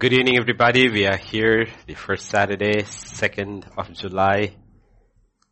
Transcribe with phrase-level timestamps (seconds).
[0.00, 0.88] Good evening, everybody.
[0.88, 4.54] We are here the first Saturday, 2nd of July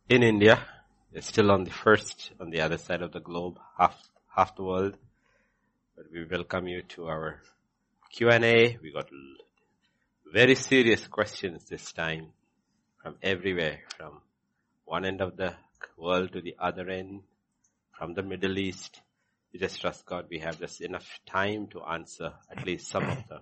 [0.07, 0.65] in India.
[1.11, 4.01] We're still on the first, on the other side of the globe, half,
[4.33, 4.97] half the world.
[5.97, 7.41] But we welcome you to our
[8.09, 8.77] Q&A.
[8.81, 9.09] We got
[10.31, 12.27] very serious questions this time
[13.03, 14.21] from everywhere, from
[14.85, 15.55] one end of the
[15.97, 17.23] world to the other end,
[17.91, 19.01] from the Middle East.
[19.51, 23.17] We just trust God we have just enough time to answer at least some of
[23.27, 23.41] the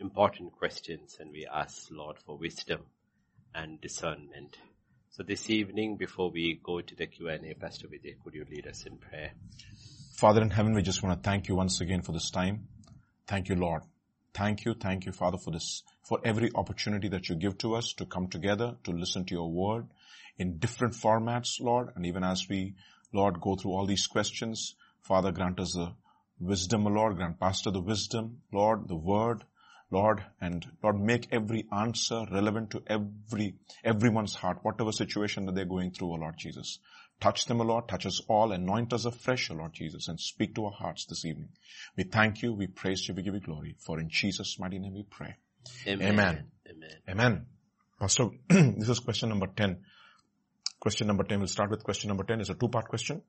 [0.00, 2.80] important questions and we ask Lord for wisdom
[3.54, 4.56] and discernment.
[5.10, 8.86] So this evening, before we go to the Q&A, Pastor Vijay, could you lead us
[8.86, 9.32] in prayer?
[10.16, 12.68] Father in heaven, we just want to thank you once again for this time.
[13.26, 13.82] Thank you, Lord.
[14.32, 17.92] Thank you, thank you, Father, for this, for every opportunity that you give to us
[17.94, 19.88] to come together, to listen to your word
[20.38, 21.88] in different formats, Lord.
[21.96, 22.74] And even as we,
[23.12, 25.92] Lord, go through all these questions, Father, grant us the
[26.38, 29.44] wisdom, Lord, grant Pastor the wisdom, Lord, the word,
[29.90, 35.64] Lord, and Lord, make every answer relevant to every, everyone's heart, whatever situation that they're
[35.64, 36.78] going through, O Lord Jesus.
[37.20, 40.54] Touch them, O Lord, touch us all, anoint us afresh, O Lord Jesus, and speak
[40.54, 41.48] to our hearts this evening.
[41.96, 44.94] We thank you, we praise you, we give you glory, for in Jesus' mighty name
[44.94, 45.34] we pray.
[45.86, 46.08] Amen.
[46.08, 46.46] Amen.
[46.68, 46.90] Amen.
[47.08, 47.46] Amen.
[47.98, 49.78] Pastor, this is question number 10.
[50.78, 52.40] Question number 10, we'll start with question number 10.
[52.40, 53.22] It's a two-part question.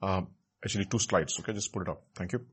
[0.00, 0.22] Uh,
[0.64, 1.52] actually two slides, okay?
[1.52, 2.04] Just put it up.
[2.14, 2.46] Thank you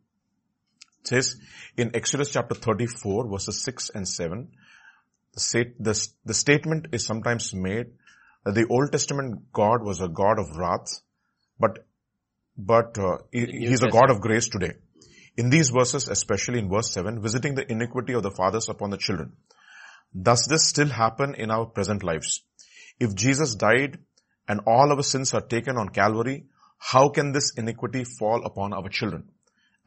[1.08, 1.36] says
[1.76, 4.50] in Exodus chapter 34 verses 6 and 7,
[5.34, 7.88] the, the, the statement is sometimes made
[8.44, 11.02] that the Old Testament God was a God of wrath,
[11.60, 11.86] but,
[12.58, 14.74] but uh, he, he's a God of grace today.
[15.36, 18.98] In these verses, especially in verse 7, visiting the iniquity of the fathers upon the
[18.98, 19.34] children.
[20.20, 22.42] Does this still happen in our present lives?
[23.00, 24.00] If Jesus died
[24.48, 26.46] and all our sins are taken on Calvary,
[26.80, 29.30] how can this iniquity fall upon our children?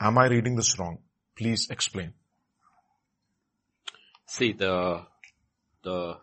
[0.00, 0.98] Am I reading this wrong?
[1.40, 2.12] Please explain.
[4.26, 5.06] See, the,
[5.82, 6.18] the,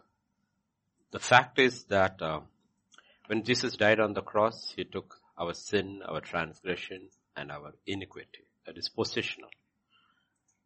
[1.09, 2.42] the fact is that uh,
[3.26, 8.46] when Jesus died on the cross, He took our sin, our transgression, and our iniquity.
[8.68, 9.50] That is positional.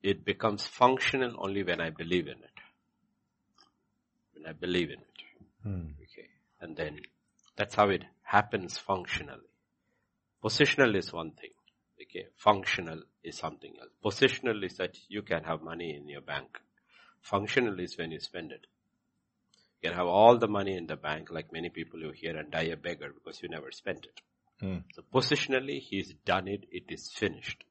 [0.04, 2.58] It becomes functional only when I believe in it.
[4.34, 5.64] When I believe in it.
[5.64, 5.92] Hmm.
[6.02, 6.28] Okay.
[6.60, 7.00] And then
[7.56, 9.48] that's how it happens functionally.
[10.44, 11.52] Positional is one thing.
[12.02, 12.28] Okay.
[12.36, 13.92] Functional is something else.
[14.04, 16.60] Positional is that you can have money in your bank.
[17.22, 18.66] Functional is when you spend it.
[19.82, 22.52] You can have all the money in the bank like many people who hear, and
[22.52, 24.22] die a beggar because you never spent it.
[24.64, 24.84] Mm.
[24.94, 26.66] So positionally, he's done it.
[26.72, 27.64] It is finished.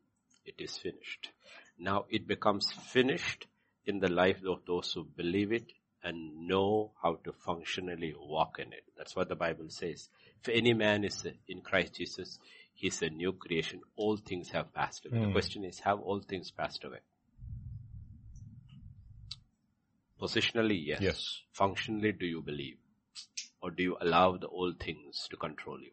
[0.44, 1.31] It is finished.
[1.78, 3.47] Now it becomes finished
[3.87, 5.72] in the life of those who believe it
[6.03, 8.84] and know how to functionally walk in it.
[8.97, 10.09] That's what the Bible says.
[10.43, 12.39] If any man is in Christ Jesus,
[12.80, 13.82] He's a new creation.
[13.94, 15.18] All things have passed away.
[15.18, 15.20] Mm.
[15.20, 15.32] The Hmm.
[15.32, 17.00] question is, have all things passed away?
[20.20, 21.00] Positionally, yes.
[21.02, 21.41] Yes.
[21.52, 22.78] Functionally, do you believe?
[23.62, 25.92] Or do you allow the old things to control you?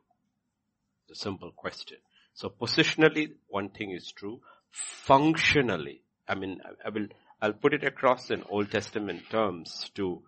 [1.09, 1.97] The simple question.
[2.33, 4.39] So positionally, one thing is true.
[4.71, 7.07] Functionally, I mean, I will,
[7.41, 10.23] I'll put it across in Old Testament terms to,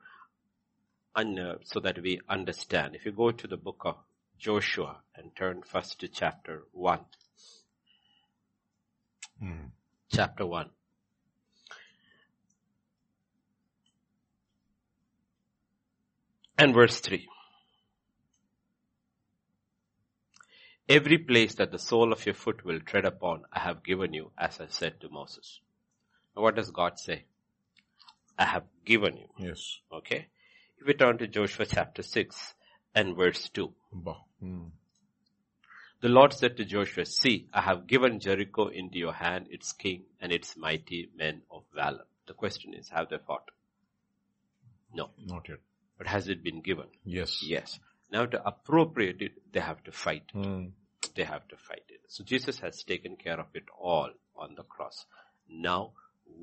[1.15, 2.95] un, so that we understand.
[2.95, 3.95] If you go to the book of
[4.39, 6.99] Joshua and turn first to chapter 1.
[9.43, 9.71] Mm.
[10.09, 10.69] Chapter 1.
[16.57, 17.27] And verse 3.
[20.87, 24.31] Every place that the sole of your foot will tread upon, I have given you,
[24.37, 25.59] as I said to Moses.
[26.35, 27.25] Now what does God say?
[28.37, 29.27] I have given you.
[29.37, 29.79] Yes.
[29.91, 30.27] Okay.
[30.79, 32.55] If we turn to Joshua chapter 6
[32.95, 33.73] and verse 2.
[33.91, 34.15] Bah.
[34.43, 34.71] Mm.
[36.01, 40.03] The Lord said to Joshua, see, I have given Jericho into your hand, its king
[40.21, 42.05] and its mighty men of valor.
[42.27, 43.49] The question is, have they fought?
[44.93, 45.09] No.
[45.25, 45.59] Not yet.
[45.97, 46.85] But has it been given?
[47.03, 47.43] Yes.
[47.43, 47.79] Yes.
[48.11, 50.23] Now to appropriate it, they have to fight.
[50.33, 50.71] Mm.
[51.15, 51.99] They have to fight it.
[52.07, 55.05] So Jesus has taken care of it all on the cross.
[55.49, 55.91] Now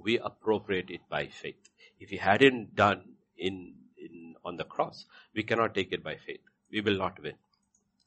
[0.02, 1.56] we appropriate it by faith.
[1.98, 3.02] If he hadn't done
[3.38, 6.40] in, in, on the cross, we cannot take it by faith.
[6.70, 7.34] We will not win.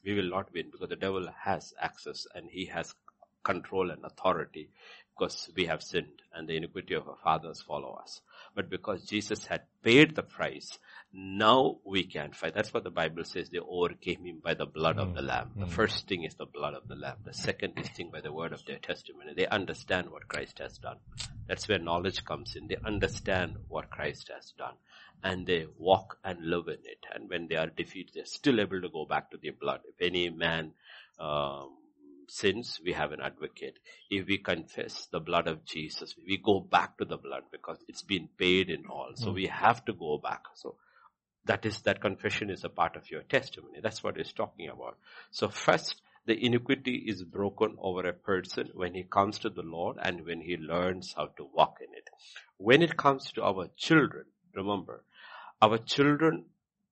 [0.04, 2.94] We will not win because the devil has access and he has
[3.44, 4.70] control and authority
[5.18, 8.22] because we have sinned and the iniquity of our fathers follow us.
[8.56, 10.80] But because Jesus had paid the price,
[11.12, 12.54] now we can fight.
[12.54, 13.50] That's what the Bible says.
[13.50, 15.52] They overcame him by the blood of the Lamb.
[15.56, 17.18] The first thing is the blood of the Lamb.
[17.26, 19.34] The second is thing by the word of their testimony.
[19.36, 20.98] They understand what Christ has done.
[21.48, 22.68] That's where knowledge comes in.
[22.68, 24.76] They understand what Christ has done.
[25.24, 27.06] And they walk and live in it.
[27.14, 29.82] And when they are defeated, they're still able to go back to their blood.
[29.86, 30.74] If any man
[31.20, 31.72] um,
[32.28, 33.80] sins, we have an advocate.
[34.12, 38.04] If we confess the blood of Jesus, we go back to the blood because it's
[38.04, 39.12] been paid in all.
[39.16, 39.34] So mm.
[39.34, 40.44] we have to go back.
[40.54, 40.76] So
[41.46, 43.80] that is, that confession is a part of your testimony.
[43.82, 44.98] That's what he's talking about.
[45.32, 49.98] So first, the iniquity is broken over a person when he comes to the Lord
[50.02, 52.10] and when he learns how to walk in it.
[52.58, 55.04] When it comes to our children, remember,
[55.62, 56.46] our children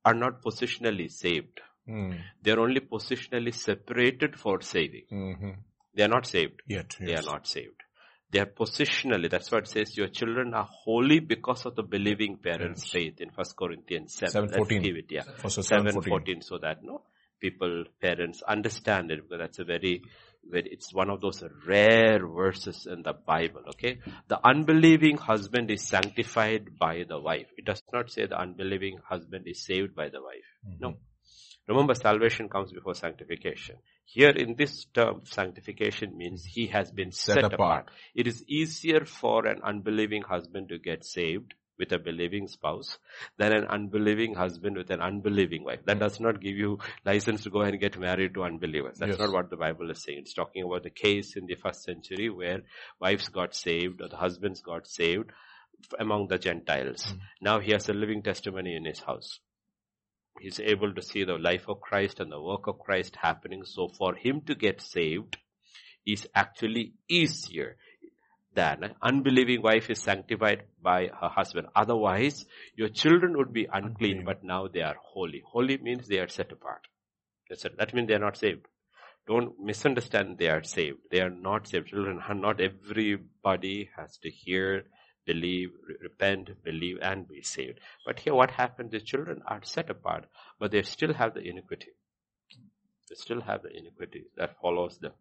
[0.03, 1.61] are not positionally saved.
[1.87, 2.19] Mm.
[2.41, 5.03] They're only positionally separated for saving.
[5.11, 5.51] Mm-hmm.
[5.93, 6.61] They are not saved.
[6.65, 7.07] Yet, yes.
[7.07, 7.81] They are not saved.
[8.29, 12.37] They are positionally, that's what it says, your children are holy because of the believing
[12.37, 12.91] parents' yes.
[12.91, 14.31] faith in First Corinthians 7.
[14.31, 14.77] 7 14.
[14.77, 15.23] Let's give it, yeah.
[15.47, 16.41] 7, 7 14.
[16.41, 17.03] so that, no,
[17.39, 20.01] people, parents understand it because that's a very,
[20.43, 23.99] very, it's one of those rare verses in the Bible, okay?
[24.27, 27.47] The unbelieving husband is sanctified by the wife.
[27.57, 30.49] It does not say the unbelieving husband is saved by the wife.
[30.67, 30.81] Mm-hmm.
[30.81, 30.97] No.
[31.67, 33.77] Remember, salvation comes before sanctification.
[34.09, 37.53] Here in this term, sanctification means he has been set, set apart.
[37.53, 37.91] apart.
[38.15, 42.97] It is easier for an unbelieving husband to get saved with a believing spouse
[43.37, 45.81] than an unbelieving husband with an unbelieving wife.
[45.85, 48.97] That does not give you license to go and get married to unbelievers.
[48.97, 49.19] That's yes.
[49.19, 50.19] not what the Bible is saying.
[50.19, 52.61] It's talking about the case in the first century where
[52.99, 55.31] wives got saved or the husbands got saved
[55.99, 57.05] among the Gentiles.
[57.05, 57.19] Mm.
[57.41, 59.39] Now he has a living testimony in his house.
[60.39, 63.63] He's able to see the life of Christ and the work of Christ happening.
[63.65, 65.37] So for him to get saved
[66.05, 67.77] is actually easier
[68.53, 71.67] than an unbelieving wife is sanctified by her husband.
[71.75, 72.45] Otherwise,
[72.75, 75.43] your children would be unclean, but now they are holy.
[75.45, 76.87] Holy means they are set apart.
[77.49, 77.77] That's it.
[77.77, 78.65] That means they are not saved.
[79.27, 80.99] Don't misunderstand they are saved.
[81.11, 81.89] They are not saved.
[81.89, 84.85] Children, not everybody has to hear,
[85.27, 85.69] believe,
[86.01, 87.79] repent, believe, and be saved.
[88.05, 90.25] But here what happens, the children are set apart,
[90.59, 91.91] but they still have the iniquity.
[93.09, 95.11] They still have the iniquity that follows them.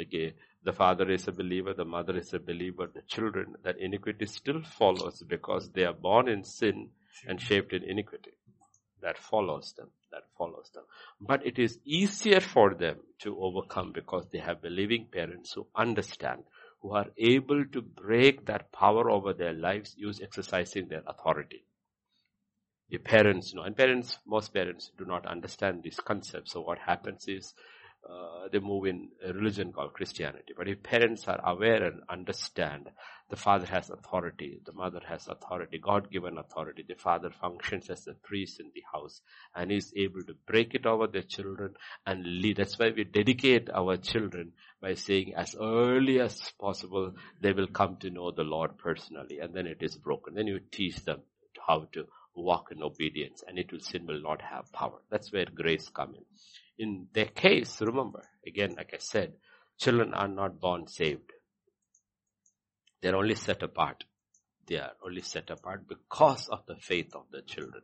[0.00, 0.34] Okay,
[0.64, 4.62] the father is a believer, the mother is a believer, the children, that iniquity still
[4.62, 6.88] follows because they are born in sin
[7.26, 8.30] and shaped in iniquity.
[9.02, 10.84] That follows them, that follows them.
[11.20, 16.44] But it is easier for them to overcome because they have believing parents who understand,
[16.82, 21.64] who are able to break that power over their lives, use exercising their authority.
[22.90, 26.50] The parents know, and parents, most parents do not understand this concept.
[26.50, 27.54] So what happens is,
[28.08, 30.54] uh, they move in a religion called Christianity.
[30.56, 32.90] But if parents are aware and understand,
[33.30, 36.84] the father has authority, the mother has authority, God-given authority.
[36.86, 39.20] The father functions as a priest in the house
[39.54, 42.56] and is able to break it over their children and lead.
[42.56, 47.96] That's why we dedicate our children by saying as early as possible, they will come
[48.00, 50.34] to know the Lord personally and then it is broken.
[50.34, 51.20] Then you teach them
[51.66, 55.00] how to walk in obedience and it will sin will not have power.
[55.10, 56.24] That's where grace comes in.
[56.78, 59.34] In their case, remember, again, like I said,
[59.78, 61.32] children are not born saved.
[63.00, 64.04] They're only set apart.
[64.66, 67.82] They are only set apart because of the faith of the children.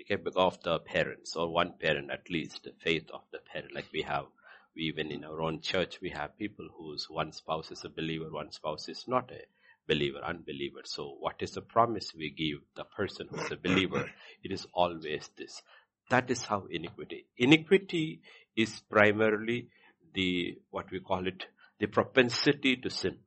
[0.00, 3.74] Okay, because of the parents, or one parent at least, the faith of the parent.
[3.74, 4.26] Like we have,
[4.74, 8.30] we even in our own church, we have people whose one spouse is a believer,
[8.30, 9.42] one spouse is not a
[9.90, 10.82] believer, unbeliever.
[10.84, 14.04] So what is the promise we give the person who is a believer?
[14.44, 15.62] It is always this.
[16.10, 17.26] That is how iniquity.
[17.36, 18.20] Iniquity
[18.56, 19.68] is primarily
[20.14, 21.44] the, what we call it,
[21.78, 23.18] the propensity to sin.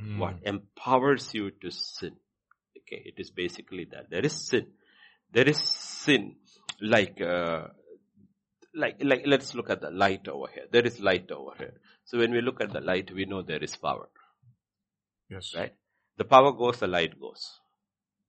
[0.00, 0.18] Mm.
[0.18, 2.16] What empowers you to sin.
[2.78, 4.10] Okay, it is basically that.
[4.10, 4.66] There is sin.
[5.32, 6.36] There is sin
[6.80, 7.66] like, uh,
[8.74, 10.64] like, like, let's look at the light over here.
[10.70, 11.74] There is light over here.
[12.04, 14.08] So when we look at the light, we know there is power.
[15.30, 15.54] Yes.
[15.54, 15.72] Right?
[16.16, 17.60] The power goes, the light goes.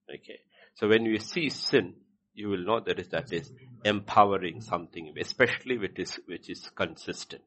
[0.09, 0.39] Okay.
[0.75, 1.95] So when we see sin,
[2.33, 3.51] you will know that is that is
[3.83, 7.43] empowering something, especially which is which is consistent.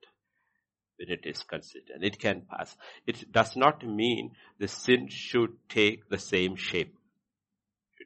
[0.99, 2.77] When it is consistent, it can pass.
[3.07, 6.95] It does not mean the sin should take the same shape.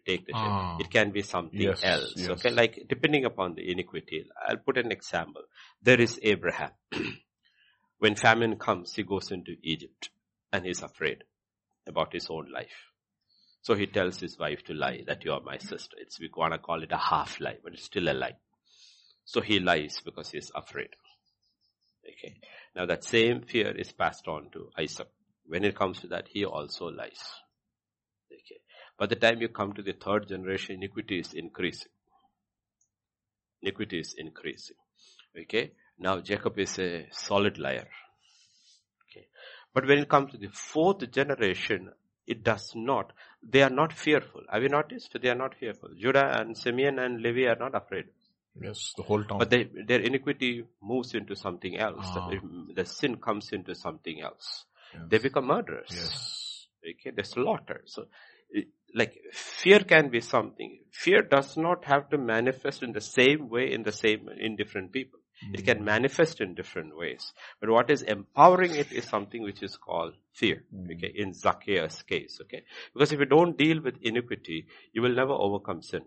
[0.06, 0.42] Take the shape.
[0.42, 2.14] Ah, it can be something yes, else.
[2.16, 2.30] Yes.
[2.30, 4.24] Okay, like depending upon the iniquity.
[4.48, 5.42] I'll put an example.
[5.82, 6.70] There is Abraham.
[7.98, 10.10] when famine comes, he goes into Egypt
[10.52, 11.24] and he's afraid
[11.88, 12.88] about his own life.
[13.62, 15.96] So he tells his wife to lie that you are my sister.
[15.98, 18.36] It's, we want to call it a half lie, but it's still a lie.
[19.24, 20.88] So he lies because he's afraid.
[22.08, 22.36] Okay.
[22.74, 25.08] Now that same fear is passed on to Isaac.
[25.44, 27.20] When it comes to that, he also lies.
[28.32, 28.60] Okay.
[28.98, 31.92] By the time you come to the third generation, iniquity is increasing.
[33.62, 34.76] Iniquity is increasing.
[35.38, 35.72] Okay.
[35.98, 37.88] Now Jacob is a solid liar.
[39.78, 41.90] But when it comes to the fourth generation,
[42.26, 43.12] it does not.
[43.48, 44.42] They are not fearful.
[44.52, 45.16] Have you noticed?
[45.22, 45.90] They are not fearful.
[45.96, 48.06] Judah and Simeon and Levi are not afraid.
[48.60, 49.38] Yes, the whole town.
[49.38, 52.00] But they, their iniquity moves into something else.
[52.02, 52.28] Ah.
[52.28, 54.64] The, the sin comes into something else.
[54.92, 55.02] Yes.
[55.10, 55.90] They become murderers.
[55.92, 56.66] Yes.
[56.82, 57.82] Okay, they slaughter.
[57.84, 58.06] So,
[58.96, 60.80] like, fear can be something.
[60.90, 64.90] Fear does not have to manifest in the same way in the same, in different
[64.90, 65.17] people.
[65.52, 65.66] It hmm.
[65.66, 67.32] can manifest in different ways.
[67.60, 70.64] But what is empowering it is something which is called fear.
[70.70, 70.90] Hmm.
[70.92, 72.38] Okay, in Zacchaeus' case.
[72.42, 76.02] Okay, because if you don't deal with iniquity, you will never overcome sin.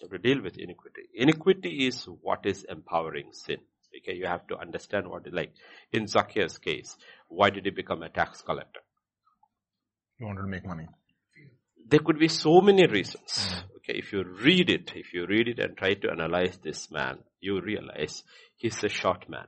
[0.00, 1.02] You have to deal with iniquity.
[1.14, 3.58] Iniquity is what is empowering sin.
[3.96, 5.52] Okay, you have to understand what it like.
[5.92, 6.96] In Zacchaeus' case,
[7.28, 8.80] why did he become a tax collector?
[10.16, 10.86] He wanted to make money.
[11.90, 13.48] There could be so many reasons.
[13.76, 17.18] Okay, if you read it, if you read it and try to analyze this man,
[17.40, 18.22] you realize
[18.56, 19.46] he's a short man.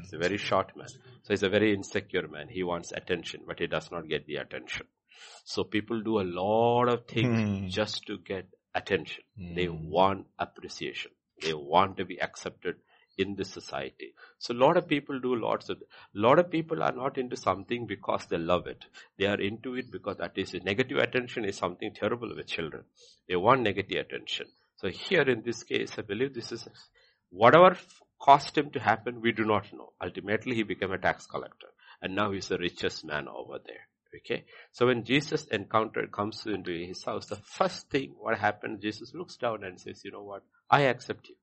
[0.00, 0.88] He's a very short man.
[0.88, 2.48] So he's a very insecure man.
[2.48, 4.86] He wants attention, but he does not get the attention.
[5.44, 7.66] So people do a lot of things Hmm.
[7.68, 9.22] just to get attention.
[9.36, 9.88] They Hmm.
[9.90, 11.12] want appreciation.
[11.42, 12.76] They want to be accepted
[13.18, 14.14] in this society.
[14.38, 17.36] So a lot of people do lots of, a lot of people are not into
[17.36, 18.84] something because they love it.
[19.18, 22.84] They are into it because that is negative attention is something terrible with children.
[23.28, 24.46] They want negative attention.
[24.76, 26.66] So here in this case, I believe this is
[27.30, 27.76] whatever
[28.20, 29.92] caused him to happen, we do not know.
[30.02, 31.68] Ultimately, he became a tax collector
[32.00, 33.88] and now he's the richest man over there.
[34.14, 34.44] Okay.
[34.72, 39.36] So when Jesus encountered, comes into his house, the first thing what happened, Jesus looks
[39.36, 40.42] down and says, you know what?
[40.70, 41.36] I accept you.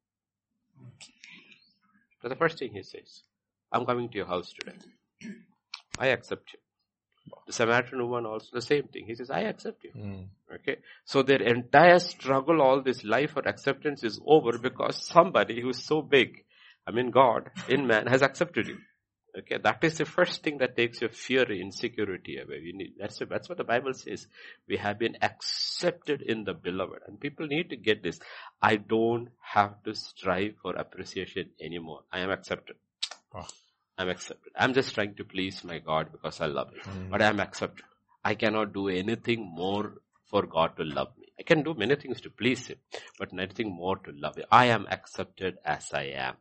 [2.21, 3.23] So the first thing he says,
[3.71, 4.77] I'm coming to your house today.
[5.97, 6.59] I accept you.
[7.45, 9.05] The Samaritan woman also the same thing.
[9.05, 9.91] He says, I accept you.
[9.95, 10.27] Mm.
[10.55, 10.77] Okay.
[11.05, 16.01] So their entire struggle, all this life for acceptance is over because somebody who's so
[16.01, 16.43] big,
[16.88, 18.77] I mean God, in man, has accepted you.
[19.39, 19.58] Okay.
[19.63, 22.60] That is the first thing that takes your fear, insecurity away.
[22.62, 24.27] We need, that's, that's what the Bible says.
[24.67, 27.00] We have been accepted in the beloved.
[27.08, 28.19] And people need to get this.
[28.62, 32.01] I don't have to strive for appreciation anymore.
[32.12, 32.75] I am accepted.
[33.34, 33.48] Ah.
[33.98, 34.51] I'm accepted.
[34.55, 36.79] I'm just trying to please my God because I love Him.
[36.84, 37.10] Mm.
[37.10, 37.86] But I'm accepted.
[38.24, 39.93] I cannot do anything more
[40.29, 41.27] for God to love me.
[41.39, 42.77] I can do many things to please Him,
[43.17, 44.46] but nothing more to love Him.
[44.51, 46.36] I am accepted as I am.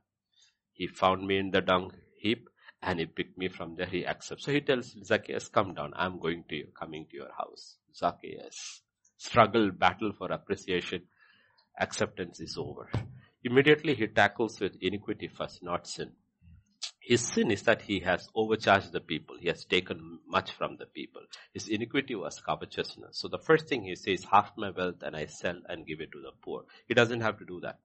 [0.73, 2.48] He found me in the dung heap
[2.82, 3.87] and He picked me from there.
[3.87, 4.44] He accepts.
[4.44, 5.92] So He tells Zacchaeus, come down.
[5.97, 7.76] I'm going to you, coming to your house.
[7.94, 8.82] Zacchaeus.
[9.16, 11.02] Struggle, battle for appreciation.
[11.80, 12.90] Acceptance is over.
[13.44, 16.12] Immediately he tackles with iniquity first, not sin.
[17.00, 19.37] His sin is that he has overcharged the people.
[19.40, 21.23] He has taken much from the people.
[21.54, 23.18] His iniquity was covetousness.
[23.18, 26.12] So the first thing he says, half my wealth and I sell and give it
[26.12, 26.64] to the poor.
[26.87, 27.78] He doesn't have to do that.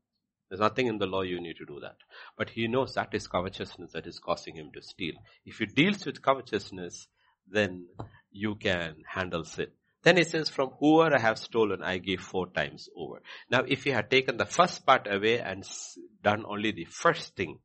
[0.50, 1.98] There's nothing in the law you need to do that.
[2.38, 5.16] But he knows that is covetousness that is causing him to steal.
[5.46, 7.08] If he deals with covetousness,
[7.50, 7.88] then
[8.32, 9.68] you can handle sin.
[10.04, 13.22] Then he says, from whoever I have stolen, I give four times over.
[13.50, 15.66] Now, if he had taken the first part away and
[16.22, 17.60] done only the first thing,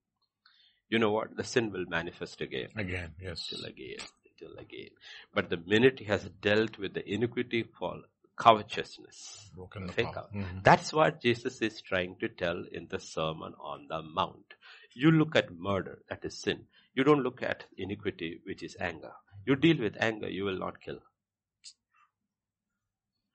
[0.89, 1.37] you know what?
[1.37, 3.49] The sin will manifest again, Again, yes.
[3.49, 3.99] till again,
[4.39, 4.91] till again.
[5.35, 8.05] But the minute he has dealt with the iniquity called
[8.39, 10.19] covetousness, Broken the fake power.
[10.25, 10.33] out.
[10.33, 10.63] Mhm.
[10.63, 14.55] That's what Jesus is trying to tell in the Sermon on the Mount.
[14.95, 16.67] You look at murder, that is sin.
[16.95, 19.13] You don't look at iniquity, which is anger.
[19.47, 21.01] You deal with anger, you will not kill.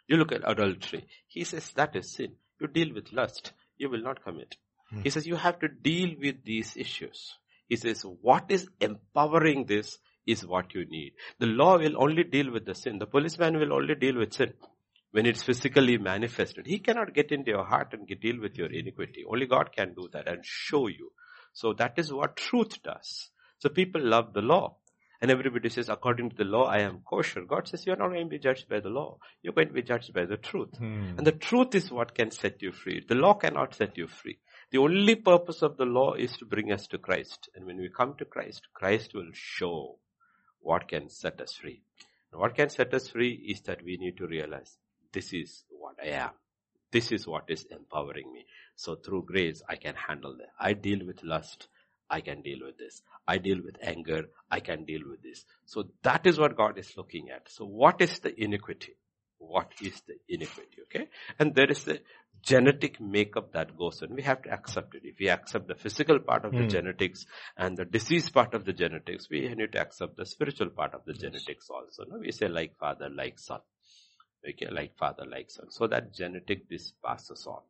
[0.08, 1.06] You look at adultery.
[1.28, 2.36] He says that is sin.
[2.60, 4.58] You deal with lust, you will not commit.
[5.04, 7.36] He says you have to deal with these issues.
[7.68, 11.14] He says what is empowering this is what you need.
[11.40, 13.00] The law will only deal with the sin.
[13.00, 14.54] The policeman will only deal with sin
[15.14, 16.66] when it's physically manifested.
[16.66, 19.24] He cannot get into your heart and deal with your iniquity.
[19.30, 21.12] Only God can do that and show you.
[21.54, 23.30] So that is what truth does.
[23.60, 24.78] So people love the law.
[25.22, 27.44] And everybody says, according to the law, I am kosher.
[27.48, 29.20] God says, you're not going to be judged by the law.
[29.44, 30.76] You're going to be judged by the truth.
[30.78, 31.14] Hmm.
[31.18, 33.06] And the truth is what can set you free.
[33.08, 34.40] The law cannot set you free.
[34.72, 37.50] The only purpose of the law is to bring us to Christ.
[37.56, 40.00] And when we come to Christ, Christ will show
[40.60, 41.84] what can set us free.
[42.32, 44.76] And what can set us free is that we need to realize
[45.14, 46.32] this is what I am.
[46.92, 48.46] This is what is empowering me.
[48.76, 50.50] So through grace, I can handle that.
[50.60, 51.68] I deal with lust.
[52.10, 53.02] I can deal with this.
[53.28, 54.26] I deal with anger.
[54.52, 55.46] I can deal with this.
[55.66, 57.50] So that is what God is looking at.
[57.50, 58.96] So what is the iniquity?
[59.40, 60.78] What is the iniquity?
[60.84, 61.08] Okay.
[61.40, 62.02] And there is the
[62.44, 64.14] genetic makeup that goes on.
[64.16, 65.02] We have to accept it.
[65.06, 66.70] If we accept the physical part of the Hmm.
[66.70, 67.26] genetics
[67.58, 71.06] and the disease part of the genetics, we need to accept the spiritual part of
[71.06, 72.04] the genetics also.
[72.06, 72.20] No?
[72.20, 73.62] We say like father, like son.
[74.48, 75.72] Okay, like father, like son.
[75.72, 77.62] So that genetic this passes on.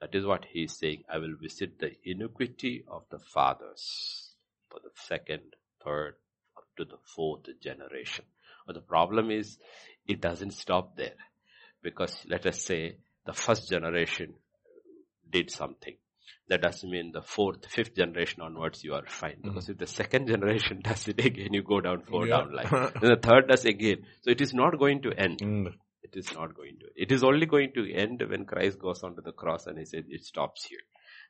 [0.00, 1.04] That is what he is saying.
[1.12, 4.30] I will visit the iniquity of the fathers
[4.70, 5.42] for the second,
[5.84, 6.14] third,
[6.56, 8.24] up to the fourth generation.
[8.66, 9.58] But the problem is,
[10.06, 11.16] it doesn't stop there.
[11.82, 14.34] Because let us say, the first generation
[15.30, 15.96] did something.
[16.48, 19.36] That doesn't mean the fourth, fifth generation onwards you are fine.
[19.42, 22.38] Because if the second generation does it again, you go down, four Yeah.
[22.38, 22.90] down line.
[23.00, 24.04] then the third does again.
[24.22, 25.38] So it is not going to end.
[25.40, 25.74] Mm.
[26.02, 26.86] It is not going to.
[26.96, 30.04] It is only going to end when Christ goes onto the cross and he says
[30.08, 30.80] it stops here.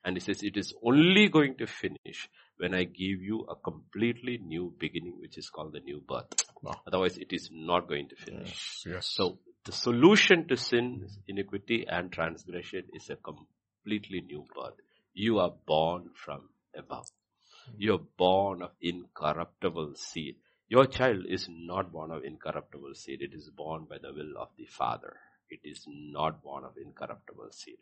[0.04, 2.28] And he says it is only going to finish
[2.58, 6.28] when I give you a completely new beginning, which is called the new birth.
[6.62, 6.80] Wow.
[6.86, 8.48] Otherwise it is not going to finish.
[8.48, 8.84] Yes.
[8.86, 9.06] Yes.
[9.10, 14.74] So the solution to sin, iniquity and transgression is a completely new birth.
[15.14, 17.08] You are born from above.
[17.76, 20.36] You are born of incorruptible seed.
[20.68, 23.22] Your child is not born of incorruptible seed.
[23.22, 25.16] It is born by the will of the Father.
[25.50, 27.78] It is not born of incorruptible seed.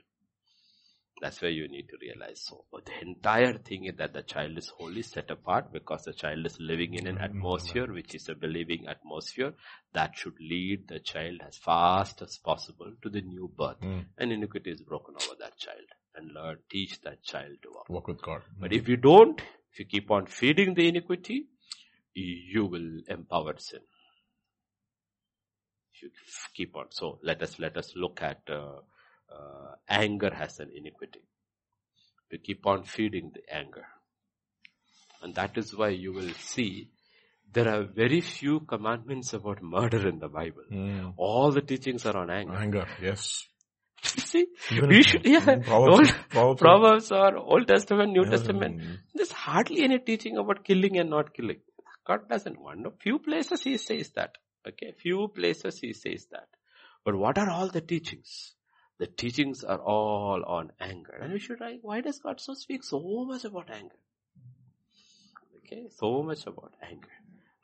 [1.21, 2.43] That's where you need to realize.
[2.43, 6.45] So the entire thing is that the child is wholly set apart because the child
[6.45, 9.55] is living in an atmosphere which is a believing atmosphere
[9.95, 13.81] that should lead the child as fast as possible to the new birth.
[13.81, 14.05] Mm.
[14.19, 15.87] And iniquity is broken over that child.
[16.17, 17.89] And Lord, teach that child to walk.
[17.89, 18.43] Walk with God.
[18.59, 19.41] But if you don't,
[19.73, 21.47] if you keep on feeding the iniquity,
[22.15, 23.81] you will empower sin.
[25.95, 26.11] If you
[26.55, 26.87] keep on.
[26.91, 28.81] So let us, let us look at, uh,
[29.31, 31.21] uh, anger has an iniquity.
[32.31, 33.87] You keep on feeding the anger.
[35.23, 36.91] And that is why you will see
[37.53, 40.65] there are very few commandments about murder in the Bible.
[40.71, 41.15] Mm.
[41.17, 42.55] All the teachings are on anger.
[42.55, 42.87] Anger.
[43.01, 43.47] Yes.
[44.03, 46.13] See, Even we should, yeah, Proverbs.
[46.35, 47.11] Old- Proverbs.
[47.13, 48.31] Or Old Testament, New Yeah.
[48.31, 48.81] Testament.
[49.15, 51.61] There's hardly any teaching about killing and not killing.
[52.07, 52.81] God doesn't want.
[52.81, 54.37] No, few places he says that.
[54.69, 56.49] Okay, few places he says that.
[57.05, 58.55] But what are all the teachings?
[58.99, 61.19] The teachings are all on anger.
[61.21, 63.97] And we should write, why does God so speak so much about anger?
[65.59, 67.11] Okay, so much about anger.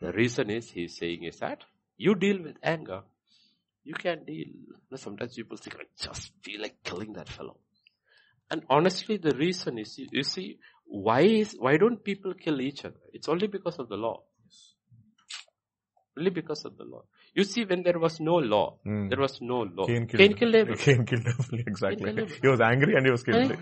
[0.01, 1.65] The reason is he's saying is that
[1.97, 3.03] you deal with anger.
[3.85, 4.47] You can deal.
[4.91, 7.57] Know, sometimes people think, I just feel like killing that fellow.
[8.51, 13.01] And honestly, the reason is, you- see, why is, why don't people kill each other?
[13.12, 14.23] It's only because of the law.
[16.19, 17.05] Only because of the law.
[17.35, 19.09] You see, when there was no law, Mm.
[19.09, 19.87] there was no law.
[19.87, 20.77] Cain killed, Cain killed Abel.
[20.77, 22.05] Cain killed Abel, exactly.
[22.05, 22.37] killed Abel.
[22.42, 23.57] He was angry and he was killed.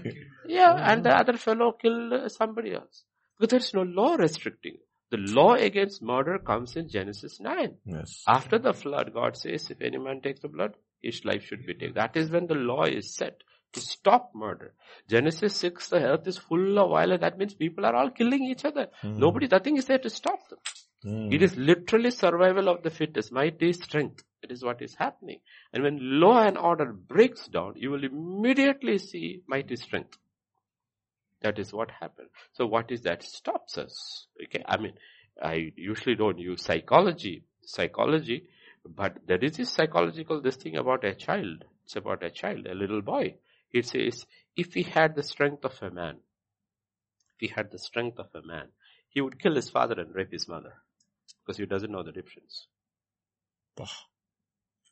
[0.48, 3.04] Yeah, and the other fellow killed somebody else.
[3.38, 4.78] Because there's no law restricting.
[5.10, 7.74] The law against murder comes in Genesis 9.
[7.84, 8.22] Yes.
[8.28, 11.74] After the flood, God says, if any man takes the blood, his life should be
[11.74, 11.94] taken.
[11.94, 13.42] That is when the law is set
[13.72, 14.74] to stop murder.
[15.08, 17.20] Genesis 6, the earth is full of violence.
[17.20, 18.88] That means people are all killing each other.
[19.02, 20.58] Nobody, nothing is there to stop them.
[21.04, 21.32] Mm.
[21.32, 23.32] It is literally survival of the fittest.
[23.32, 24.22] Might is strength.
[24.42, 25.40] It is what is happening.
[25.72, 30.18] And when law and order breaks down, you will immediately see mighty strength.
[31.42, 32.28] That is what happened.
[32.52, 34.26] So what is that stops us?
[34.44, 34.62] Okay.
[34.66, 34.92] I mean,
[35.42, 38.48] I usually don't use psychology, psychology,
[38.84, 41.64] but there is this psychological this thing about a child.
[41.84, 43.36] It's about a child, a little boy.
[43.72, 44.26] It says,
[44.56, 46.16] if he had the strength of a man,
[47.34, 48.68] if he had the strength of a man,
[49.08, 50.74] he would kill his father and rape his mother
[51.44, 52.66] because he doesn't know the difference.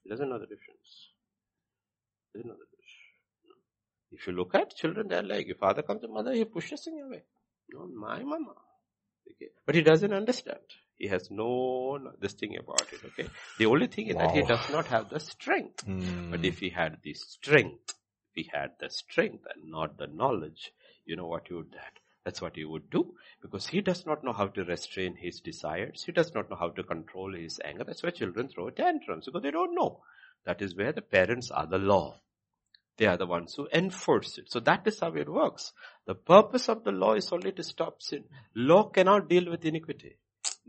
[0.02, 1.10] He doesn't know the difference.
[2.32, 2.67] He doesn't know the difference.
[4.10, 6.94] If you look at children, they're like, if father comes to mother, he pushes him
[7.04, 7.22] away.
[7.70, 8.54] Not my mama.
[9.30, 9.50] Okay.
[9.66, 10.60] But he doesn't understand.
[10.96, 13.00] He has no, no this thing about it.
[13.04, 13.28] Okay.
[13.58, 15.86] The only thing is that he does not have the strength.
[15.86, 16.30] Mm.
[16.30, 17.94] But if he had the strength,
[18.34, 20.72] if he had the strength and not the knowledge,
[21.04, 22.00] you know what he would that.
[22.24, 26.02] That's what he would do because he does not know how to restrain his desires.
[26.04, 27.84] He does not know how to control his anger.
[27.84, 30.02] That's why children throw tantrums because they don't know.
[30.44, 32.20] That is where the parents are the law.
[32.98, 34.50] They are the ones who enforce it.
[34.50, 35.72] So that is how it works.
[36.06, 38.24] The purpose of the law is only to stop sin.
[38.54, 40.16] Law cannot deal with iniquity.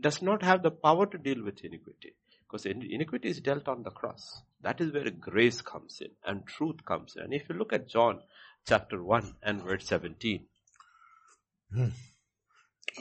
[0.00, 2.14] Does not have the power to deal with iniquity.
[2.46, 4.42] Because iniquity is dealt on the cross.
[4.62, 7.24] That is where grace comes in and truth comes in.
[7.24, 8.20] And if you look at John
[8.66, 10.46] chapter 1 and verse 17,
[11.72, 11.92] one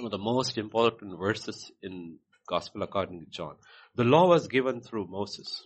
[0.06, 3.56] of the most important verses in Gospel according to John.
[3.96, 5.66] The law was given through Moses,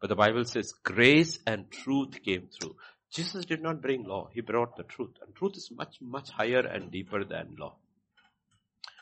[0.00, 2.74] but the Bible says grace and truth came through.
[3.14, 5.12] Jesus did not bring law, he brought the truth.
[5.22, 7.76] And truth is much, much higher and deeper than law.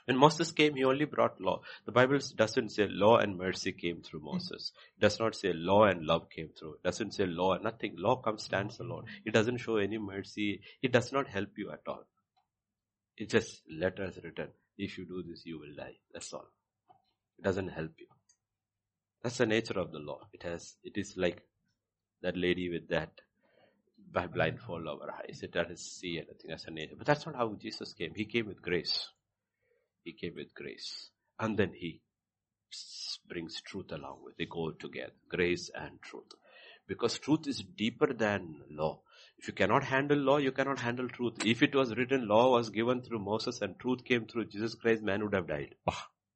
[0.04, 1.62] When Moses came, he only brought law.
[1.86, 4.72] The Bible doesn't say law and mercy came through Moses.
[4.98, 6.74] It does not say law and love came through.
[6.74, 7.94] It doesn't say law and nothing.
[7.96, 9.04] Law comes stands alone.
[9.24, 10.60] It doesn't show any mercy.
[10.82, 12.04] It does not help you at all.
[13.16, 14.48] It's just letters written.
[14.76, 15.96] If you do this, you will die.
[16.12, 16.48] That's all.
[17.38, 18.08] It doesn't help you.
[19.22, 20.20] That's the nature of the law.
[20.34, 21.40] It has, it is like
[22.22, 23.12] that lady with that
[24.12, 25.40] by blindfold over her eyes.
[25.42, 26.50] It doesn't see anything.
[26.50, 26.94] as a nature.
[26.96, 28.12] But that's not how Jesus came.
[28.14, 29.08] He came with grace.
[30.04, 31.10] He came with grace.
[31.38, 32.00] And then he
[33.28, 34.38] brings truth along with it.
[34.38, 35.12] They go together.
[35.28, 36.32] Grace and truth.
[36.86, 39.00] Because truth is deeper than law.
[39.38, 41.44] If you cannot handle law, you cannot handle truth.
[41.44, 45.02] If it was written, law was given through Moses and truth came through Jesus Christ,
[45.02, 45.74] man would have died.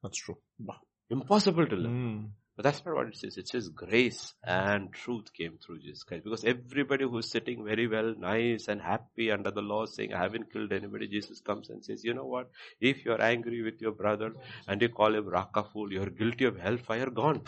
[0.03, 0.39] That's true.
[0.59, 0.79] Bah.
[1.11, 1.91] Impossible to live.
[1.91, 2.31] Mm.
[2.57, 3.37] But that's not what it says.
[3.37, 6.25] It says grace and truth came through Jesus Christ.
[6.25, 10.51] Because everybody who's sitting very well, nice and happy under the law saying, I haven't
[10.51, 12.51] killed anybody, Jesus comes and says, you know what?
[12.81, 14.33] If you're angry with your brother
[14.67, 17.43] and you call him Raka fool, you're guilty of hellfire, gone.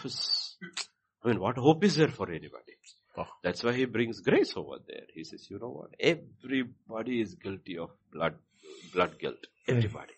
[1.25, 2.77] I mean, what hope is there for anybody?
[3.17, 3.27] Oh.
[3.43, 5.07] That's why he brings grace over there.
[5.15, 5.91] He says, you know what?
[5.99, 8.35] Everybody is guilty of blood,
[8.93, 9.47] blood guilt.
[9.67, 10.18] Everybody.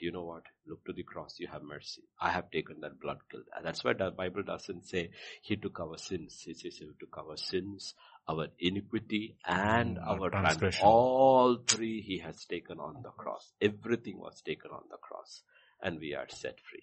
[0.00, 0.44] You know what?
[0.66, 1.36] Look to the cross.
[1.38, 2.02] You have mercy.
[2.20, 3.44] I have taken that blood guilt.
[3.56, 5.10] And that's why the Bible doesn't say
[5.42, 6.44] he took our sins.
[6.46, 7.94] It says he took our sins,
[8.28, 10.86] our iniquity, and Mm, our our transgression.
[10.86, 13.52] All three he has taken on the cross.
[13.60, 15.42] Everything was taken on the cross.
[15.82, 16.82] And we are set free.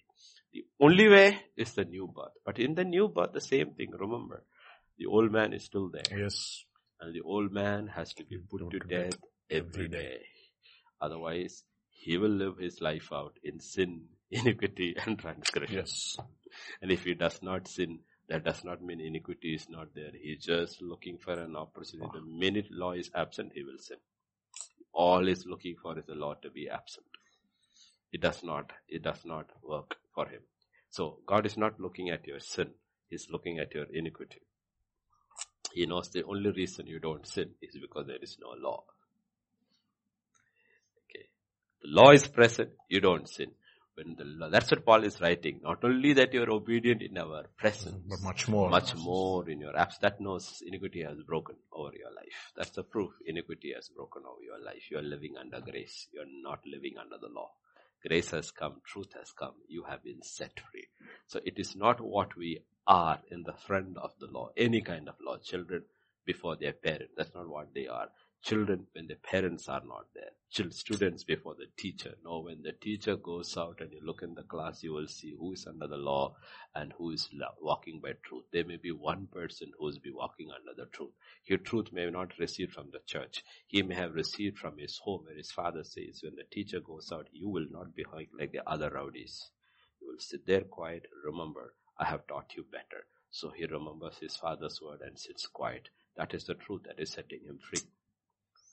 [0.52, 2.32] The only way is the new birth.
[2.44, 3.90] But in the new birth, the same thing.
[3.92, 4.42] Remember,
[4.98, 6.18] the old man is still there.
[6.18, 6.64] Yes.
[7.00, 9.18] And the old man has to be put Put to death
[9.50, 10.02] every day.
[10.02, 10.20] day.
[11.00, 11.62] Otherwise,
[11.98, 15.76] he will live his life out in sin, iniquity, and transgression.
[15.76, 16.16] Yes.
[16.80, 20.12] And if he does not sin, that does not mean iniquity is not there.
[20.14, 22.10] He's just looking for an opportunity.
[22.14, 23.96] The minute law is absent, he will sin.
[24.92, 27.06] All he's looking for is the law to be absent.
[28.12, 30.40] It does not, it does not work for him.
[30.90, 32.70] So God is not looking at your sin.
[33.08, 34.40] He's looking at your iniquity.
[35.72, 38.84] He knows the only reason you don't sin is because there is no law.
[41.82, 43.52] The law is present, you don't sin.
[43.94, 45.60] When the law, that's what Paul is writing.
[45.62, 48.70] Not only that you're obedient in our presence, But much more.
[48.70, 49.98] much more in your apps.
[50.00, 52.52] That knows iniquity has broken over your life.
[52.56, 54.88] That's the proof iniquity has broken over your life.
[54.90, 56.06] You are living under grace.
[56.12, 57.50] You are not living under the law.
[58.06, 59.54] Grace has come, truth has come.
[59.68, 60.86] You have been set free.
[61.26, 65.08] So it is not what we are in the front of the law, any kind
[65.08, 65.38] of law.
[65.38, 65.82] Children
[66.24, 67.14] before their parents.
[67.16, 68.08] That's not what they are.
[68.42, 70.30] Children when the parents are not there.
[70.50, 72.14] Chil- students before the teacher.
[72.24, 75.34] No, when the teacher goes out and you look in the class, you will see
[75.38, 76.36] who is under the law
[76.74, 77.28] and who is
[77.60, 78.44] walking by truth.
[78.52, 81.12] There may be one person who is be walking under the truth.
[81.46, 83.44] Your truth may not receive from the church.
[83.66, 87.10] He may have received from his home where his father says, when the teacher goes
[87.12, 88.04] out, you will not be
[88.38, 89.50] like the other rowdies.
[90.00, 91.06] You will sit there quiet.
[91.24, 93.04] Remember, I have taught you better.
[93.30, 95.90] So he remembers his father's word and sits quiet.
[96.16, 97.80] That is the truth that is setting him free.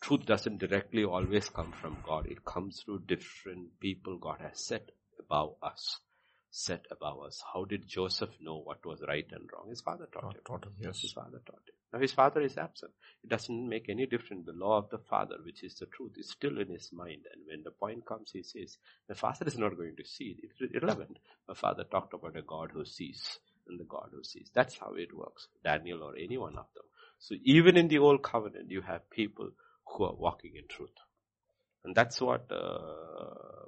[0.05, 2.27] Truth doesn't directly always come from God.
[2.27, 5.99] It comes through different people God has set above us.
[6.51, 7.41] Set above us.
[7.51, 9.67] How did Joseph know what was right and wrong?
[9.67, 10.41] His father taught him.
[10.45, 11.01] Taught him, yes.
[11.01, 11.73] His father taught him.
[11.91, 12.91] Now his father is absent.
[13.23, 14.45] It doesn't make any difference.
[14.45, 17.23] The law of the father, which is the truth, is still in his mind.
[17.33, 20.51] And when the point comes, he says, the father is not going to see it.
[20.61, 21.17] It's irrelevant.
[21.47, 24.51] My father talked about a God who sees and the God who sees.
[24.53, 25.47] That's how it works.
[25.63, 26.85] Daniel or any one of them.
[27.17, 29.49] So even in the old covenant, you have people
[29.87, 30.89] who are walking in truth.
[31.83, 33.65] And that's what, uh,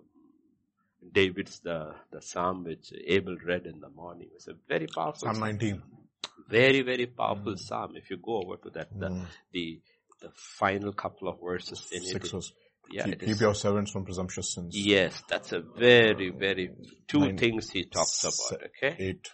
[1.11, 4.29] David's the, the psalm which Abel read in the morning.
[4.35, 5.81] It's a very powerful Psalm 19.
[6.49, 9.25] very very powerful psalm if you go over to that the, Mm.
[9.51, 9.81] the
[10.21, 12.53] the final couple of verses in Six it was,
[12.89, 14.75] yeah keep, keep your servants from presumptuous sins.
[14.75, 16.71] yes that's a very very
[17.07, 17.37] two Nine.
[17.37, 19.29] things he talks about okay Eight.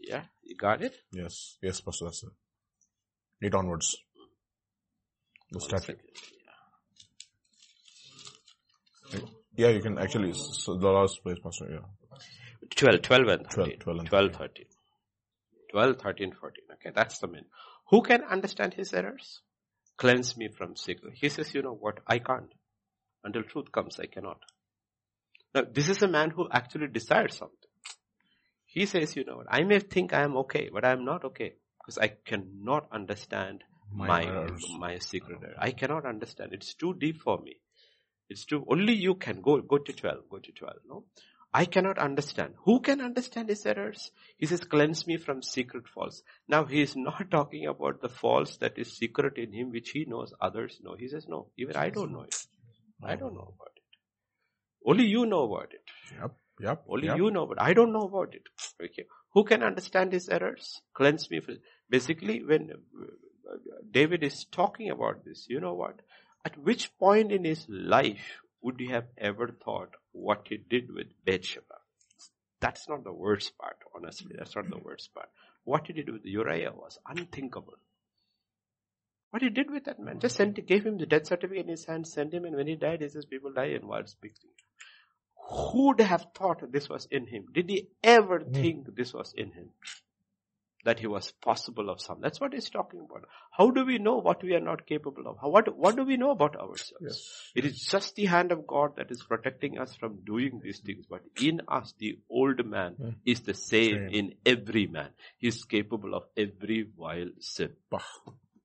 [0.00, 1.58] yeah you got it Yes.
[1.62, 2.30] Yes, Pastor, that's it.
[3.42, 3.96] Eight onwards.
[5.50, 6.00] The One statute.
[9.10, 9.30] second.
[9.56, 11.78] Yeah, you can actually, so the last place, Pastor, yeah.
[12.74, 14.64] 12 12 and 12, 13 12 and 12 13
[15.70, 17.44] 12 13 14 okay that's the main.
[17.90, 19.40] Who can understand his errors?
[19.96, 21.14] Cleanse me from secret.
[21.14, 22.00] He says you know what?
[22.06, 22.52] I can't.
[23.24, 24.38] Until truth comes i cannot.
[25.54, 27.70] Now this is a man who actually desires something.
[28.66, 29.46] He says you know what?
[29.48, 33.62] I may think i am okay but i am not okay because i cannot understand
[33.92, 34.66] My my errors.
[34.78, 35.46] my secret oh.
[35.46, 35.56] error.
[35.58, 37.56] i cannot understand it's too deep for me
[38.28, 41.04] it's too only you can go go to 12 go to 12 no
[41.56, 42.52] I cannot understand.
[42.64, 44.10] Who can understand his errors?
[44.36, 46.22] He says, cleanse me from secret faults.
[46.46, 50.04] Now he is not talking about the faults that is secret in him, which he
[50.04, 50.96] knows others know.
[50.98, 52.36] He says, no, even I don't know it.
[53.02, 53.82] I don't know about it.
[54.84, 55.80] Only you know about it.
[56.20, 56.32] Yep.
[56.60, 56.84] Yep.
[56.88, 57.16] Only yep.
[57.16, 58.42] you know, but I don't know about it.
[58.82, 59.06] Okay.
[59.32, 60.82] Who can understand his errors?
[60.94, 61.40] Cleanse me.
[61.40, 61.56] From,
[61.88, 62.70] basically, when
[63.90, 66.00] David is talking about this, you know what?
[66.44, 71.08] At which point in his life would he have ever thought what he did with
[71.24, 71.76] Bathsheba?
[72.60, 74.34] That's not the worst part, honestly.
[74.36, 75.28] That's not the worst part.
[75.64, 77.74] What he did with Uriah was unthinkable.
[79.30, 81.84] What he did with that man, just sent, gave him the death certificate in his
[81.84, 84.50] hand, sent him, and when he died, he says, people die in wild speaking.
[85.50, 87.46] Who would have thought this was in him?
[87.52, 88.52] Did he ever hmm.
[88.52, 89.70] think this was in him?
[90.86, 92.20] That he was possible of some.
[92.20, 93.24] That's what he's talking about.
[93.50, 95.36] How do we know what we are not capable of?
[95.40, 96.92] How, what, what do we know about ourselves?
[97.00, 97.50] Yes.
[97.54, 101.04] It is just the hand of God that is protecting us from doing these things.
[101.10, 103.10] But in us, the old man Hmm.
[103.24, 104.08] is the same Same.
[104.20, 105.10] in every man.
[105.38, 107.72] He is capable of every vile sin.
[107.90, 108.00] Bah.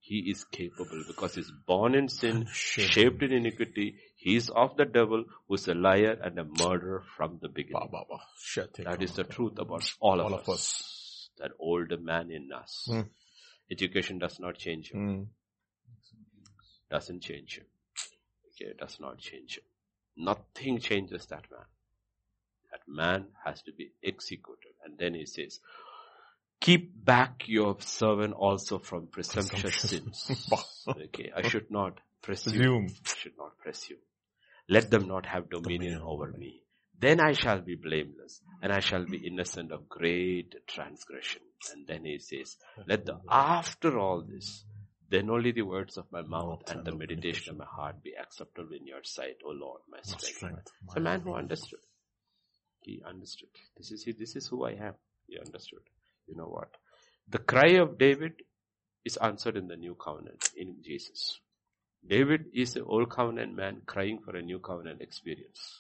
[0.03, 2.91] He is capable because he's born in sin, Shaped.
[2.93, 3.95] shaped in iniquity.
[4.15, 7.88] He is of the devil, who's a liar and a murderer from the beginning.
[7.91, 8.19] bah, bah.
[8.84, 10.41] That is the truth about all of All us.
[10.47, 11.01] of us.
[11.41, 12.88] That old man in us.
[12.89, 13.01] Hmm.
[13.71, 14.99] Education does not change him.
[14.99, 15.27] Mm.
[16.89, 17.65] Doesn't change him.
[18.49, 19.63] Okay, does not change him.
[20.17, 21.65] Nothing changes that man.
[22.71, 24.73] That man has to be executed.
[24.84, 25.60] And then he says,
[26.60, 30.49] keep back your servant also from presumptuous sins.
[30.88, 32.54] okay, I should not presume.
[32.54, 32.88] Presume.
[33.06, 33.97] I should not presume.
[34.69, 36.63] Let them not have dominion Dominion over me.
[37.02, 41.42] Then I shall be blameless and I shall be innocent of great transgression.
[41.74, 44.66] And then he says, let the, after all this,
[45.10, 48.74] then only the words of my mouth and the meditation of my heart be acceptable
[48.80, 50.72] in your sight, O Lord, my strength.
[50.86, 51.80] It's a man who understood.
[52.82, 53.50] He understood.
[53.78, 54.94] This is he, this is who I am.
[55.28, 55.82] He understood.
[56.28, 56.70] You know what?
[57.30, 58.34] The cry of David
[59.04, 61.40] is answered in the new covenant in Jesus.
[62.08, 65.80] David is an old covenant man crying for a new covenant experience.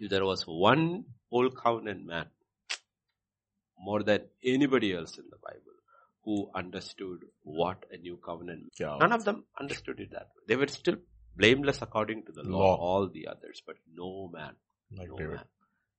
[0.00, 2.26] If there was one old covenant man
[3.78, 5.76] more than anybody else in the Bible
[6.24, 8.96] who understood what a new covenant Yeah.
[9.00, 10.42] None of them understood it that way.
[10.48, 10.96] They were still
[11.36, 12.76] blameless according to the law, Law.
[12.76, 14.54] all the others, but no man,
[14.96, 15.34] Like no David.
[15.36, 15.44] man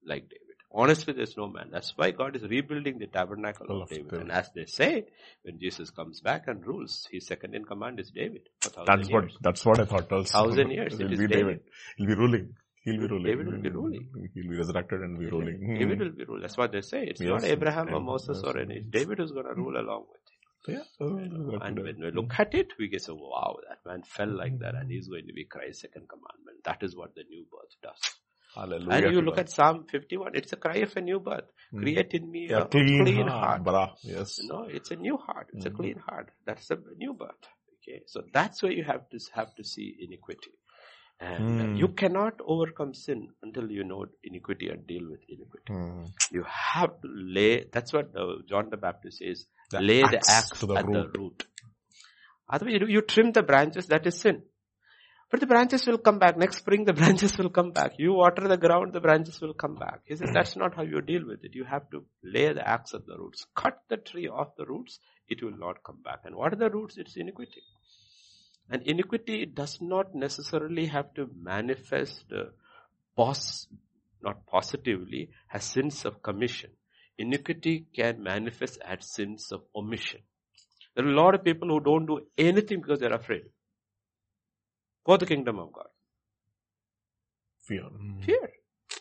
[0.05, 0.47] like David.
[0.73, 1.69] Honestly, there's no man.
[1.71, 4.09] That's why God is rebuilding the tabernacle of of David.
[4.09, 4.21] David.
[4.21, 5.05] And as they say,
[5.43, 8.43] when Jesus comes back and rules, his second in command is David.
[8.85, 10.31] That's what, that's what I thought also.
[10.31, 11.31] Thousand years, He'll it be David.
[11.31, 11.59] David.
[11.97, 12.55] He'll be ruling.
[12.83, 13.23] He'll be ruling.
[13.25, 14.09] David will be ruling.
[14.33, 15.75] He'll be resurrected and be ruling.
[15.77, 16.41] David will be ruling.
[16.41, 17.03] That's what they say.
[17.05, 17.99] It's not Abraham or.
[18.01, 18.65] Moses or Yes.
[18.69, 18.79] any.
[18.81, 20.75] David is going to rule along with him.
[20.75, 20.83] Yeah.
[20.99, 21.17] Oh,
[21.61, 24.75] And when we look at it, we get so wow, that man fell like that
[24.75, 26.63] and he's going to be Christ's second commandment.
[26.65, 27.99] That is what the new birth does.
[28.55, 29.05] Hallelujah.
[29.07, 29.45] And you look that.
[29.45, 31.45] at Psalm 51, it's a cry of a new birth.
[31.73, 31.81] Mm.
[31.81, 33.65] Create in me Yeah, a clean, clean heart.
[33.65, 33.91] heart.
[34.03, 34.39] Yes.
[34.41, 35.47] You know, it's a new heart.
[35.53, 35.75] It's a Mhm.
[35.77, 36.29] clean heart.
[36.45, 37.47] That's a new birth.
[37.77, 38.01] Okay.
[38.07, 40.51] So that's where you have to have to see iniquity.
[41.21, 41.75] And Hmm.
[41.75, 45.71] you cannot overcome sin until you know iniquity and deal with iniquity.
[45.71, 46.07] Mm.
[46.31, 50.51] You have to lay, that's what uh, John the Baptist says, The lay the axe
[50.51, 50.93] axe to the at root.
[51.13, 51.45] the root.
[52.49, 54.41] Otherwise, you, you trim the branches, that is sin.
[55.29, 56.37] But the branches will come back.
[56.37, 57.93] Next spring, the branches will come back.
[57.99, 60.01] You water the ground, the branches will come back.
[60.05, 61.53] He said, that's not how you deal with it.
[61.53, 63.45] You have to lay the axe at the roots.
[63.55, 66.21] Cut the tree off the roots, it will not come back.
[66.25, 66.97] And what are the roots?
[66.97, 67.61] It's iniquity.
[68.71, 72.45] And iniquity does not necessarily have to manifest uh,
[73.17, 73.67] pos-
[74.23, 76.71] not positively as sins of commission.
[77.17, 80.21] Iniquity can manifest as sins of omission.
[80.95, 83.43] There are a lot of people who don't do anything because they're afraid.
[85.05, 85.87] For the kingdom of God.
[87.67, 87.83] Fear.
[87.83, 88.23] Mm.
[88.23, 88.49] Fear.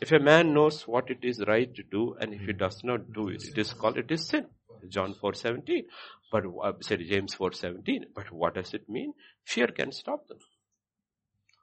[0.00, 3.12] If a man knows what it is right to do and if he does not
[3.12, 4.46] do it, it is called, it is sin.
[4.88, 5.84] John 4.17.
[6.32, 8.04] But, uh, said James 4.17.
[8.14, 9.12] But what does it mean?
[9.44, 10.38] Fear can stop them.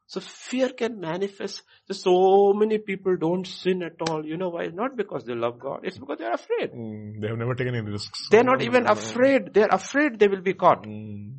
[0.07, 1.63] So fear can manifest.
[1.91, 4.25] So many people don't sin at all.
[4.25, 4.67] You know why?
[4.67, 5.81] Not because they love God.
[5.83, 6.71] It's because they're afraid.
[6.71, 7.19] Mm.
[7.19, 8.29] They have never taken any risks.
[8.31, 9.53] They're not even afraid.
[9.53, 10.83] They're afraid they will be caught.
[10.83, 11.33] Mm.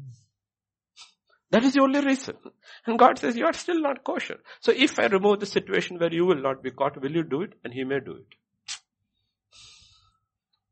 [1.50, 2.36] That is the only reason.
[2.86, 4.36] And God says, you are still not kosher.
[4.60, 7.40] So if I remove the situation where you will not be caught, will you do
[7.42, 7.54] it?
[7.64, 8.26] And He may do it.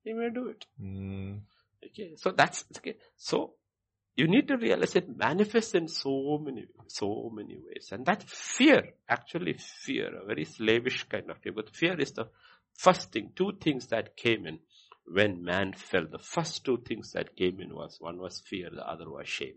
[0.06, 0.64] He may do it.
[0.80, 1.40] Mm.
[1.84, 2.12] Okay.
[2.14, 2.96] So that's, okay.
[3.16, 3.54] So
[4.14, 7.88] you need to realize it manifests in so many, so many ways.
[7.90, 11.52] And that fear, actually fear, a very slavish kind of fear.
[11.52, 12.26] But fear is the
[12.72, 14.60] first thing, two things that came in
[15.12, 16.06] when man fell.
[16.08, 19.56] The first two things that came in was, one was fear, the other was shame.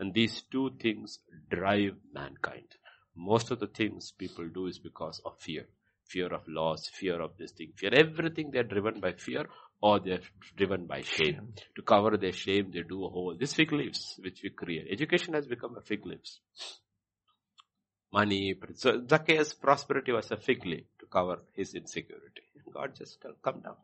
[0.00, 2.66] And these two things drive mankind.
[3.16, 5.66] Most of the things people do is because of fear.
[6.04, 7.90] Fear of loss, fear of this thing, fear.
[7.92, 9.46] Everything they're driven by fear
[9.80, 10.20] or they're
[10.56, 11.54] driven by shame.
[11.76, 14.88] To cover their shame, they do a whole, this fig leaves, which we create.
[14.90, 16.40] Education has become a fig leaves.
[18.12, 22.42] Money, so Zacchaeus' prosperity was a fig leaf to cover his insecurity.
[22.72, 23.76] God just tell, come down.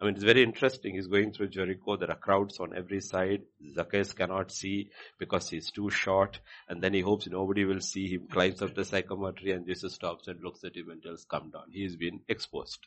[0.00, 0.94] I mean, it's very interesting.
[0.94, 1.96] He's going through Jericho.
[1.96, 3.42] There are crowds on every side.
[3.74, 6.38] Zacchaeus cannot see because he's too short.
[6.68, 9.94] And then he hopes nobody will see him, climbs up the sycamore tree and Jesus
[9.94, 11.64] stops and looks at him and tells, come down.
[11.72, 12.78] He's been exposed.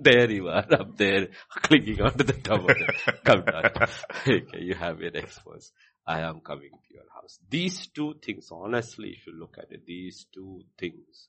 [0.00, 3.64] There you are, up there, clinging onto the top of the, come down.
[4.26, 5.72] okay, you have your exposed.
[6.06, 7.38] I am coming to your house.
[7.50, 11.28] These two things, honestly, if you look at it, these two things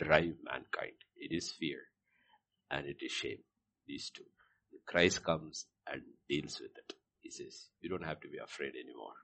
[0.00, 0.98] drive mankind.
[1.16, 1.78] It is fear
[2.70, 3.38] and it is shame.
[3.86, 4.24] These two.
[4.86, 6.94] Christ comes and deals with it.
[7.20, 9.14] He says, you don't have to be afraid anymore.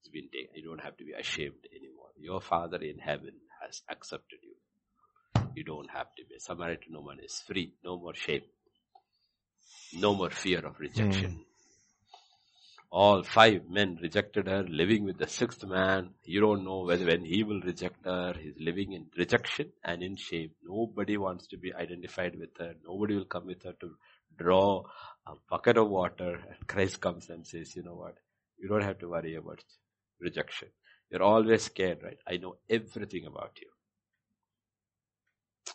[0.00, 0.54] It's been taken.
[0.54, 2.08] You don't have to be ashamed anymore.
[2.16, 4.54] Your Father in heaven has accepted you.
[5.58, 6.36] You don't have to be.
[6.36, 7.74] A Samaritan woman is free.
[7.84, 8.42] No more shame.
[10.04, 11.32] No more fear of rejection.
[11.32, 11.44] Mm.
[12.90, 16.10] All five men rejected her, living with the sixth man.
[16.24, 18.34] You don't know whether when he will reject her.
[18.40, 20.52] He's living in rejection and in shame.
[20.62, 22.74] Nobody wants to be identified with her.
[22.86, 23.90] Nobody will come with her to
[24.38, 24.84] draw
[25.26, 26.34] a bucket of water.
[26.34, 28.14] And Christ comes and says, you know what?
[28.60, 29.64] You don't have to worry about
[30.20, 30.68] rejection.
[31.10, 32.18] You're always scared, right?
[32.28, 33.68] I know everything about you.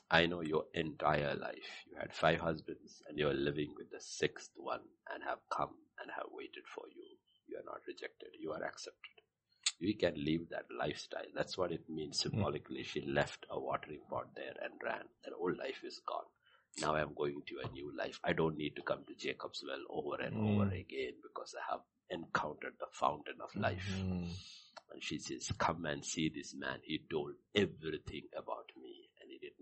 [0.09, 1.85] I know your entire life.
[1.89, 4.81] You had five husbands and you are living with the sixth one
[5.13, 7.03] and have come and have waited for you.
[7.47, 8.29] You are not rejected.
[8.39, 9.13] You are accepted.
[9.81, 11.27] We can live that lifestyle.
[11.35, 12.83] That's what it means symbolically.
[12.83, 15.03] She left a watering pot there and ran.
[15.25, 16.29] Her old life is gone.
[16.79, 18.19] Now I'm going to a new life.
[18.23, 20.55] I don't need to come to Jacob's well over and mm.
[20.55, 23.87] over again because I have encountered the fountain of life.
[23.95, 24.29] Mm.
[24.91, 26.79] And she says, come and see this man.
[26.83, 28.82] He told everything about me and he did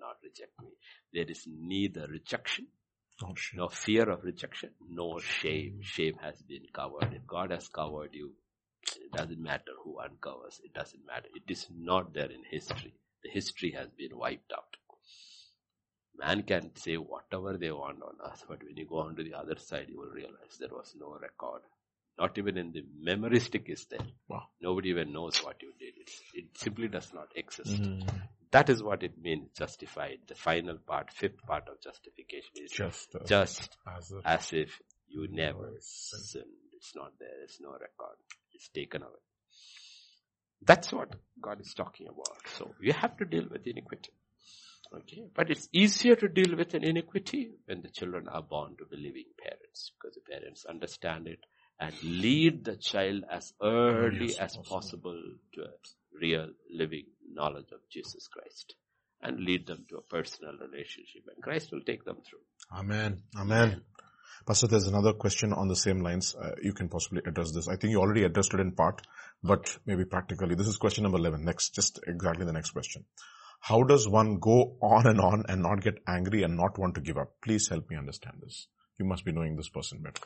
[0.01, 0.69] not reject me.
[1.13, 2.67] There is neither rejection
[3.21, 5.79] no, no fear of rejection, no shame.
[5.83, 7.13] Shame has been covered.
[7.13, 8.31] If God has covered you,
[8.83, 10.59] it doesn't matter who uncovers.
[10.63, 11.27] It doesn't matter.
[11.35, 12.93] It is not there in history.
[13.23, 14.75] The history has been wiped out.
[16.17, 19.33] Man can say whatever they want on earth, but when you go on to the
[19.33, 21.61] other side, you will realize there was no record.
[22.19, 24.05] Not even in the memory stick is there.
[24.27, 24.43] Wow.
[24.61, 25.93] Nobody even knows what you did.
[26.01, 27.81] It's, it simply does not exist.
[27.81, 28.07] Mm.
[28.51, 30.19] That is what it means justified.
[30.27, 34.81] The final part, fifth part of justification is just, uh, just as, if, as if
[35.07, 36.23] you never sinned.
[36.23, 36.45] sinned.
[36.73, 37.29] It's not there.
[37.37, 38.17] There's no record.
[38.53, 39.11] It's taken away.
[40.63, 42.37] That's what God is talking about.
[42.57, 44.11] So you have to deal with iniquity.
[44.93, 45.23] Okay.
[45.33, 49.25] But it's easier to deal with an iniquity when the children are born to believing
[49.41, 51.39] parents because the parents understand it
[51.79, 54.75] and lead the child as early yes, as possible.
[54.75, 55.71] possible to a
[56.19, 58.75] real living knowledge of Jesus Christ
[59.21, 62.39] and lead them to a personal relationship and Christ will take them through.
[62.77, 63.23] Amen.
[63.37, 63.69] Amen.
[63.69, 63.81] Amen.
[64.45, 66.35] Pastor, there's another question on the same lines.
[66.35, 67.67] Uh, you can possibly address this.
[67.67, 69.01] I think you already addressed it in part,
[69.43, 70.55] but maybe practically.
[70.55, 71.45] This is question number 11.
[71.45, 73.05] Next, just exactly the next question.
[73.59, 77.01] How does one go on and on and not get angry and not want to
[77.01, 77.33] give up?
[77.43, 78.67] Please help me understand this.
[78.97, 80.23] You must be knowing this person better.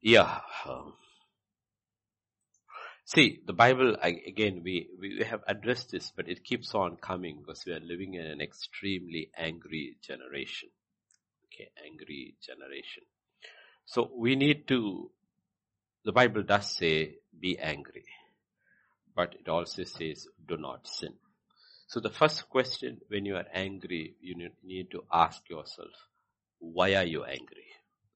[0.00, 0.40] Yeah.
[0.68, 0.94] Um,
[3.04, 7.64] see, the Bible, again, we, we have addressed this, but it keeps on coming because
[7.66, 10.68] we are living in an extremely angry generation.
[11.46, 13.04] Okay, angry generation.
[13.86, 15.10] So we need to,
[16.04, 18.04] the Bible does say, be angry.
[19.14, 21.14] But it also says, do not sin.
[21.86, 25.90] So the first question when you are angry, you need to ask yourself,
[26.58, 27.66] why are you angry?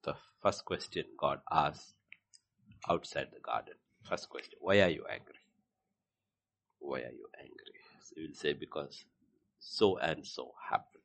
[0.02, 1.92] The first question God asked
[2.88, 3.74] outside the garden.
[4.08, 5.34] First question, why are you angry?
[6.78, 7.74] Why are you angry?
[8.04, 9.04] So you will say, because
[9.58, 11.02] so and so happened.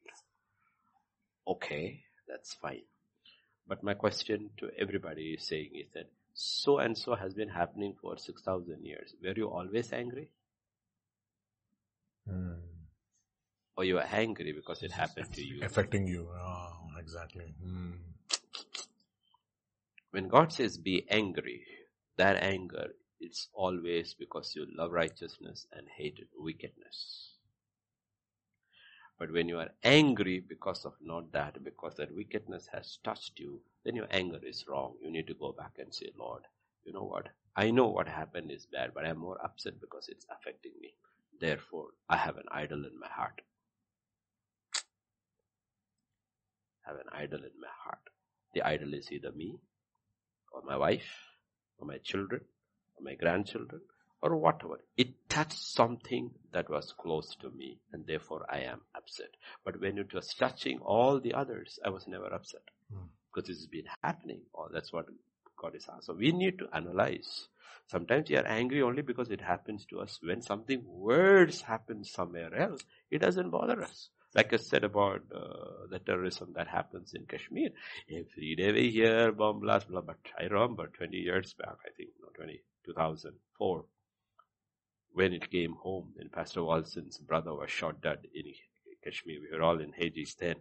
[1.47, 2.83] Okay, that's fine.
[3.67, 7.95] But my question to everybody is saying is that so and so has been happening
[7.99, 9.15] for 6,000 years.
[9.23, 10.29] Were you always angry?
[12.29, 12.57] Mm.
[13.75, 15.63] Or you are angry because it happened to you.
[15.63, 16.27] Affecting you.
[16.39, 17.55] Oh, exactly.
[17.65, 17.93] Mm.
[20.11, 21.63] When God says be angry,
[22.21, 27.31] that anger is always because you love righteousness and hate wickedness.
[29.17, 33.59] But when you are angry because of not that, because that wickedness has touched you,
[33.83, 34.93] then your anger is wrong.
[35.01, 36.43] You need to go back and say, Lord,
[36.83, 37.29] you know what?
[37.55, 40.93] I know what happened is bad, but I'm more upset because it's affecting me.
[41.39, 43.41] Therefore, I have an idol in my heart.
[46.85, 48.03] I have an idol in my heart.
[48.53, 49.57] The idol is either me,
[50.53, 51.30] or my wife,
[51.81, 52.41] or my children,
[52.95, 53.81] or my grandchildren,
[54.21, 54.79] or whatever.
[54.95, 59.31] It touched something that was close to me, and therefore I am upset.
[59.65, 62.63] But when it was touching all the others, I was never upset.
[62.93, 63.07] Hmm.
[63.33, 64.41] Because it's been happening.
[64.53, 65.07] Or that's what
[65.57, 66.03] God is asking.
[66.03, 67.47] So we need to analyze
[67.91, 70.17] Sometimes we are angry only because it happens to us.
[70.23, 74.07] When something worse happens somewhere else, it doesn't bother us.
[74.33, 77.69] Like I said about uh, the terrorism that happens in Kashmir.
[78.09, 82.11] Every day we hear bomb blast, blah, but I remember 20 years back, I think,
[82.21, 83.85] no, 20, 2004,
[85.13, 88.45] when it came home and Pastor Walson's brother was shot dead in
[89.03, 89.39] Kashmir.
[89.41, 90.55] We were all in Hades then.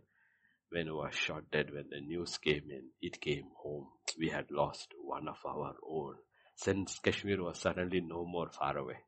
[0.71, 3.89] When he was shot dead, when the news came in, it came home.
[4.19, 6.17] We had lost one of our own
[6.57, 8.99] since Kashmir was suddenly no more far away.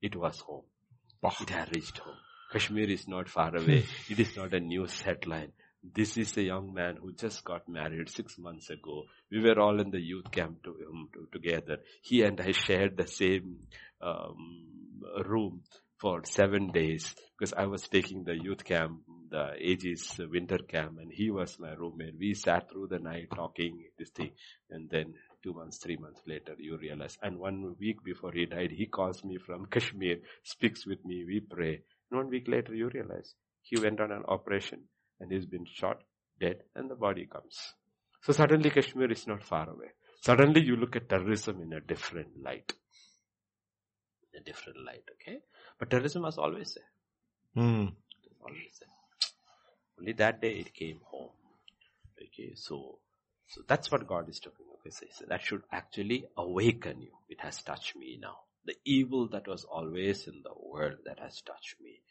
[0.00, 0.64] It was home.
[1.40, 2.16] It had reached home.
[2.52, 3.84] Kashmir is not far away.
[4.08, 5.52] it is not a news headline.
[5.82, 9.04] This is a young man who just got married six months ago.
[9.32, 11.78] We were all in the youth camp to, um, to, together.
[12.02, 13.56] He and I shared the same
[14.00, 14.66] um,
[15.26, 15.62] room
[15.98, 19.00] for seven days because I was taking the youth camp,
[19.30, 22.14] the ages winter camp, and he was my roommate.
[22.18, 24.32] We sat through the night talking this thing,
[24.70, 27.16] and then two months, three months later, you realize.
[27.22, 31.40] And one week before he died, he calls me from Kashmir, speaks with me, we
[31.40, 31.82] pray.
[32.12, 34.80] One week later, you realize he went on an operation
[35.20, 36.02] and he's been shot,
[36.40, 37.58] dead, and the body comes.
[38.22, 39.92] So suddenly Kashmir is not far away.
[40.20, 42.72] Suddenly you look at terrorism in a different light.
[44.32, 45.38] In a different light, okay?
[45.78, 47.64] But terrorism was always there.
[47.64, 47.92] Mm.
[48.40, 48.88] Always there.
[49.98, 51.30] Only that day it came home.
[52.20, 52.98] Okay, so
[53.48, 54.78] so that's what God is talking about.
[54.80, 57.12] Okay, so that should actually awaken you.
[57.28, 58.36] It has touched me now.
[58.64, 62.02] The evil that was always in the world that has touched me.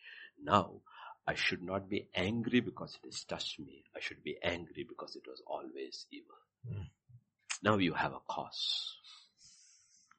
[0.43, 0.81] Now
[1.27, 3.85] I should not be angry because it has touched me.
[3.95, 6.35] I should be angry because it was always evil.
[6.69, 6.89] Mm.
[7.63, 8.97] Now you have a cause.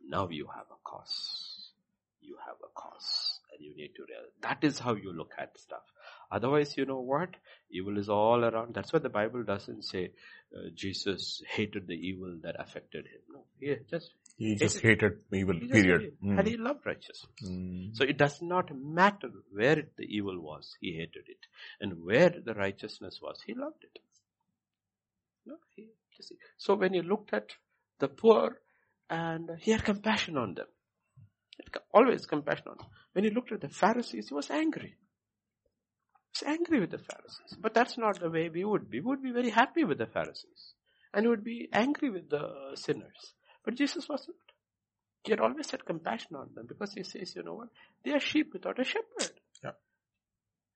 [0.07, 1.73] Now you have a cause.
[2.21, 5.59] You have a cause and you need to realize that is how you look at
[5.59, 5.83] stuff.
[6.31, 7.31] Otherwise, you know what?
[7.71, 8.75] Evil is all around.
[8.75, 10.13] That's why the Bible doesn't say
[10.57, 13.21] uh, Jesus hated the evil that affected him.
[13.31, 16.13] No, he just he just hated evil, period.
[16.25, 16.39] Mm.
[16.39, 17.27] And he loved righteousness.
[17.45, 17.95] Mm.
[17.95, 21.47] So it does not matter where the evil was, he hated it.
[21.81, 23.99] And where the righteousness was, he loved it.
[25.47, 25.89] No, he,
[26.57, 27.51] so when he looked at
[27.99, 28.61] the poor
[29.09, 30.67] and he had compassion on them.
[31.93, 32.87] Always compassion on them.
[33.13, 34.97] When he looked at the Pharisees, he was angry.
[36.39, 37.57] He was angry with the Pharisees.
[37.61, 39.01] But that's not the way we would be.
[39.01, 40.75] We would be very happy with the Pharisees.
[41.15, 43.35] And would be angry with the sinners.
[43.65, 44.37] But Jesus wasn't.
[45.25, 47.69] He had always had compassion on them because he says, you know what?
[48.05, 49.33] They are sheep without a shepherd.
[49.63, 49.71] Yeah.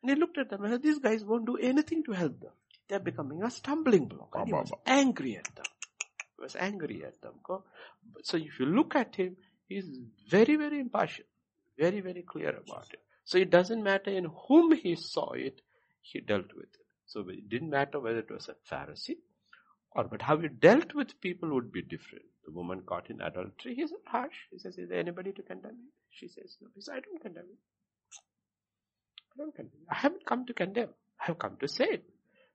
[0.03, 2.53] And he looked at them and said, these guys won't do anything to help them.
[2.89, 4.35] They're becoming a stumbling block.
[4.35, 5.65] And he was angry at them.
[6.37, 7.33] He was angry at them.
[8.23, 9.37] So if you look at him,
[9.69, 9.89] he's
[10.31, 11.25] very, very impartial.
[11.77, 13.01] Very, very clear about it.
[13.25, 15.61] So it doesn't matter in whom he saw it,
[16.01, 16.87] he dealt with it.
[17.07, 19.17] So it didn't matter whether it was a Pharisee
[19.91, 22.27] or, but how he dealt with people would be different.
[22.47, 24.35] The woman caught in adultery, he's not harsh.
[24.53, 25.91] He says, is there anybody to condemn me?
[26.11, 26.69] She says, no.
[26.75, 27.59] He says, I don't condemn you.
[29.33, 29.87] I don't condemn you.
[29.91, 30.91] I haven't come to condemn.
[31.21, 32.03] I have come to save.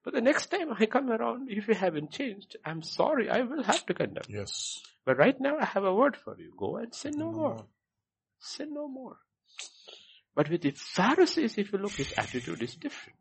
[0.04, 3.62] But the next time I come around, if you haven't changed, I'm sorry, I will
[3.62, 4.24] have to condemn.
[4.28, 4.80] Yes.
[5.04, 6.52] But right now I have a word for you.
[6.56, 7.66] Go and sin no, no more.
[8.40, 9.18] Sin no more.
[10.34, 13.18] But with the Pharisees, if you look, his attitude is different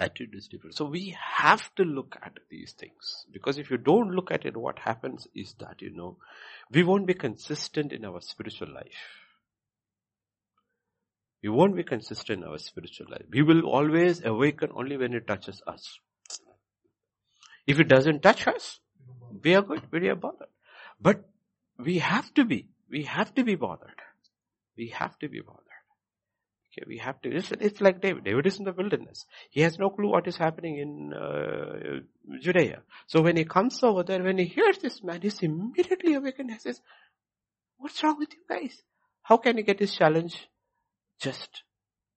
[0.00, 0.76] attitude is different.
[0.76, 3.26] So we have to look at these things.
[3.32, 6.16] Because if you don't look at it, what happens is that, you know,
[6.72, 9.20] we won't be consistent in our spiritual life.
[11.42, 13.24] We won't be consistent in our spiritual life.
[13.30, 15.98] We will always awaken only when it touches us.
[17.66, 18.80] If it doesn't touch us,
[19.42, 20.48] we are good, we are bothered.
[21.00, 21.24] But
[21.78, 24.00] we have to be, we have to be bothered.
[24.76, 25.69] We have to be bothered.
[26.72, 28.24] Okay, we have to, it's, it's like David.
[28.24, 29.26] David is in the wilderness.
[29.50, 32.00] He has no clue what is happening in uh,
[32.40, 32.82] Judea.
[33.08, 36.60] So when he comes over there, when he hears this man, he's immediately awakened and
[36.60, 36.80] says,
[37.78, 38.80] what's wrong with you guys?
[39.22, 40.48] How can he get his challenge
[41.20, 41.64] just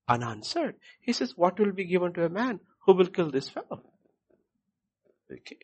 [0.07, 0.75] unanswered?
[1.01, 3.81] He says, what will be given to a man who will kill this fellow?
[5.31, 5.57] Okay.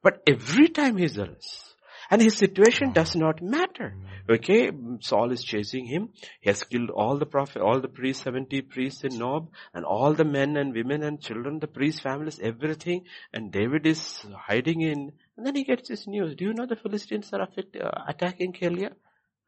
[0.00, 1.67] But every time he's zealous,
[2.10, 3.94] and his situation does not matter.
[4.30, 6.10] Okay, Saul is chasing him.
[6.40, 10.12] He has killed all the prophet, all the priests, 70 priests in Nob, and all
[10.12, 13.04] the men and women and children, the priest families, everything.
[13.32, 16.34] And David is hiding in, and then he gets this news.
[16.34, 18.92] Do you know the Philistines are affect, uh, attacking Keilah?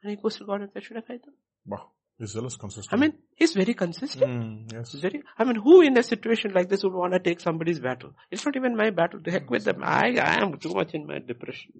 [0.03, 1.35] And he goes to God and says, should I fight them?
[1.67, 1.91] Wow.
[2.27, 2.93] Zealous consistent.
[2.93, 4.31] I mean, he's very consistent.
[4.31, 4.93] Mm, yes.
[4.93, 7.81] He's very, I mean, who in a situation like this would want to take somebody's
[7.81, 8.13] battle?
[8.31, 9.21] It's not even my battle.
[9.21, 9.83] To heck with them.
[9.83, 11.73] I, I am too much in my depression.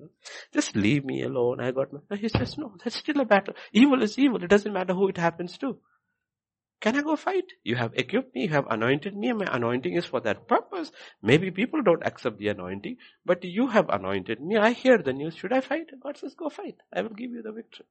[0.53, 1.61] Just leave me alone.
[1.61, 3.55] I got my, no, he says, no, that's still a battle.
[3.73, 4.43] Evil is evil.
[4.43, 5.77] It doesn't matter who it happens to.
[6.81, 7.45] Can I go fight?
[7.63, 10.91] You have equipped me, you have anointed me, and my anointing is for that purpose.
[11.23, 14.57] Maybe people don't accept the anointing, but you have anointed me.
[14.57, 15.37] I hear the news.
[15.37, 15.89] Should I fight?
[16.03, 16.77] God says, go fight.
[16.91, 17.85] I will give you the victory.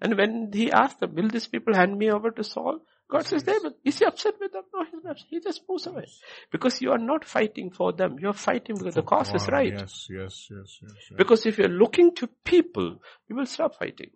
[0.00, 2.80] And when he asked them, will these people hand me over to Saul?
[3.10, 3.74] God says, they will.
[3.84, 4.62] Is he upset with them?
[4.72, 5.18] No, he's not.
[5.28, 6.06] He just moves away.
[6.52, 8.18] Because you are not fighting for them.
[8.20, 9.72] You are fighting because the cause is right.
[9.72, 10.92] Yes, yes, yes, yes.
[11.16, 14.10] Because if you're looking to people, you will stop fighting.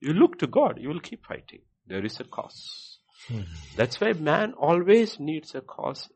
[0.00, 1.60] You look to God, you will keep fighting.
[1.86, 2.98] There is a cause.
[3.26, 3.40] Hmm.
[3.76, 6.08] That's why man always needs a cause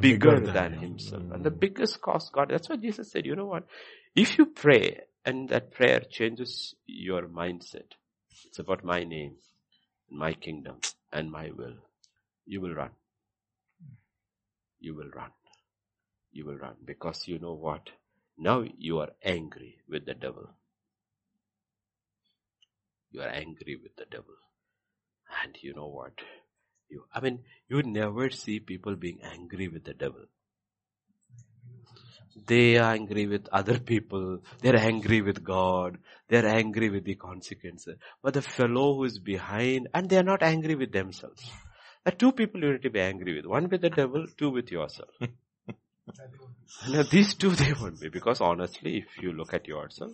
[0.00, 1.22] bigger, than, than, himself.
[1.32, 3.64] And the biggest cause God, that's why Jesus said, you know what?
[4.16, 7.92] If you pray and that prayer changes your mindset,
[8.46, 9.36] it's about my name,
[10.10, 10.76] my kingdom,
[11.12, 11.74] and my will.
[12.46, 12.90] You will run.
[14.80, 15.30] You will run.
[16.32, 17.90] you will run because you know what?
[18.38, 20.48] Now you are angry with the devil.
[23.10, 24.34] You are angry with the devil.
[25.44, 26.12] And you know what?
[26.88, 30.26] You, I mean, you never see people being angry with the devil.
[32.46, 34.40] They are angry with other people.
[34.60, 35.98] They're angry with God.
[36.28, 37.96] They're angry with the consequences.
[38.22, 41.42] But the fellow who is behind, and they're not angry with themselves.
[42.04, 43.46] There are two people you need to be angry with.
[43.46, 45.10] One with the devil, two with yourself.
[46.88, 50.12] now these two they won't be because honestly, if you look at yourself,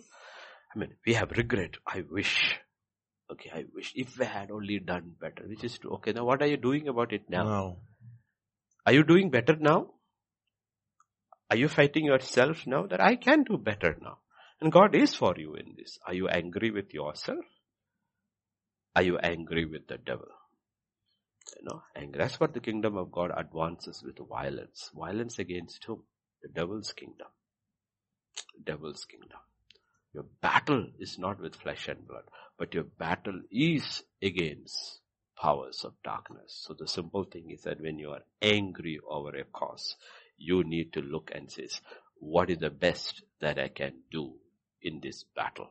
[0.75, 1.75] I mean, we have regret.
[1.87, 2.59] I wish.
[3.31, 5.91] Okay, I wish if we had only done better, which is true.
[5.95, 7.43] Okay, now what are you doing about it now?
[7.43, 7.77] No.
[8.85, 9.94] Are you doing better now?
[11.49, 14.19] Are you fighting yourself now that I can do better now?
[14.61, 15.99] And God is for you in this.
[16.05, 17.45] Are you angry with yourself?
[18.95, 20.27] Are you angry with the devil?
[21.57, 22.17] You know, anger.
[22.17, 24.89] That's what the kingdom of God advances with violence.
[24.95, 26.03] Violence against whom?
[26.41, 27.27] The devil's kingdom.
[28.57, 29.39] The devil's kingdom.
[30.13, 32.23] Your battle is not with flesh and blood,
[32.57, 35.01] but your battle is against
[35.37, 36.63] powers of darkness.
[36.65, 39.97] So the simple thing is that when you are angry over a cause,
[40.37, 41.67] you need to look and say,
[42.15, 44.33] what is the best that I can do
[44.81, 45.69] in this battle?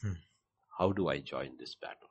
[0.00, 0.12] Hmm.
[0.78, 2.08] How do I join this battle?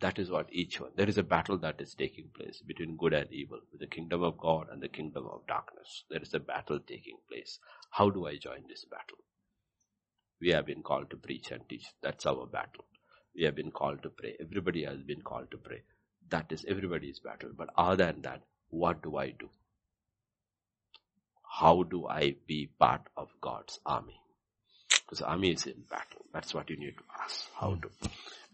[0.00, 0.92] That is what each one.
[0.96, 4.22] There is a battle that is taking place between good and evil, with the kingdom
[4.22, 6.04] of God and the kingdom of darkness.
[6.08, 7.58] There is a battle taking place.
[7.90, 9.18] How do I join this battle?
[10.40, 11.84] We have been called to preach and teach.
[12.02, 12.86] That's our battle.
[13.36, 14.36] We have been called to pray.
[14.40, 15.82] Everybody has been called to pray.
[16.30, 17.50] That is everybody's battle.
[17.54, 19.50] But other than that, what do I do?
[21.50, 24.20] How do I be part of God's army?
[24.88, 26.24] Because army is in battle.
[26.32, 27.46] That's what you need to ask.
[27.58, 27.90] How to?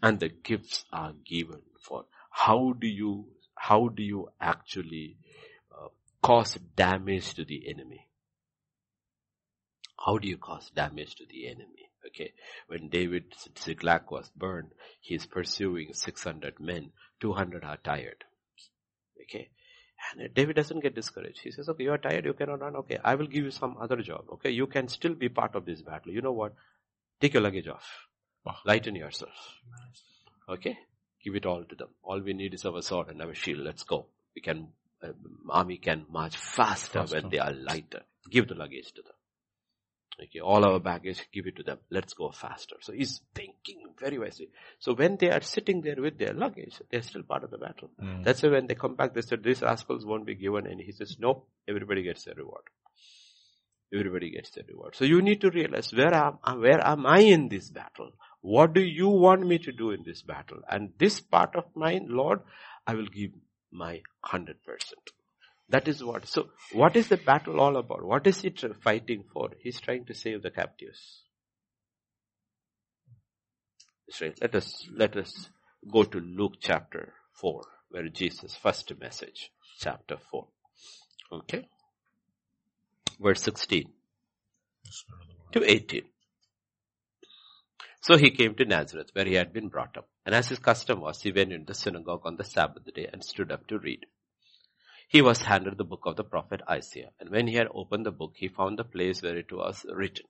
[0.01, 5.17] And the gifts are given for how do you, how do you actually
[5.71, 5.87] uh,
[6.21, 8.07] cause damage to the enemy?
[10.03, 11.91] How do you cause damage to the enemy?
[12.07, 12.33] Okay.
[12.67, 14.71] When David Ziklag was burned,
[15.01, 16.91] he is pursuing 600 men.
[17.19, 18.23] 200 are tired.
[19.21, 19.49] Okay.
[20.17, 21.39] And David doesn't get discouraged.
[21.41, 22.75] He says, okay, you are tired, you cannot run.
[22.77, 24.25] Okay, I will give you some other job.
[24.33, 26.13] Okay, you can still be part of this battle.
[26.13, 26.53] You know what?
[27.19, 27.85] Take your luggage off.
[28.65, 29.33] Lighten yourself.
[30.47, 30.77] Okay,
[31.23, 31.89] give it all to them.
[32.03, 33.59] All we need is our sword and our shield.
[33.59, 34.05] Let's go.
[34.35, 34.69] We can,
[35.03, 35.09] uh,
[35.49, 37.21] army can march faster, Faster.
[37.21, 38.03] when they are lighter.
[38.29, 39.13] Give the luggage to them.
[40.19, 41.77] Okay, all our baggage, give it to them.
[41.91, 42.75] Let's go faster.
[42.81, 44.49] So he's thinking very wisely.
[44.79, 47.91] So when they are sitting there with their luggage, they're still part of the battle.
[48.01, 48.23] Mm.
[48.23, 50.65] That's why when they come back, they said, these rascals won't be given.
[50.65, 52.63] And he says, nope, everybody gets their reward.
[53.93, 54.95] Everybody gets their reward.
[54.95, 58.11] So you need to realize where am, where am I in this battle?
[58.41, 60.61] What do you want me to do in this battle?
[60.67, 62.41] And this part of mine, Lord,
[62.87, 63.31] I will give
[63.71, 65.11] my hundred percent.
[65.69, 66.27] That is what.
[66.27, 68.03] So what is the battle all about?
[68.03, 68.49] What is he
[68.81, 69.49] fighting for?
[69.61, 71.23] He's trying to save the captives.
[74.21, 74.37] Right.
[74.41, 75.49] Let us, let us
[75.91, 80.47] go to Luke chapter 4, where Jesus' first message, chapter 4.
[81.33, 81.67] Okay?
[83.19, 83.91] Verse 16
[85.51, 86.03] to 18.
[87.99, 90.07] So he came to Nazareth, where he had been brought up.
[90.25, 93.21] And as his custom was, he went into the synagogue on the Sabbath day and
[93.21, 94.05] stood up to read.
[95.07, 97.11] He was handed the book of the prophet Isaiah.
[97.19, 100.25] And when he had opened the book, he found the place where it was written.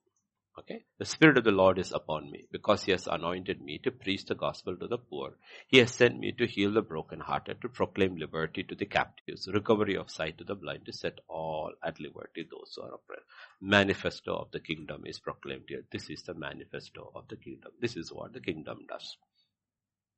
[0.60, 0.86] Okay.
[0.98, 4.26] The Spirit of the Lord is upon me because he has anointed me to preach
[4.26, 5.38] the gospel to the poor.
[5.68, 9.96] He has sent me to heal the brokenhearted, to proclaim liberty to the captives, recovery
[9.96, 13.26] of sight to the blind, to set all at liberty those who are oppressed.
[13.62, 15.84] Manifesto of the kingdom is proclaimed here.
[15.92, 17.72] This is the manifesto of the kingdom.
[17.80, 19.16] This is what the kingdom does.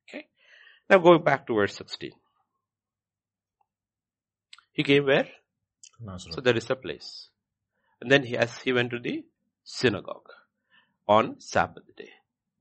[0.09, 0.27] Okay.
[0.89, 2.11] Now going back to verse 16.
[4.79, 5.27] He came where?
[5.99, 6.35] Nazareth.
[6.35, 7.27] So there is a place.
[7.99, 9.25] And then he, as he went to the
[9.65, 10.29] synagogue
[11.05, 12.11] on Sabbath day.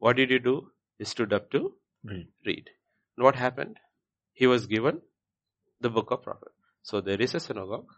[0.01, 0.73] What did he do?
[0.99, 2.27] He stood up to Read.
[2.45, 2.71] read.
[3.17, 3.77] And what happened?
[4.33, 5.01] He was given
[5.81, 6.51] the book of prophet.
[6.83, 7.93] So there is a synagogue.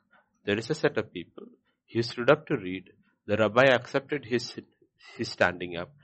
[0.44, 1.46] There is a set of people.
[1.86, 2.90] He stood up to read.
[3.26, 4.54] The rabbi accepted his,
[5.16, 5.94] his standing up.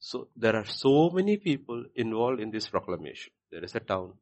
[0.00, 3.32] So there are so many people involved in this proclamation.
[3.50, 4.18] There is a town.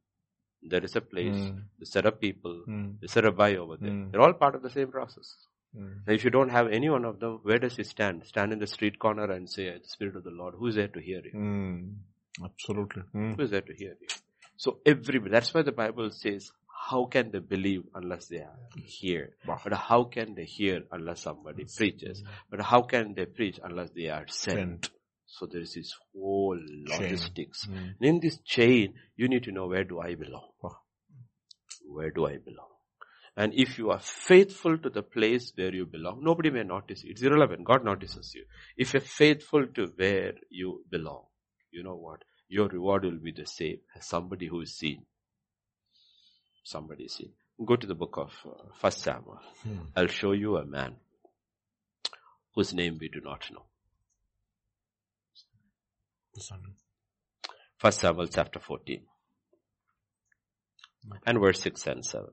[0.69, 1.35] There is a place.
[1.35, 1.63] Mm.
[1.79, 2.63] The set of people.
[2.67, 3.15] Mm.
[3.15, 3.91] A rabbi over there.
[3.91, 4.11] Mm.
[4.11, 5.35] They're all part of the same process.
[5.75, 6.07] Mm.
[6.07, 8.25] Now, if you don't have any one of them, where does he stand?
[8.25, 10.87] Stand in the street corner and say, the Spirit of the Lord, who is there
[10.87, 11.31] to hear you?
[11.33, 11.95] Mm.
[12.43, 13.03] Absolutely.
[13.15, 13.35] Mm.
[13.35, 14.07] Who is there to hear you?
[14.57, 16.51] So everybody, that's why the Bible says,
[16.89, 19.31] how can they believe unless they are hear?
[19.45, 19.59] Wow.
[19.63, 22.23] But how can they hear unless somebody preaches?
[22.49, 24.89] But how can they preach unless they are sent?
[25.37, 27.67] So there is this whole logistics.
[27.67, 27.93] Mm.
[28.01, 30.49] In this chain, you need to know where do I belong?
[31.89, 32.69] Where do I belong?
[33.35, 37.11] And if you are faithful to the place where you belong, nobody may notice you.
[37.11, 37.65] It's irrelevant.
[37.65, 38.45] God notices you.
[38.75, 41.25] If you're faithful to where you belong,
[41.71, 42.23] you know what?
[42.49, 45.05] Your reward will be the same as somebody who is seen.
[46.63, 47.33] Somebody is seen.
[47.63, 49.39] Go to the book of uh, First Samuel.
[49.61, 49.77] Hmm.
[49.95, 50.95] I'll show you a man
[52.55, 53.65] whose name we do not know.
[57.77, 59.01] First Samuel chapter 14
[61.25, 62.27] and verse 6 and 7.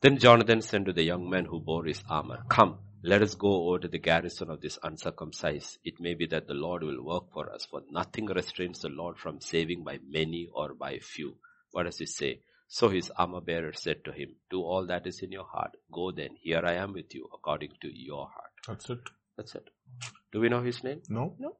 [0.00, 3.68] Then Jonathan said to the young man who bore his armor, Come, let us go
[3.68, 5.78] over to the garrison of this uncircumcised.
[5.84, 9.18] It may be that the Lord will work for us, for nothing restrains the Lord
[9.18, 11.36] from saving by many or by few.
[11.72, 12.40] What does he say?
[12.68, 15.72] So his armor bearer said to him, Do all that is in your heart.
[15.92, 18.52] Go then, here I am with you, according to your heart.
[18.66, 19.00] That's it.
[19.36, 19.68] That's it.
[20.32, 21.02] Do we know his name?
[21.08, 21.34] No.
[21.38, 21.56] No.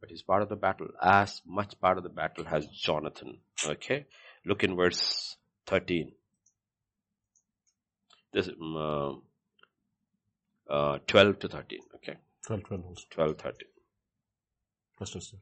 [0.00, 3.38] But he's part of the battle, as much part of the battle as Jonathan.
[3.64, 4.06] Okay?
[4.44, 6.12] Look in verse 13.
[8.32, 9.22] This, um,
[10.68, 12.16] uh, uh, 12 to 13, okay?
[12.46, 13.68] 12, 12 12, 13.
[14.98, 15.34] First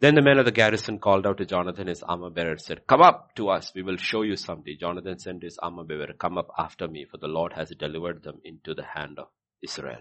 [0.00, 3.02] Then the men of the garrison called out to Jonathan, his armor bearer, said, Come
[3.02, 4.76] up to us, we will show you something.
[4.78, 8.40] Jonathan sent his armor bearer, Come up after me, for the Lord has delivered them
[8.44, 9.28] into the hand of
[9.62, 10.00] Israel.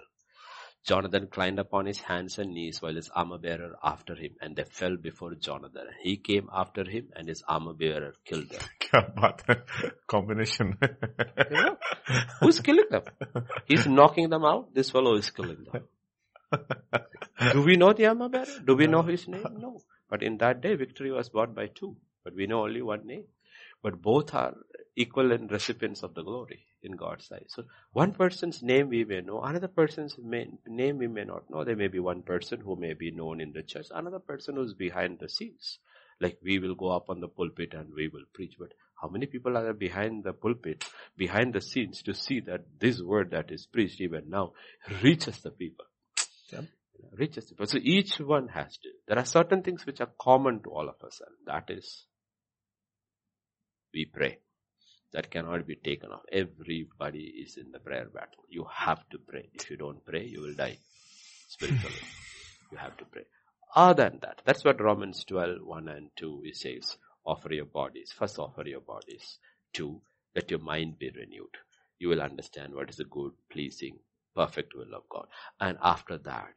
[0.84, 4.64] Jonathan climbed upon his hands and knees while his armor bearer after him and they
[4.64, 5.86] fell before Jonathan.
[6.02, 8.64] He came after him and his armor bearer killed them.
[10.08, 10.78] Combination.
[12.40, 13.04] Who's killing them?
[13.66, 14.74] He's knocking them out.
[14.74, 15.84] This fellow is killing them.
[17.54, 18.60] Do we know the armor bearer?
[18.66, 19.46] Do we know his name?
[19.58, 19.80] No.
[20.10, 21.96] But in that day, victory was bought by two.
[22.24, 23.26] But we know only one name.
[23.84, 24.56] But both are
[24.96, 27.46] equal and recipients of the glory in God's eyes.
[27.50, 27.64] So
[27.94, 31.64] one person's name we may know, another person's may, name we may not know.
[31.64, 34.74] There may be one person who may be known in the church, another person who's
[34.74, 35.80] behind the scenes.
[36.20, 39.26] Like we will go up on the pulpit and we will preach, but how many
[39.26, 40.86] people are behind the pulpit,
[41.18, 44.54] behind the scenes to see that this word that is preached even now
[45.02, 45.86] reaches the people?
[46.52, 46.62] Yeah.
[47.18, 47.66] Reaches the people.
[47.66, 48.90] So each one has to.
[49.08, 52.06] There are certain things which are common to all of us, and that is
[53.94, 54.38] we pray
[55.14, 56.22] that cannot be taken off.
[56.32, 58.44] Everybody is in the prayer battle.
[58.50, 59.50] You have to pray.
[59.54, 60.78] If you don't pray, you will die
[61.48, 61.96] spiritually.
[62.72, 63.24] you have to pray.
[63.76, 66.98] Other than that, that's what Romans 12, 1 and 2 it says.
[67.26, 68.14] Offer your bodies.
[68.18, 69.38] First offer your bodies.
[69.74, 70.02] Two,
[70.36, 71.56] let your mind be renewed.
[72.00, 74.00] You will understand what is the good, pleasing,
[74.36, 75.28] perfect will of God.
[75.60, 76.54] And after that,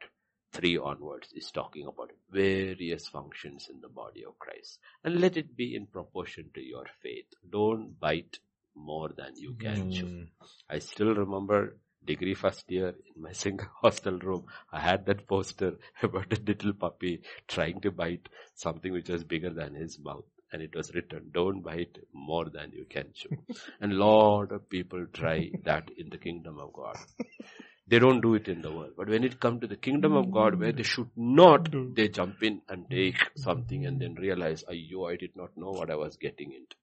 [0.53, 4.79] 3 onwards is talking about various functions in the body of Christ.
[5.03, 7.27] And let it be in proportion to your faith.
[7.51, 8.39] Don't bite
[8.77, 9.95] more than you can mm.
[9.95, 10.27] chew.
[10.69, 14.47] I still remember degree first year in my single hostel room.
[14.73, 19.51] I had that poster about a little puppy trying to bite something which was bigger
[19.51, 20.25] than his mouth.
[20.53, 23.37] And it was written, don't bite more than you can chew.
[23.81, 26.97] and a lot of people try that in the kingdom of God.
[27.87, 28.93] They don't do it in the world.
[28.97, 32.43] But when it comes to the kingdom of God where they should not, they jump
[32.43, 36.17] in and take something and then realize, yo, I did not know what I was
[36.17, 36.77] getting into.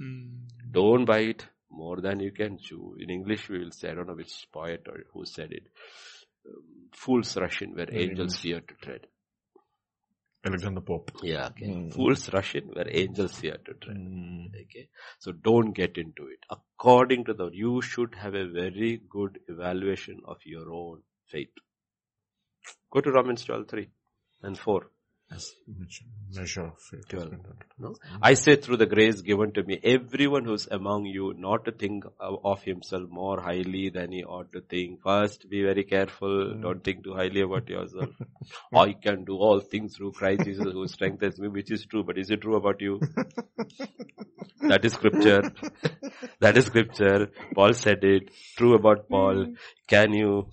[0.00, 0.48] Mm.
[0.70, 2.96] Don't bite more than you can chew.
[2.98, 5.66] In English we will say, I don't know which poet or who said it,
[6.46, 9.06] um, fools rush in where angels fear to tread.
[10.46, 11.10] Alexander Pope.
[11.22, 11.66] Yeah, okay.
[11.66, 11.94] Mm.
[11.94, 13.96] Fools rush in where angels fear to tread.
[13.96, 14.48] Mm.
[14.54, 14.88] Okay.
[15.18, 16.40] So don't get into it.
[16.50, 21.48] According to the, you should have a very good evaluation of your own faith.
[22.90, 23.88] Go to Romans 12, 3
[24.42, 24.90] and 4
[26.34, 27.04] measure of faith.
[27.78, 27.94] No?
[28.22, 32.04] I say through the grace given to me, everyone who's among you not to think
[32.20, 35.02] of himself more highly than he ought to think.
[35.02, 36.28] First, be very careful.
[36.28, 36.62] Mm.
[36.62, 38.10] Don't think too highly about yourself.
[38.74, 42.02] I can do all things through Christ Jesus who strengthens me, which is true.
[42.04, 43.00] But is it true about you?
[44.62, 45.52] that is scripture.
[46.40, 47.30] that is scripture.
[47.54, 48.30] Paul said it.
[48.56, 49.46] True about Paul.
[49.46, 49.56] Mm.
[49.88, 50.48] Can you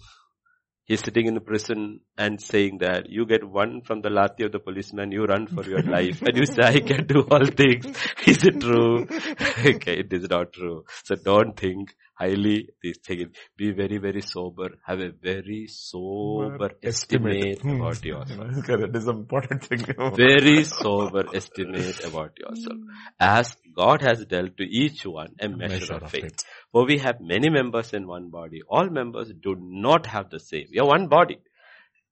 [0.92, 4.52] he's sitting in the prison and saying that you get one from the lathi of
[4.52, 7.86] the policeman, you run for your life and you say, I can do all things.
[8.28, 9.08] Is it true?
[9.74, 10.84] okay, it is not true.
[11.06, 13.30] So don't think highly these things.
[13.58, 14.70] Be very, very sober.
[14.86, 18.40] Have a very sober estimate, estimate about yourself.
[18.68, 19.86] that is an important thing.
[20.16, 22.78] very sober estimate about yourself.
[22.78, 22.90] Hmm.
[23.20, 26.24] As God has dealt to each one a measure, measure of, faith.
[26.24, 26.46] faith.
[26.72, 28.62] For we have many members in one body.
[28.68, 30.68] All members do not have the same.
[30.72, 31.40] We are one body.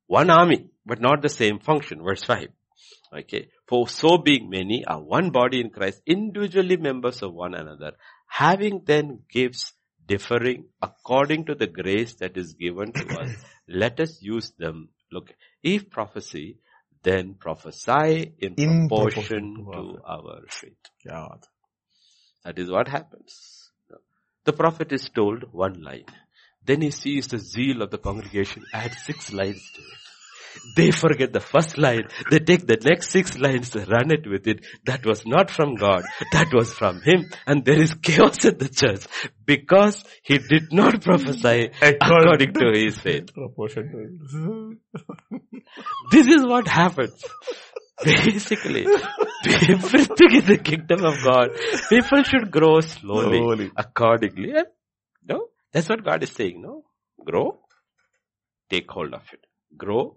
[0.07, 2.03] One army, but not the same function.
[2.03, 2.47] Verse 5.
[3.13, 3.49] Okay.
[3.67, 7.91] For so being many are one body in Christ, individually members of one another,
[8.27, 9.73] having then gifts
[10.09, 13.29] differing according to the grace that is given to us.
[13.67, 14.89] Let us use them.
[15.11, 15.33] Look,
[15.63, 16.57] if prophecy,
[17.03, 20.73] then prophesy in, in proportion, proportion to our faith.
[21.07, 21.45] God.
[22.43, 23.71] That is what happens.
[24.45, 26.05] The prophet is told one line.
[26.65, 30.08] Then he sees the zeal of the congregation add six lines to it.
[30.75, 32.07] They forget the first line.
[32.29, 34.65] They take the next six lines, run it with it.
[34.85, 36.03] That was not from God.
[36.31, 37.29] That was from him.
[37.45, 39.05] And there is chaos in the church
[39.45, 43.29] because he did not prophesy according to his faith.
[46.11, 47.23] this is what happens.
[48.03, 48.85] Basically,
[49.45, 51.49] everything in the kingdom of God,
[51.89, 53.71] people should grow slowly, slowly.
[53.75, 54.53] accordingly.
[55.27, 56.61] no, that's what God is saying.
[56.61, 56.85] No,
[57.23, 57.59] grow,
[58.69, 59.45] take hold of it.
[59.75, 60.15] Grow,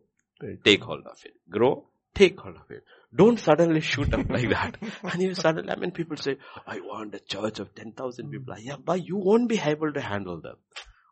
[0.64, 1.32] take, hold of it.
[1.50, 2.84] Grow, take hold of it.
[3.14, 4.76] Don't suddenly shoot up like that.
[5.02, 6.36] And you suddenly, I mean, people say,
[6.66, 8.30] I want a church of 10,000 hmm.
[8.30, 8.54] people.
[8.58, 10.56] Yeah, but you won't be able to handle them.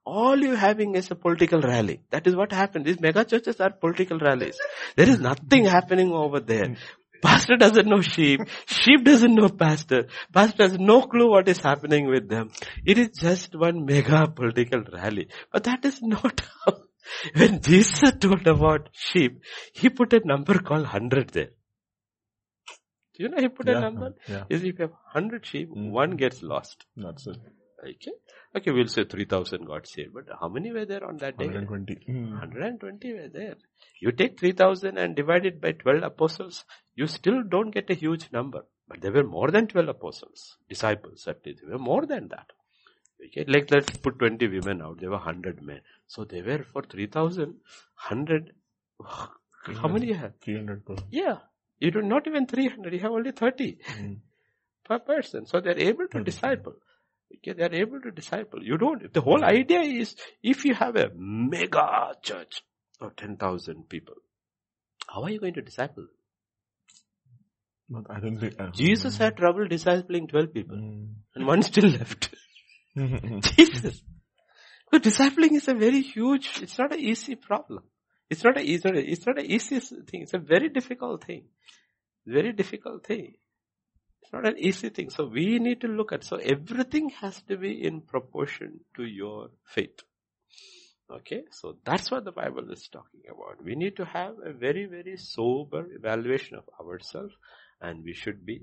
[0.06, 2.00] All you're having is a political rally.
[2.10, 2.86] That is what happened.
[2.86, 4.58] These mega churches are political rallies.
[4.96, 5.70] There is nothing hmm.
[5.70, 6.68] happening over there.
[6.68, 6.74] Hmm.
[7.22, 8.40] Pastor doesn't know sheep.
[8.66, 10.06] Sheep doesn't know pastor.
[10.32, 12.50] Pastor has no clue what is happening with them.
[12.84, 15.28] It is just one mega political rally.
[15.52, 16.78] But that is not how.
[17.34, 19.42] When Jesus told about sheep,
[19.72, 21.50] he put a number called 100 there.
[23.14, 24.14] Do you know he put yeah, a number?
[24.28, 24.44] Yeah.
[24.48, 25.90] Is if you have 100 sheep, mm.
[25.90, 26.86] one gets lost.
[26.96, 27.36] That's it.
[27.82, 28.12] Okay.
[28.56, 30.12] Okay, we'll say 3000 got saved.
[30.12, 31.46] But how many were there on that day?
[31.46, 31.94] 120.
[32.08, 32.30] Mm.
[32.30, 33.56] 120 were there.
[34.00, 38.28] You take 3000 and divide it by 12 apostles, you still don't get a huge
[38.32, 38.62] number.
[38.88, 41.60] But there were more than 12 apostles, disciples at least.
[41.62, 42.46] There were more than that.
[43.26, 45.00] Okay, like let's put 20 women out.
[45.00, 45.80] There were 100 men.
[46.06, 48.52] So they were for 3000, 100.
[49.04, 50.32] How many you have?
[50.40, 51.38] 300 Yeah.
[51.78, 52.92] You do not even 300.
[52.92, 54.16] You have only 30 mm.
[54.84, 55.46] per person.
[55.46, 56.74] So they're able to disciple.
[57.36, 58.62] Okay, they are able to disciple.
[58.62, 62.62] You don't, the whole idea is if you have a mega church
[63.00, 64.14] of 10,000 people,
[65.06, 66.06] how are you going to disciple
[67.90, 71.08] But I don't think, uh, Jesus had trouble discipling 12 people mm.
[71.34, 72.34] and one still left.
[73.00, 73.38] Mm-hmm.
[73.56, 74.02] Jesus.
[74.90, 77.84] But discipling is a very huge, it's not an easy problem.
[78.28, 80.22] It's not a, it's not a, it's not an easy thing.
[80.22, 81.44] It's a very difficult thing.
[82.26, 83.34] Very difficult thing.
[84.22, 85.10] It's not an easy thing.
[85.10, 89.50] So we need to look at, so everything has to be in proportion to your
[89.64, 90.00] faith.
[91.10, 93.64] Okay, so that's what the Bible is talking about.
[93.64, 97.34] We need to have a very, very sober evaluation of ourselves
[97.80, 98.62] and we should be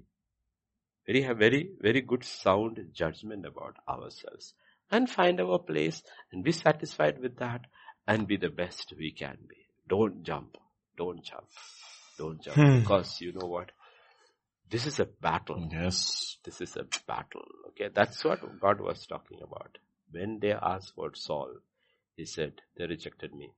[1.07, 4.53] very, have very, very good sound judgment about ourselves
[4.91, 7.61] and find our place and be satisfied with that
[8.07, 9.55] and be the best we can be.
[9.87, 10.57] Don't jump.
[10.97, 11.47] Don't jump.
[12.17, 12.57] Don't jump.
[12.57, 12.79] Hmm.
[12.79, 13.71] Because you know what?
[14.69, 15.69] This is a battle.
[15.71, 16.37] Yes.
[16.43, 17.45] This is a battle.
[17.69, 17.89] Okay.
[17.93, 19.77] That's what God was talking about.
[20.11, 21.49] When they asked for Saul,
[22.15, 23.51] he said, they rejected me.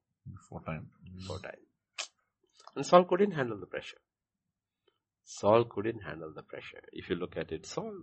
[0.49, 0.87] Four times.
[1.25, 1.57] Four times.
[2.75, 3.97] And Saul couldn't handle the pressure.
[5.29, 6.81] Saul couldn't handle the pressure.
[6.91, 7.93] If you look at it, Saul,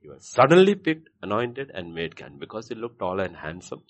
[0.00, 3.82] he was suddenly picked, anointed and made king because he looked tall and handsome.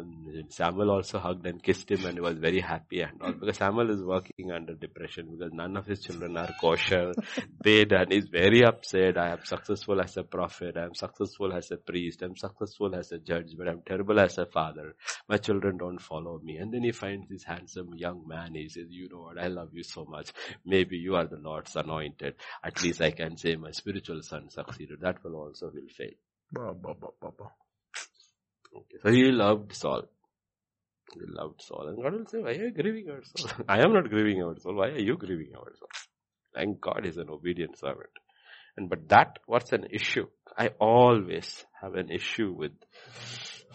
[0.00, 3.58] And Samuel also hugged and kissed him and he was very happy and all because
[3.58, 7.12] Samuel is working under depression because none of his children are kosher.
[7.64, 9.18] they and he's very upset.
[9.18, 10.76] I am successful as a prophet.
[10.76, 12.22] I am successful as a priest.
[12.22, 14.94] I'm successful as a judge, but I'm terrible as a father.
[15.28, 16.56] My children don't follow me.
[16.56, 18.54] And then he finds this handsome young man.
[18.54, 19.38] He says, you know what?
[19.38, 20.32] I love you so much.
[20.64, 22.34] Maybe you are the Lord's anointed.
[22.64, 25.00] At least I can say my spiritual son succeeded.
[25.00, 26.10] That will also will fail.
[26.52, 27.08] Ba, ba, ba,
[28.74, 28.98] Okay.
[29.02, 30.02] So he loved Saul.
[31.14, 31.88] He loved Saul.
[31.88, 33.64] And God will say, why are you grieving over Saul?
[33.68, 34.76] I am not grieving over Saul.
[34.76, 35.88] Why are you grieving over Saul?
[36.54, 38.10] Thank God is an obedient servant.
[38.76, 40.26] And but that what's an issue?
[40.56, 42.72] I always have an issue with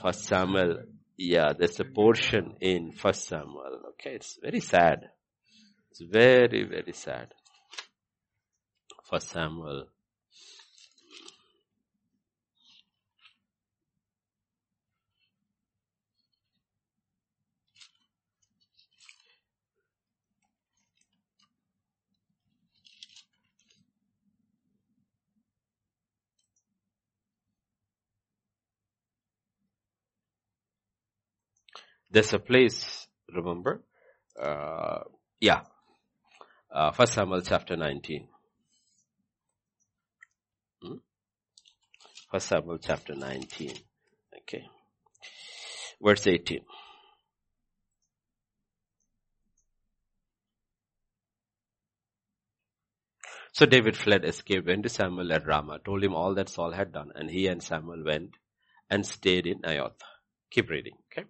[0.01, 0.83] First Samuel.
[1.17, 3.81] Yeah, there's a portion in First Samuel.
[3.91, 5.09] Okay, it's very sad.
[5.91, 7.33] It's very, very sad.
[9.09, 9.87] First Samuel
[32.09, 33.83] There's a place, remember?
[34.41, 34.99] Uh,
[35.39, 35.61] yeah.
[36.71, 38.27] Uh, First Samuel chapter 19.
[40.81, 40.93] Hmm?
[42.31, 43.73] First Samuel chapter 19.
[44.41, 44.63] Okay.
[46.01, 46.61] Verse 18.
[53.51, 56.91] So David fled, escaped, went to Samuel at Ramah, told him all that Saul had
[56.93, 58.35] done, and he and Samuel went
[58.87, 59.99] and stayed in Naioth.
[60.51, 61.27] Keep reading, okay?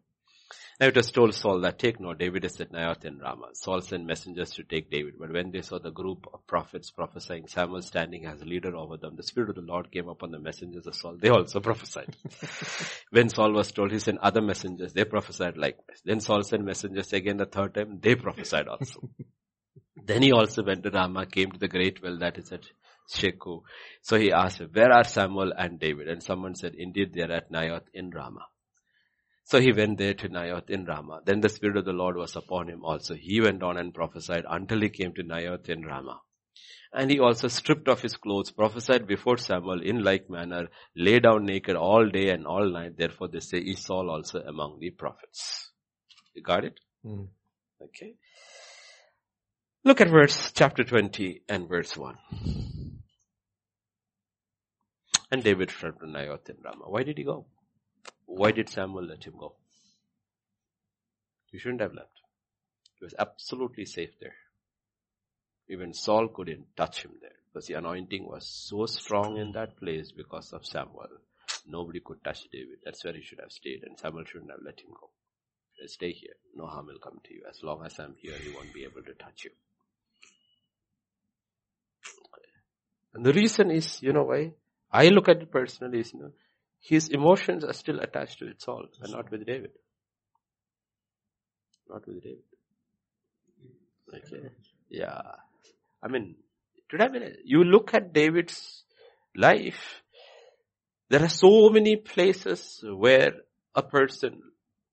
[0.80, 3.56] Now it was told Saul that take no, David is at Naioth in Ramah.
[3.56, 7.48] Saul sent messengers to take David, but when they saw the group of prophets prophesying,
[7.48, 10.86] Samuel standing as leader over them, the Spirit of the Lord came upon the messengers
[10.86, 11.18] of Saul.
[11.20, 12.16] They also prophesied.
[13.10, 16.00] when Saul was told, he sent other messengers, they prophesied likewise.
[16.06, 19.10] Then Saul sent messengers again the third time, they prophesied also.
[20.06, 22.70] then he also went to Ramah, came to the great well that is at
[23.12, 23.64] Sechu.
[24.04, 26.08] So he asked, where are Samuel and David?
[26.08, 28.46] And someone said, indeed they are at Naioth in Ramah.
[29.48, 31.22] So he went there to Naioth in Ramah.
[31.24, 33.14] Then the Spirit of the Lord was upon him also.
[33.14, 36.20] He went on and prophesied until he came to Naioth in Ramah.
[36.92, 40.68] And he also stripped off his clothes, prophesied before Samuel in like manner,
[40.98, 42.98] lay down naked all day and all night.
[42.98, 45.72] Therefore they say, is Saul also among the prophets.
[46.34, 46.82] You got it?
[47.06, 47.30] Mm.
[47.82, 48.16] Okay.
[49.86, 52.18] Look at verse chapter 20 and verse 1.
[55.32, 56.90] And David fled to Naioth in Ramah.
[56.90, 57.46] Why did he go?
[58.26, 59.56] Why did Samuel let him go?
[61.52, 62.22] He shouldn't have left.
[63.00, 64.36] He was absolutely safe there.
[65.70, 70.12] Even Saul couldn't touch him there because the anointing was so strong in that place
[70.12, 71.08] because of Samuel.
[71.68, 72.80] Nobody could touch David.
[72.84, 75.10] That's where he should have stayed and Samuel shouldn't have let him go.
[75.86, 76.34] Stay here.
[76.56, 77.44] No harm will come to you.
[77.48, 79.52] As long as I'm here, he won't be able to touch you.
[83.14, 84.54] And the reason is, you know why?
[84.92, 86.32] I look at it personally, is, you know,
[86.80, 89.72] his emotions are still attached to it, Saul, and not with David.
[91.90, 92.44] Not with David.
[94.14, 94.50] Okay.
[94.90, 95.22] Yeah.
[96.02, 96.36] I mean,
[96.90, 98.84] today, you look at David's
[99.36, 100.02] life,
[101.10, 103.34] there are so many places where
[103.76, 104.42] a person,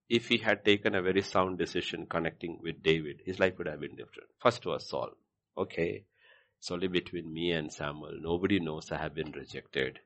[0.09, 3.81] if he had taken a very sound decision connecting with David, his life would have
[3.81, 4.29] been different.
[4.41, 5.11] First was Saul.
[5.57, 6.05] Okay.
[6.59, 8.19] It's only between me and Samuel.
[8.21, 9.99] Nobody knows I have been rejected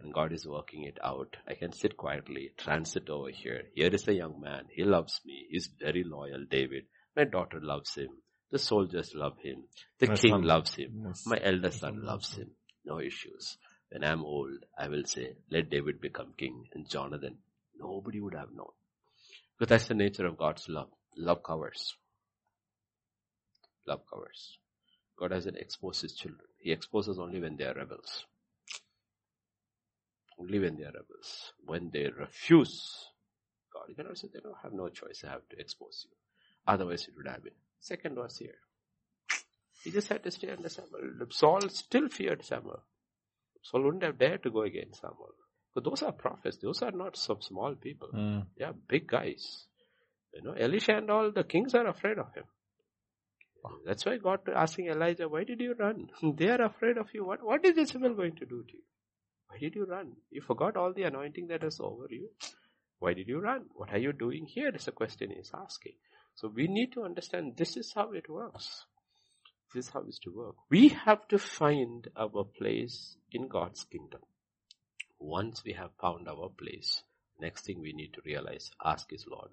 [0.00, 1.36] and God is working it out.
[1.48, 3.62] I can sit quietly, transit over here.
[3.74, 4.64] Here is a young man.
[4.70, 5.46] He loves me.
[5.50, 6.84] He's very loyal, David.
[7.16, 8.08] My daughter loves him.
[8.50, 9.64] The soldiers love him.
[9.98, 10.42] The My king son.
[10.42, 11.02] loves him.
[11.06, 11.22] Yes.
[11.26, 12.50] My elder son loves him.
[12.84, 13.56] No issues.
[13.90, 17.38] When I'm old, I will say, let David become king and Jonathan.
[17.78, 18.72] Nobody would have known.
[19.58, 20.88] Because that's the nature of God's love.
[21.16, 21.94] Love covers.
[23.86, 24.58] Love covers.
[25.18, 26.46] God doesn't expose his children.
[26.58, 28.24] He exposes only when they are rebels.
[30.38, 31.52] Only when they are rebels.
[31.64, 33.08] When they refuse
[33.72, 35.22] God, cannot say they don't have no choice.
[35.24, 36.16] I have to expose you.
[36.66, 37.52] Otherwise it would have been.
[37.80, 38.58] Second was here.
[39.82, 41.26] He just had to stay under Samuel.
[41.30, 42.82] Saul still feared Samuel.
[43.62, 45.34] Saul wouldn't have dared to go against Samuel.
[45.74, 46.58] But those are prophets.
[46.62, 48.08] Those are not some small people.
[48.14, 48.46] Mm.
[48.56, 49.66] They are big guys.
[50.32, 52.44] You know, Elisha and all the kings are afraid of him.
[53.86, 56.08] That's why God asking Elijah, why did you run?
[56.36, 57.24] they are afraid of you.
[57.24, 58.82] What, what is Jezebel going to do to you?
[59.54, 60.14] Why did you run?
[60.32, 62.30] You forgot all the anointing that is over you.
[62.98, 63.66] Why did you run?
[63.76, 64.70] What are you doing here?
[64.74, 65.92] Is the question he's asking.
[66.34, 68.84] So we need to understand this is how it works.
[69.72, 70.56] This is how it's to work.
[70.70, 74.22] We have to find our place in God's kingdom.
[75.20, 77.02] Once we have found our place,
[77.40, 79.50] next thing we need to realize, ask his Lord,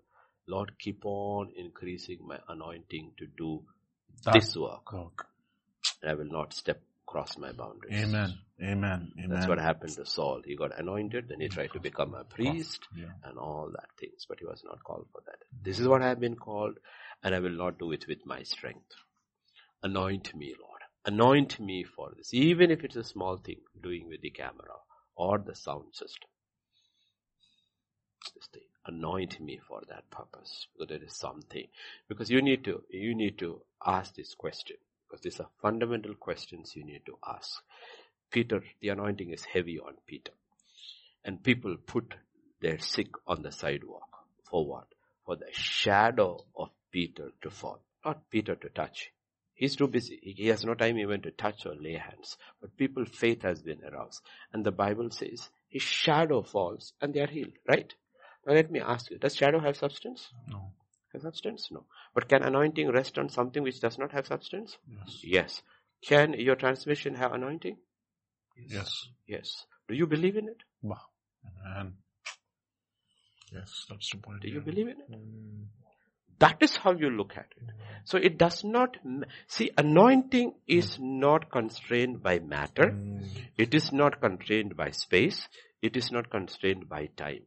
[0.47, 3.63] Lord, keep on increasing my anointing to do
[4.25, 4.91] That this work.
[4.91, 5.27] work.
[6.03, 6.81] I will not step
[7.11, 7.93] across my boundaries.
[8.03, 8.33] Amen.
[8.63, 9.11] Amen.
[9.17, 9.29] Amen.
[9.29, 10.41] That's what happened to Saul.
[10.45, 13.07] He got anointed, then he tried to become a priest Yeah.
[13.25, 15.39] and all that things, but he was not called for that.
[15.63, 16.77] This is what I have been called,
[17.23, 18.93] and I will not do it with my strength.
[19.83, 20.81] Anoint me, Lord.
[21.05, 24.77] Anoint me for this, even if it's a small thing, doing with the camera
[25.15, 26.29] or the sound system.
[28.35, 28.63] This thing.
[28.85, 30.67] Anoint me for that purpose.
[30.73, 31.67] Because there is something.
[32.07, 34.77] Because you need to, you need to ask this question.
[35.11, 37.61] Because these are fundamental questions you need to ask.
[38.31, 40.31] Peter, the anointing is heavy on Peter.
[41.25, 42.13] And people put
[42.61, 44.07] their sick on the sidewalk.
[44.49, 44.87] For what?
[45.25, 47.81] For the shadow of Peter to fall.
[48.05, 49.11] Not Peter to touch.
[49.53, 50.17] He's too busy.
[50.23, 52.37] He has no time even to touch or lay hands.
[52.61, 54.21] But people's faith has been aroused.
[54.53, 57.93] And the Bible says his shadow falls and they are healed, right?
[58.47, 60.29] Now let me ask you, does shadow have substance?
[60.47, 60.71] No.
[61.13, 61.67] Have substance?
[61.71, 61.85] No.
[62.13, 64.77] But can anointing rest on something which does not have substance?
[64.87, 65.19] Yes.
[65.23, 65.61] Yes.
[66.05, 67.77] Can your transmission have anointing?
[68.57, 69.07] Yes.
[69.27, 69.65] Yes.
[69.87, 70.57] Do you believe in it?
[70.81, 71.01] Wow.
[71.65, 71.93] Amen.
[73.51, 74.41] Yes, that's the point.
[74.41, 74.55] Do yeah.
[74.55, 75.11] you believe in it?
[75.11, 75.65] Mm.
[76.39, 77.69] That is how you look at it.
[78.05, 78.97] So it does not,
[79.47, 82.91] see, anointing is not constrained by matter.
[82.91, 83.27] Mm.
[83.57, 85.47] It is not constrained by space.
[85.81, 87.41] It is not constrained by time.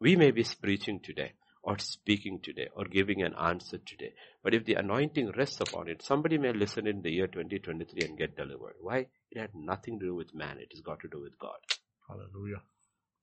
[0.00, 1.32] We may be preaching today
[1.62, 4.12] or speaking today or giving an answer today.
[4.42, 8.18] But if the anointing rests upon it, somebody may listen in the year 2023 and
[8.18, 8.74] get delivered.
[8.80, 9.06] Why?
[9.30, 10.58] It had nothing to do with man.
[10.58, 11.58] It has got to do with God.
[12.08, 12.62] Hallelujah.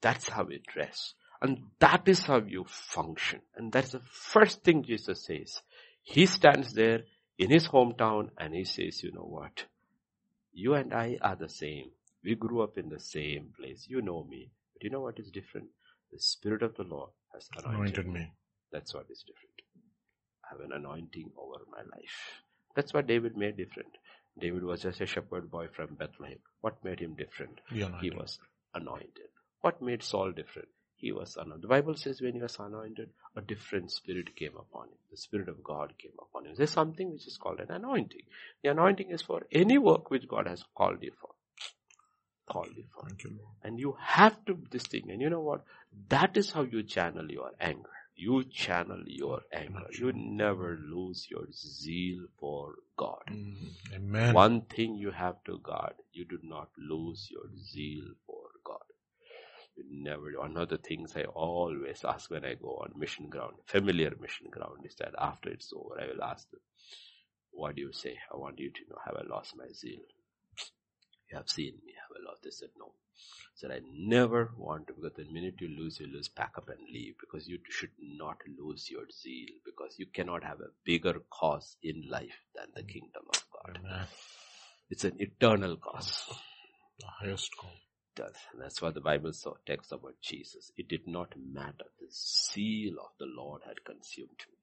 [0.01, 1.15] That's how it rests.
[1.41, 3.41] And that is how you function.
[3.55, 5.61] And that's the first thing Jesus says.
[6.03, 7.01] He stands there
[7.38, 9.65] in his hometown and he says, you know what?
[10.53, 11.91] You and I are the same.
[12.23, 13.85] We grew up in the same place.
[13.88, 14.51] You know me.
[14.73, 15.67] But you know what is different?
[16.11, 18.31] The Spirit of the Lord has anointed, Anointed me.
[18.73, 19.55] That's what is different.
[20.45, 22.43] I have an anointing over my life.
[22.75, 23.91] That's what David made different.
[24.39, 26.39] David was just a shepherd boy from Bethlehem.
[26.61, 27.59] What made him different?
[28.01, 28.39] He was
[28.75, 29.29] anointed.
[29.61, 30.69] What made Saul different?
[30.97, 31.63] He was anointed.
[31.63, 34.99] The Bible says when he was anointed, a different spirit came upon him.
[35.11, 36.55] The spirit of God came upon him.
[36.57, 38.23] There's something which is called an anointing.
[38.63, 41.31] The anointing is for any work which God has called you for.
[42.49, 43.07] Called you for.
[43.07, 43.55] Thank you, Lord.
[43.63, 45.09] And you have to this thing.
[45.11, 45.63] And you know what?
[46.09, 47.89] That is how you channel your anger.
[48.15, 49.87] You channel your anger.
[49.99, 53.23] You never lose your zeal for God.
[53.31, 53.55] Mm,
[53.95, 54.33] Amen.
[54.33, 58.83] One thing you have to guard, you do not lose your zeal for God.
[59.77, 63.55] You never, one of the things I always ask when I go on mission ground,
[63.65, 66.61] familiar mission ground, is that after it's over, I will ask them,
[67.51, 68.17] what do you say?
[68.33, 70.01] I want you to know, have I lost my zeal?
[71.31, 72.43] You have seen me, I lost?
[72.43, 72.93] They said, no.
[73.55, 76.80] Said, I never want to, because the minute you lose, you lose, pack up and
[76.91, 81.76] leave, because you should not lose your zeal, because you cannot have a bigger cause
[81.82, 83.80] in life than the kingdom of God.
[83.84, 84.05] Amen.
[84.89, 86.24] It's an eternal cause.
[86.99, 87.72] The highest call.
[88.20, 90.72] And that's why the Bible so talks about Jesus.
[90.76, 91.86] It did not matter.
[91.99, 94.57] The zeal of the Lord had consumed me.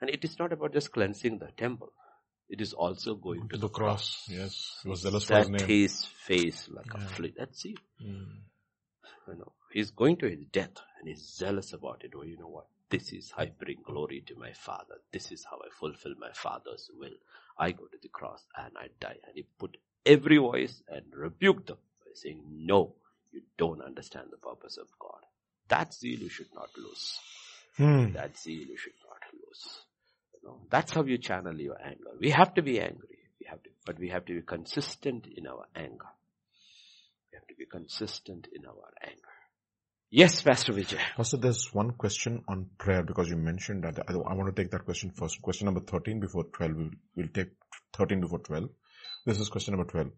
[0.00, 1.92] And it is not about just cleansing the temple.
[2.48, 4.26] It is also going To the cross.
[4.28, 4.80] Yes.
[4.82, 5.66] He was zealous for Set his name.
[5.68, 7.06] his face like a Yeah.
[7.08, 7.34] flint.
[7.36, 7.78] That's it.
[8.02, 8.40] Mm.
[9.28, 12.12] You know, he's going to his death and he's zealous about it.
[12.16, 12.66] Oh, you know what?
[12.90, 14.94] This is how I bring glory to my father.
[15.12, 17.12] This is how I fulfill my father's will.
[17.58, 19.18] I go to the cross and I die.
[19.26, 19.76] And he put
[20.06, 22.94] every voice and rebuked them by saying, no,
[23.30, 25.20] you don't understand the purpose of God.
[25.68, 27.18] That zeal you should not lose.
[27.76, 28.12] Hmm.
[28.12, 29.80] That zeal you should not lose.
[30.48, 32.10] Know, that's how you channel your anger.
[32.18, 33.18] We have to be angry.
[33.38, 36.08] We have to, but we have to be consistent in our anger.
[37.30, 39.34] We have to be consistent in our anger.
[40.10, 41.00] Yes, Pastor Vijay.
[41.18, 43.98] Pastor, there's one question on prayer because you mentioned that.
[44.08, 45.42] I, I want to take that question first.
[45.42, 46.72] Question number 13 before 12.
[46.74, 47.48] We'll, we'll take
[47.92, 48.70] 13 before 12.
[49.26, 50.08] This is question number 12.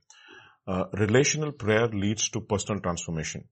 [0.68, 3.49] Uh, relational prayer leads to personal transformation.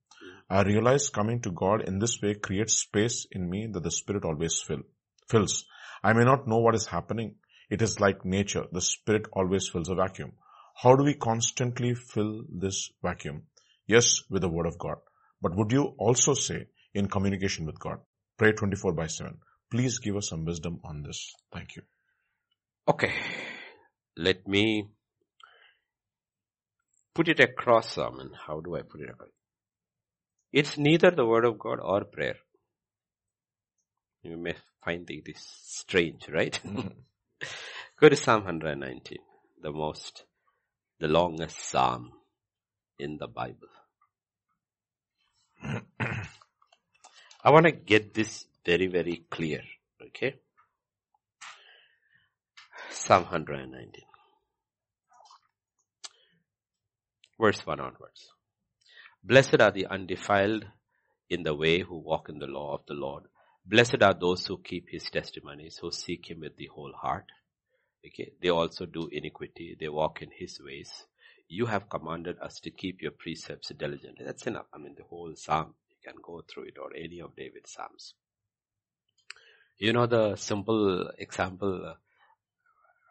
[0.49, 4.25] I realize coming to God in this way creates space in me that the Spirit
[4.25, 4.83] always fill,
[5.29, 5.65] fills.
[6.03, 7.37] I may not know what is happening.
[7.71, 8.65] It is like nature.
[8.73, 10.33] The Spirit always fills a vacuum.
[10.75, 13.43] How do we constantly fill this vacuum?
[13.87, 14.97] Yes, with the Word of God.
[15.43, 17.99] But would you also say in communication with God?
[18.39, 19.39] Pray 24 by 7.
[19.71, 21.33] Please give us some wisdom on this.
[21.53, 21.83] Thank you.
[22.89, 23.13] Okay.
[24.17, 24.89] Let me
[27.15, 29.31] put it across, mean, how do I put it across?
[30.53, 32.37] It's neither the word of God or prayer.
[34.23, 34.55] You may
[34.85, 36.59] find it is strange, right?
[36.69, 36.89] Mm-hmm.
[38.01, 39.19] Go to Psalm 119,
[39.63, 40.25] the most,
[40.99, 42.13] the longest psalm
[42.99, 43.69] in the Bible.
[45.63, 49.63] I want to get this very, very clear,
[50.03, 50.37] okay?
[52.91, 53.93] Psalm 119.
[57.41, 58.33] Verse 1 onwards.
[59.23, 60.67] Blessed are the undefiled
[61.31, 63.25] in the way who walk in the law of the Lord.
[63.69, 67.27] Blessed are those who keep his testimonies, who seek him with the whole heart.
[68.07, 68.33] Okay.
[68.41, 69.77] They also do iniquity.
[69.79, 70.91] They walk in his ways.
[71.49, 74.25] You have commanded us to keep your precepts diligently.
[74.25, 74.67] That's enough.
[74.73, 75.75] I mean, the whole psalm.
[75.91, 78.15] You can go through it or any of David's psalms.
[79.77, 81.95] You know the simple example uh,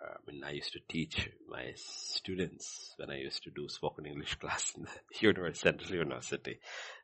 [0.01, 4.36] I mean, I used to teach my students when I used to do spoken English
[4.39, 4.89] class in the
[5.20, 6.60] university, Central University.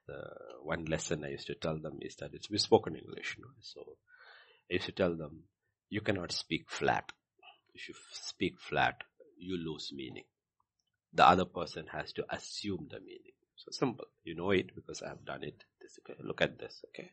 [0.08, 0.22] The
[0.62, 3.36] one lesson I used to tell them is that it's we spoken English.
[3.38, 3.52] You know?
[3.62, 3.82] So
[4.70, 5.44] I used to tell them,
[5.90, 7.12] you cannot speak flat.
[7.74, 9.04] If you speak flat,
[9.38, 10.26] you lose meaning.
[11.14, 13.34] The other person has to assume the meaning.
[13.56, 14.06] So simple.
[14.24, 15.64] You know it because I have done it.
[15.80, 16.20] This, okay?
[16.24, 16.84] Look at this.
[16.90, 17.12] Okay.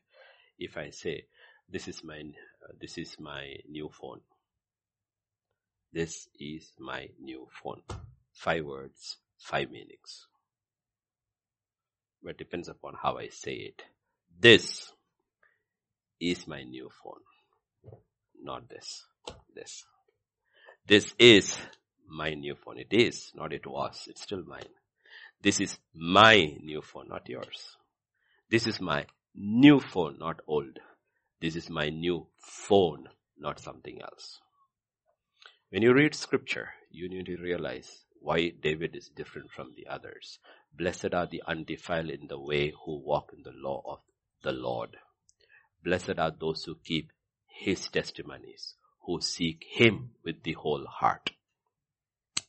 [0.59, 1.27] If I say,
[1.69, 4.21] this is my, uh, this is my new phone.
[5.93, 7.83] This is my new phone.
[8.33, 10.27] Five words, five meanings.
[12.23, 13.83] But depends upon how I say it.
[14.39, 14.93] This
[16.21, 17.23] is my new phone.
[18.43, 19.07] Not this.
[19.55, 19.85] This.
[20.87, 21.57] This is
[22.09, 22.79] my new phone.
[22.79, 24.07] It is, not it was.
[24.09, 24.75] It's still mine.
[25.43, 27.77] This is my new phone, not yours.
[28.51, 30.79] This is my new phone, not old.
[31.41, 33.09] This is my new phone,
[33.39, 34.41] not something else.
[35.71, 40.39] When you read scripture, you need to realize why David is different from the others.
[40.77, 43.99] Blessed are the undefiled in the way who walk in the law of
[44.43, 44.97] the Lord.
[45.85, 47.13] Blessed are those who keep
[47.47, 48.75] his testimonies,
[49.07, 51.31] who seek him with the whole heart.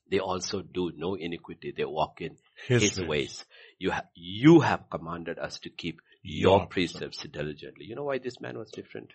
[0.10, 1.74] They also do no iniquity.
[1.76, 3.08] They walk in his, his ways.
[3.10, 3.46] ways.
[3.80, 7.86] You, ha- you have commanded us to keep your, your precepts diligently.
[7.86, 9.12] You know why this man was different?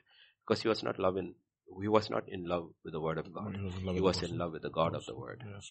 [0.46, 1.34] Because he was not loving,
[1.82, 3.56] he was not in love with the word of God.
[3.56, 4.96] He was in love, he was in love with the God person.
[4.96, 5.44] of the word.
[5.54, 5.70] Yes.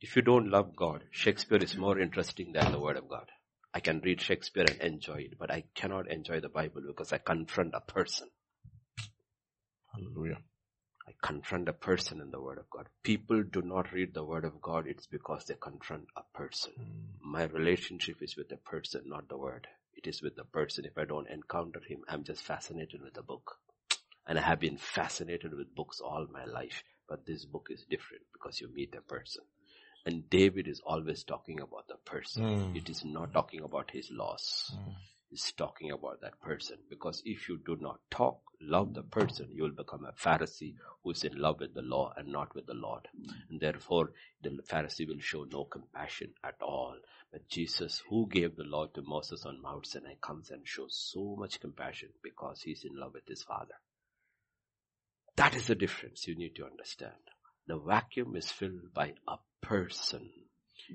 [0.00, 3.30] If you don't love God, Shakespeare is more interesting than the word of God.
[3.72, 7.18] I can read Shakespeare and enjoy it, but I cannot enjoy the Bible because I
[7.18, 8.28] confront a person.
[9.94, 10.38] Hallelujah.
[11.08, 12.88] I confront a person in the Word of God.
[13.02, 16.72] People do not read the Word of God, it's because they confront a person.
[16.78, 17.30] Mm.
[17.30, 19.68] My relationship is with the person, not the Word.
[19.94, 20.84] It is with the person.
[20.84, 23.58] If I don't encounter him, I'm just fascinated with the book.
[24.26, 26.82] And I have been fascinated with books all my life.
[27.08, 29.44] But this book is different because you meet a person.
[30.06, 32.44] And David is always talking about the person.
[32.44, 32.76] Mm.
[32.76, 34.72] It is not talking about his loss.
[34.74, 34.94] Mm
[35.30, 36.78] is talking about that person.
[36.88, 41.10] Because if you do not talk, love the person, you will become a Pharisee who
[41.10, 43.08] is in love with the law and not with the Lord.
[43.50, 46.96] And therefore, the Pharisee will show no compassion at all.
[47.32, 51.36] But Jesus, who gave the law to Moses on Mount Sinai, comes and shows so
[51.38, 53.74] much compassion because he's in love with his Father.
[55.36, 57.12] That is the difference you need to understand.
[57.66, 60.30] The vacuum is filled by a person.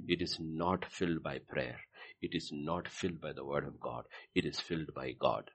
[0.08, 1.80] It is not filled by prayer.
[2.22, 4.06] It is not filled by the word of God.
[4.36, 5.50] It is filled by God.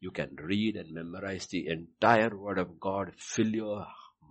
[0.00, 3.86] You can read and memorize the entire word of God, fill your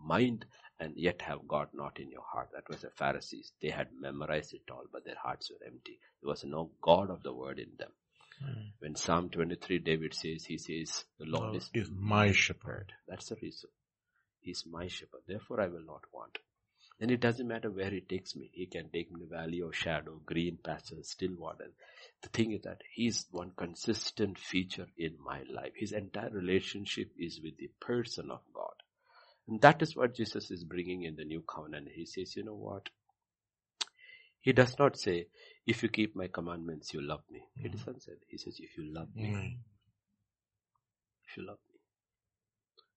[0.06, 0.46] mind
[0.80, 2.50] and yet have God not in your heart.
[2.54, 3.52] That was the Pharisees.
[3.62, 6.00] They had memorized it all, but their hearts were empty.
[6.22, 7.92] There was no God of the word in them.
[8.44, 8.72] Mm.
[8.80, 12.94] When Psalm 23, David says, he says, the Lord is, is my shepherd.
[13.08, 13.70] That's the reason.
[14.40, 15.22] He's my shepherd.
[15.28, 16.38] Therefore I will not want.
[17.00, 18.50] Then it doesn't matter where he takes me.
[18.54, 21.68] He can take me to valley or shadow, green pastures, still water.
[22.24, 25.74] The thing is that he's one consistent feature in my life.
[25.76, 28.74] His entire relationship is with the person of God.
[29.48, 31.90] And that is what Jesus is bringing in the new covenant.
[31.94, 32.90] He says, you know what?
[34.42, 35.28] He does not say,
[35.66, 37.40] if you keep my commandments, you love me.
[37.40, 37.62] Mm-hmm.
[37.64, 39.24] He doesn't say He says, if you love me.
[39.24, 39.58] Mm-hmm.
[41.30, 41.80] If you love me.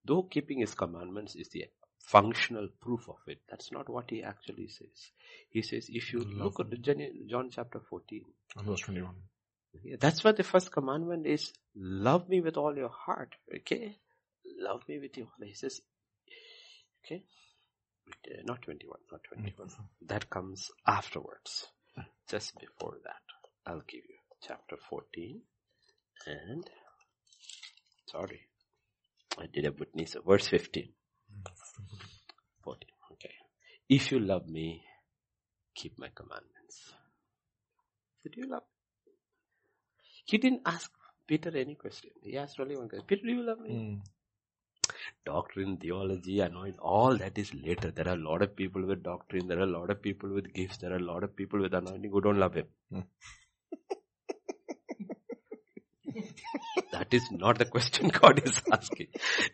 [0.05, 1.65] Though keeping his commandments is the
[2.11, 3.39] functional proof of it.
[3.49, 5.11] That's not what he actually says.
[5.51, 8.25] He says, if you Love look at John chapter 14.
[8.65, 9.15] verse 21.
[9.85, 11.53] Yeah, that's what the first commandment is.
[11.77, 13.35] Love me with all your heart.
[13.55, 13.97] Okay?
[14.59, 15.49] Love me with your heart.
[15.49, 15.81] He says,
[17.05, 17.23] okay?
[18.27, 19.69] Uh, not 21, not 21.
[19.69, 19.83] Mm-hmm.
[20.07, 21.69] That comes afterwards.
[22.29, 23.23] Just before that.
[23.67, 25.41] I'll give you chapter 14
[26.27, 26.65] and
[28.07, 28.41] sorry.
[29.39, 30.17] I did a witness.
[30.27, 30.89] Verse 15.
[32.65, 32.89] 14.
[33.13, 33.35] Okay.
[33.89, 34.83] If you love me,
[35.75, 36.95] keep my commandments.
[38.23, 38.63] Did you love?
[40.25, 40.91] He didn't ask
[41.27, 42.11] Peter any question.
[42.23, 43.07] He asked only one question.
[43.07, 43.71] Peter, do you love me?
[43.71, 44.01] Mm.
[45.25, 47.91] Doctrine, theology, anointing, all that is later.
[47.91, 49.49] There are a lot of people with doctrine.
[49.49, 50.79] There are a lot of people with gifts.
[50.79, 52.67] There are a lot of people with anointing who don't love him.
[52.93, 53.05] Mm.
[56.93, 59.09] That is not the question God is asking.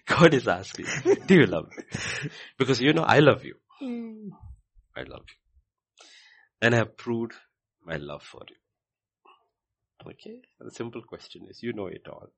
[0.07, 0.87] God is asking,
[1.27, 1.85] do you love me?
[2.59, 3.57] Because you know I love you.
[4.97, 6.07] I love you.
[6.63, 7.35] And I have proved
[7.85, 8.57] my love for you.
[10.11, 10.41] Okay?
[10.61, 12.29] The simple question is, you know it all.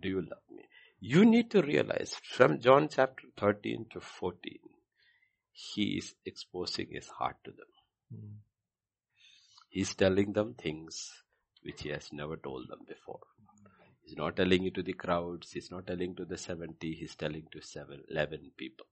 [0.00, 0.64] Do you love me?
[1.00, 4.58] You need to realize from John chapter 13 to 14,
[5.52, 7.66] he is exposing his heart to them.
[8.14, 8.34] Mm.
[9.68, 11.10] He's telling them things
[11.62, 13.20] which he has never told them before.
[14.02, 15.52] He's not telling it to the crowds.
[15.52, 16.94] He's not telling to the 70.
[16.94, 18.86] He's telling to seven, 11 people.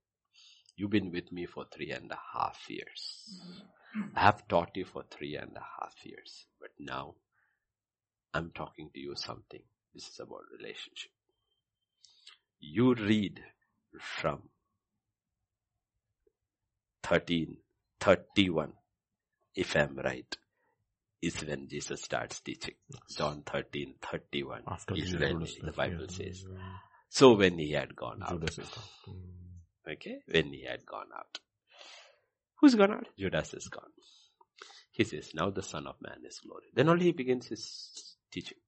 [0.76, 3.41] You've been with me for three and a half years.
[4.14, 6.47] I have taught you for three and a half years.
[6.61, 7.14] But now
[8.33, 9.63] I'm talking to you something.
[9.93, 11.11] This is about relationship.
[12.61, 13.43] You read
[13.99, 14.43] from
[17.03, 17.57] 13,
[17.99, 18.72] 31,
[19.57, 20.37] if I'm right
[21.22, 22.75] is when Jesus starts teaching.
[23.17, 26.45] John 13, 31 After is when the Bible says.
[27.09, 28.41] So when he had gone out.
[28.41, 29.92] Mm.
[29.92, 31.38] Okay, when he had gone out.
[32.61, 33.07] Who's gone out?
[33.18, 33.91] Judas is gone.
[34.92, 36.67] He says, now the Son of Man is glory.
[36.75, 38.59] Then only he begins his teaching.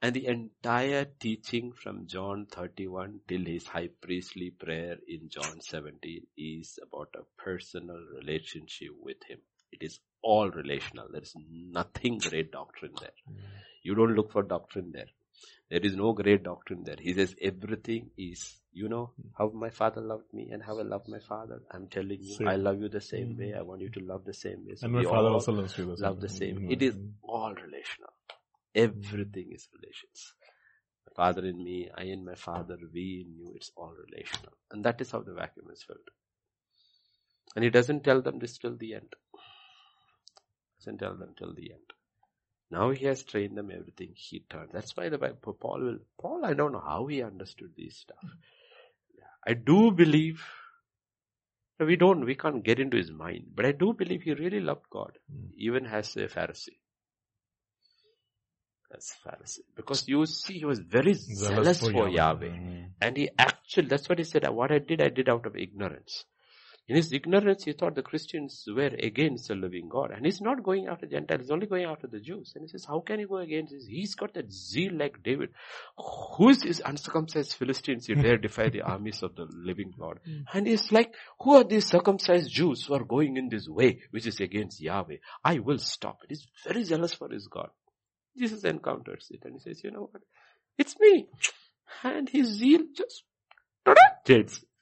[0.00, 6.26] And the entire teaching from John 31 till his high priestly prayer in John 17
[6.36, 9.38] is about a personal relationship with him.
[9.72, 11.08] It is all relational.
[11.12, 13.16] There is nothing great doctrine there.
[13.82, 15.10] You don't look for doctrine there.
[15.70, 16.96] There is no great doctrine there.
[16.98, 21.02] He says everything is, you know, how my father loved me and how I love
[21.08, 21.60] my father.
[21.70, 22.48] I'm telling you, same.
[22.48, 23.38] I love you the same mm.
[23.38, 23.54] way.
[23.58, 24.76] I want you to love the same way.
[24.76, 26.56] So and my father also loves you the same Love the same.
[26.60, 26.72] Mm.
[26.72, 28.12] It is all relational.
[28.74, 30.34] Everything is relations.
[31.14, 33.52] Father in me, I in my Father, we in you.
[33.54, 34.52] It's all relational.
[34.72, 36.10] And that is how the vacuum is filled.
[37.54, 39.14] And he doesn't tell them this till the end.
[40.84, 41.92] Them till the end.
[42.70, 44.10] Now he has trained them everything.
[44.14, 44.70] He turned.
[44.72, 48.24] That's why the Bible, Paul will, Paul, I don't know how he understood this stuff.
[49.46, 50.42] I do believe,
[51.78, 54.88] we don't, we can't get into his mind, but I do believe he really loved
[54.90, 55.50] God, mm.
[55.56, 56.78] even as a Pharisee.
[58.96, 59.60] As Pharisee.
[59.76, 62.46] Because you see, he was very zealous, zealous for, for, Yahweh.
[62.46, 62.48] Yahweh.
[62.48, 62.86] Mm.
[63.00, 66.24] And he actually, that's what he said, what I did, I did out of ignorance.
[66.86, 70.10] In his ignorance, he thought the Christians were against the living God.
[70.10, 72.52] And he's not going after Gentiles, he's only going after the Jews.
[72.54, 73.86] And he says, how can he go against this?
[73.86, 75.48] He's got that zeal like David.
[75.96, 80.20] Who is these uncircumcised Philistines you dare defy the armies of the living God?
[80.26, 80.42] Hmm.
[80.52, 84.26] And he's like, who are these circumcised Jews who are going in this way, which
[84.26, 85.16] is against Yahweh?
[85.42, 86.30] I will stop it.
[86.30, 87.70] He's very jealous for his God.
[88.36, 90.22] Jesus encounters it and he says, you know what?
[90.76, 91.28] It's me.
[92.02, 93.22] And his zeal just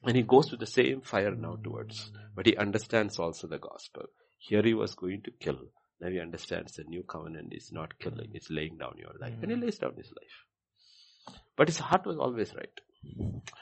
[0.04, 4.04] and he goes to the same fire now towards, but he understands also the gospel.
[4.38, 5.60] Here he was going to kill.
[6.00, 9.34] Now he understands the new covenant is not killing, it's laying down your life.
[9.40, 11.36] And he lays down his life.
[11.56, 12.80] But his heart was always right.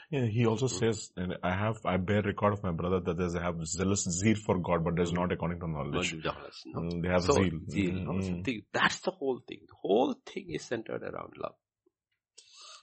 [0.09, 0.85] Yeah, he also mm-hmm.
[0.85, 4.03] says, and I have, I bear record of my brother that there's, I have zealous
[4.03, 6.13] zeal for God, but there's not according to knowledge.
[6.13, 6.33] No,
[6.65, 6.81] no.
[6.81, 7.59] Mm, they have so, zeal.
[7.69, 8.51] zeal mm-hmm.
[8.73, 9.59] That's the whole thing.
[9.67, 11.55] The whole thing is centered around love.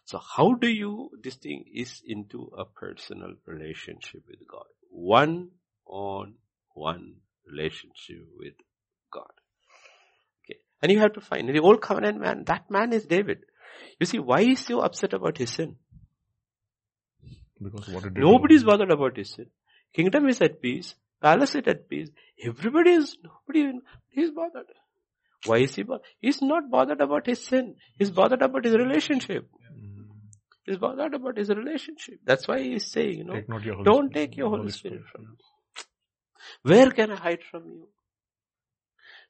[0.08, 4.64] So how do you, this thing is into a personal relationship with God.
[4.90, 5.50] One
[5.84, 6.36] on
[6.72, 7.16] one
[7.46, 8.54] relationship with
[9.12, 9.34] God.
[10.42, 10.60] Okay.
[10.80, 13.40] And you have to find, in the old covenant man, that man is David.
[14.00, 15.76] You see, why is he so upset about his sin?
[17.62, 19.50] Because what did Nobody is bothered about his sin.
[19.92, 20.94] Kingdom is at peace.
[21.20, 22.08] Palace is at peace.
[22.42, 23.78] Everybody is, nobody
[24.14, 24.68] is bothered.
[25.44, 26.06] Why is he bothered?
[26.18, 27.74] He's not bothered about his sin.
[27.98, 29.50] He's bothered about his relationship.
[30.68, 32.16] He's bothered about his relationship.
[32.26, 35.22] That's why he's saying, you know, take don't take your Holy, Holy Spirit, Spirit from
[35.22, 35.36] me.
[36.62, 37.88] Where can I hide from you?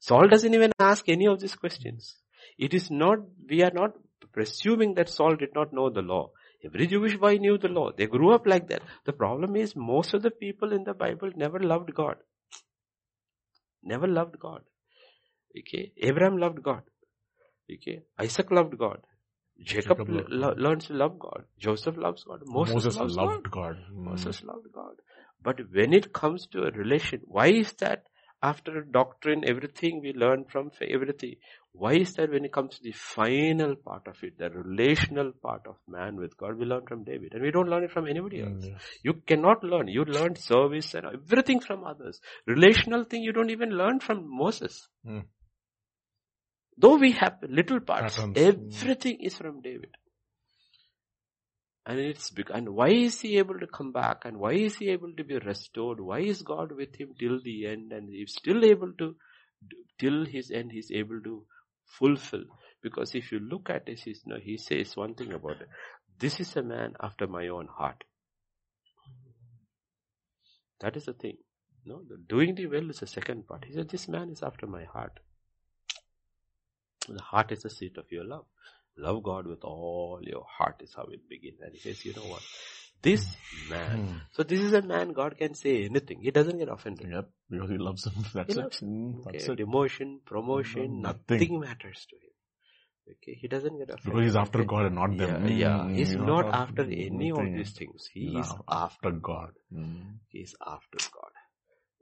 [0.01, 2.17] Saul doesn't even ask any of these questions.
[2.59, 3.93] It is not, we are not
[4.33, 6.31] presuming that Saul did not know the law.
[6.65, 7.93] Every Jewish boy knew the law.
[7.97, 8.83] They grew up like that.
[9.07, 12.17] The problem is most of the people in the Bible never loved God.
[13.85, 14.63] Never loved God.
[15.57, 15.93] Okay.
[15.99, 16.83] Abraham loved God.
[17.73, 18.03] Okay.
[18.19, 18.99] Isaac loved God.
[19.61, 21.45] Jacob, Jacob lo- learns to love God.
[21.59, 22.43] Joseph loves God.
[22.47, 23.51] Moses, Moses loves loved God.
[23.51, 23.77] God.
[23.93, 24.05] Mm.
[24.05, 24.95] Moses loved God.
[25.43, 28.05] But when it comes to a relation, why is that
[28.43, 31.35] after doctrine, everything we learn from everything?
[31.73, 35.63] Why is that when it comes to the final part of it, the relational part
[35.67, 37.35] of man with God, we learn from David.
[37.35, 38.65] And we don't learn it from anybody else.
[38.65, 39.89] Mm, You cannot learn.
[39.89, 42.21] You learn service and everything from others.
[42.47, 44.89] Relational thing you don't even learn from Moses.
[45.07, 45.25] Mm.
[46.81, 49.91] Though we have little parts, everything is from David.
[51.85, 52.51] And it's big.
[52.51, 54.25] And why is he able to come back?
[54.25, 56.01] And why is he able to be restored?
[56.01, 57.93] Why is God with him till the end?
[57.93, 59.17] And he's still able to,
[59.99, 61.47] till his end, he's able to
[61.99, 62.45] fulfill.
[62.83, 65.69] Because if you look at this, he's, know, he says one thing about it.
[66.19, 68.05] This is a man after my own heart.
[70.81, 71.39] That is the thing.
[71.85, 73.65] No, the doing the will is the second part.
[73.65, 75.19] He said, this man is after my heart.
[77.15, 78.45] The heart is the seat of your love.
[78.97, 81.61] Love God with all your heart is how it begins.
[81.61, 82.43] And he says, you know what?
[83.01, 83.25] This
[83.71, 84.07] man.
[84.07, 84.17] Hmm.
[84.33, 86.21] So this is a man God can say anything.
[86.21, 87.09] He doesn't get offended.
[87.13, 88.25] Yep, because he loves him.
[88.35, 88.71] That's he it.
[89.25, 89.53] That's okay.
[89.53, 89.67] it.
[89.67, 91.39] Demotion, promotion, nothing.
[91.39, 91.61] nothing.
[91.61, 92.29] matters to him.
[93.11, 94.05] Okay, he doesn't get offended.
[94.05, 95.49] Because he's after God and not them.
[95.49, 95.89] Yeah, yeah.
[95.89, 98.09] he's, he's not, not, after any of these things.
[98.13, 99.53] He is after God.
[99.73, 100.19] Mm.
[100.29, 101.33] He is after God.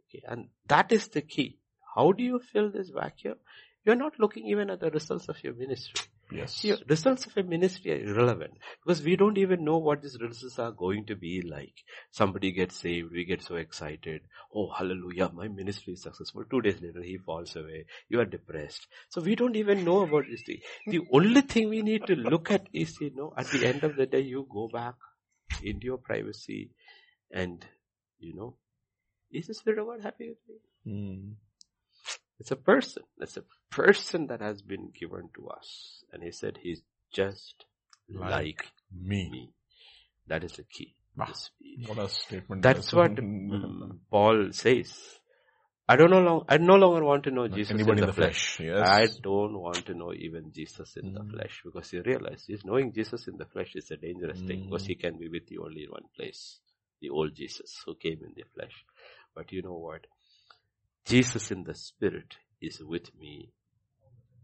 [0.09, 1.59] Okay, and that is the key.
[1.95, 3.37] How do you fill this vacuum?
[3.87, 6.07] You're not looking even at the results of your ministry.
[6.33, 6.57] Yes.
[6.57, 8.55] See, results of a ministry are irrelevant
[8.85, 11.85] because we don't even know what these results are going to be like.
[12.11, 14.23] Somebody gets saved, we get so excited.
[14.53, 16.43] Oh, hallelujah, my ministry is successful.
[16.51, 17.87] Two days later, he falls away.
[18.09, 18.89] You are depressed.
[19.09, 20.63] So we don't even know about this thing.
[20.89, 23.95] The only thing we need to look at is, you know, at the end of
[23.95, 24.95] the day, you go back
[25.63, 26.73] into your privacy
[27.31, 27.65] and,
[28.19, 28.57] you know,
[29.31, 30.57] is the Spirit of God happy with me?
[30.93, 31.35] Mm.
[32.39, 33.03] It's a person.
[33.19, 36.05] It's a person that has been given to us.
[36.13, 36.83] And he said he's
[37.13, 37.65] just
[38.09, 39.31] like, like me.
[39.31, 39.53] me.
[40.29, 40.95] That is the key.
[41.19, 41.33] Ah,
[41.87, 42.63] what a statement.
[42.63, 44.93] That's what um, Paul says.
[45.89, 48.13] I don't know long, I no longer want to know Jesus in the, in the
[48.13, 48.57] flesh.
[48.57, 48.67] flesh.
[48.67, 48.89] Yes.
[48.89, 51.15] I don't want to know even Jesus in mm.
[51.15, 54.49] the flesh because you realize is knowing Jesus in the flesh is a dangerous mm.
[54.49, 56.59] thing because he can be with you only in one place.
[57.01, 58.85] The old Jesus who came in the flesh.
[59.35, 60.07] But you know what?
[61.07, 63.53] Jesus in the spirit is with me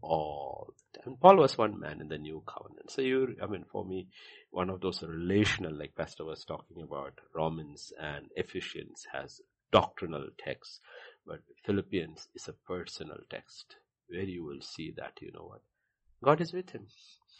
[0.01, 0.73] all.
[0.93, 2.89] the And Paul was one man in the new covenant.
[2.89, 4.07] So you, I mean, for me,
[4.51, 9.41] one of those relational, like Pastor was talking about, Romans and Ephesians has
[9.71, 10.79] doctrinal texts,
[11.25, 13.75] but Philippians is a personal text
[14.07, 15.61] where you will see that, you know what,
[16.23, 16.87] God is with him.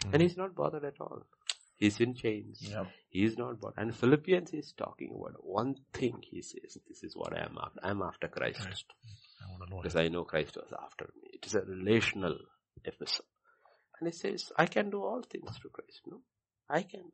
[0.05, 0.13] Mm.
[0.13, 1.23] And he's not bothered at all.
[1.77, 2.59] He's in chains.
[2.61, 2.87] Yep.
[3.09, 3.73] He's not born.
[3.77, 7.79] And Philippians is talking about one thing he says, this is what I am after.
[7.83, 8.61] I am after Christ.
[8.61, 8.85] Christ.
[9.41, 11.29] I because I know Christ was after me.
[11.33, 12.37] It is a relational
[12.85, 13.25] epistle.
[13.99, 16.01] And he says, I can do all things through Christ.
[16.07, 16.21] No,
[16.69, 17.11] I can.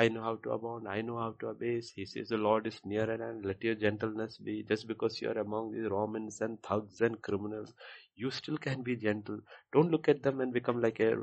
[0.00, 0.86] I know how to abound.
[0.86, 1.90] I know how to abase.
[1.94, 4.62] He says the Lord is near and let your gentleness be.
[4.62, 7.74] Just because you are among these Romans and thugs and criminals,
[8.14, 9.40] you still can be gentle.
[9.72, 11.16] Don't look at them and become like a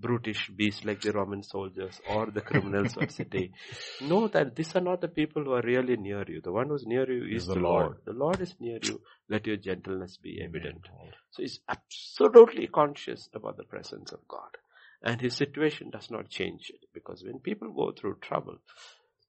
[0.00, 3.52] brutish beasts like the Roman soldiers or the criminals of the city.
[4.00, 6.40] Know that these are not the people who are really near you.
[6.42, 7.84] The one who's near you is, is the, the Lord.
[7.84, 7.96] Lord.
[8.04, 9.00] The Lord is near you.
[9.28, 10.86] Let your gentleness be evident.
[11.30, 14.56] So he's absolutely conscious about the presence of God.
[15.02, 18.58] And his situation does not change it because when people go through trouble,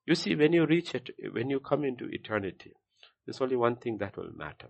[0.06, 2.74] you see when you reach it, when you come into eternity,
[3.26, 4.70] there's only one thing that will matter.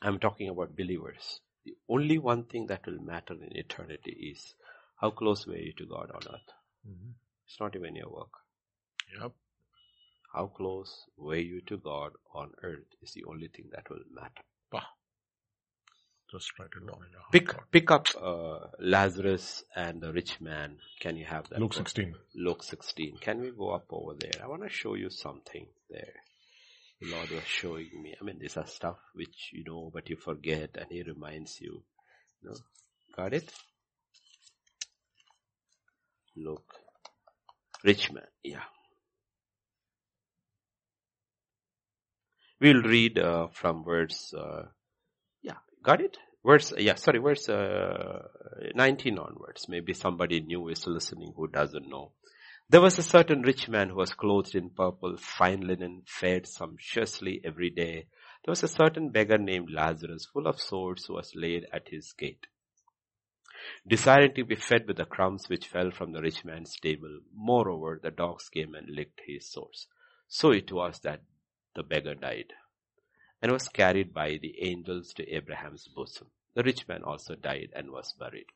[0.00, 1.40] I'm talking about believers.
[1.64, 4.54] The only one thing that will matter in eternity is
[5.00, 6.50] how close were you to God on earth.
[6.86, 7.10] Mm-hmm.
[7.46, 8.32] It's not even your work.
[9.20, 9.32] Yep.
[10.34, 14.42] How close were you to God on earth is the only thing that will matter.
[14.70, 14.82] Bah.
[16.30, 17.32] Just write it down in your heart.
[17.32, 20.78] Pick, pick up uh, Lazarus and the rich man.
[21.00, 21.60] Can you have that?
[21.60, 22.14] Luke 16.
[22.34, 23.18] Luke 16.
[23.20, 24.42] Can we go up over there?
[24.42, 26.33] I want to show you something there the
[27.10, 28.14] Lord was showing me.
[28.20, 31.82] I mean, these are stuff which you know, but you forget and He reminds you.
[32.42, 32.56] you know?
[33.16, 33.52] Got it?
[36.36, 36.74] Look.
[37.84, 38.64] Rich man, yeah.
[42.60, 44.68] We'll read uh, from verse, uh,
[45.42, 46.16] yeah, got it?
[46.44, 48.22] Verse, yeah, sorry, verse uh,
[48.74, 49.66] 19 onwards.
[49.68, 52.12] Maybe somebody new is listening who doesn't know.
[52.70, 57.40] There was a certain rich man who was clothed in purple, fine linen, fed sumptuously
[57.44, 58.06] every day.
[58.44, 62.12] There was a certain beggar named Lazarus, full of sores, who was laid at his
[62.14, 62.46] gate.
[63.86, 67.20] Desiring to be fed with the crumbs which fell from the rich man's table.
[67.34, 69.86] Moreover, the dogs came and licked his sores.
[70.26, 71.22] So it was that
[71.74, 72.54] the beggar died
[73.42, 76.28] and was carried by the angels to Abraham's bosom.
[76.54, 78.46] The rich man also died and was buried.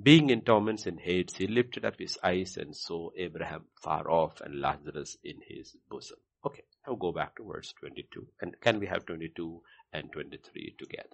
[0.00, 4.40] Being in torments and Hades, he lifted up his eyes and saw Abraham far off
[4.40, 6.18] and Lazarus in his bosom.
[6.44, 8.26] Okay, now go back to verse 22.
[8.40, 9.62] And can we have 22
[9.92, 11.08] and 23 together?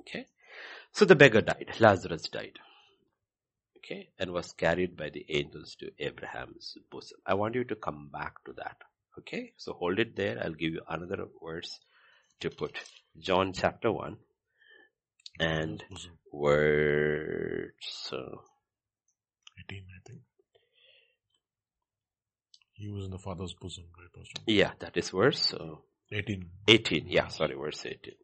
[0.00, 0.26] Okay.
[0.92, 1.74] So the beggar died.
[1.78, 2.58] Lazarus died.
[3.78, 4.10] Okay.
[4.18, 7.18] And was carried by the angels to Abraham's bosom.
[7.24, 8.76] I want you to come back to that.
[9.18, 9.52] Okay.
[9.56, 10.38] So hold it there.
[10.42, 11.78] I'll give you another verse
[12.40, 12.78] to put.
[13.18, 14.16] John chapter 1
[15.40, 15.82] and
[16.32, 18.12] words.
[18.12, 18.36] Uh,
[19.58, 20.20] 18, I think.
[22.74, 24.42] He was in the Father's bosom, right, Pastor?
[24.46, 25.76] Yeah, that is verse uh,
[26.12, 26.48] 18.
[26.68, 28.14] 18, yeah, sorry, verse 18.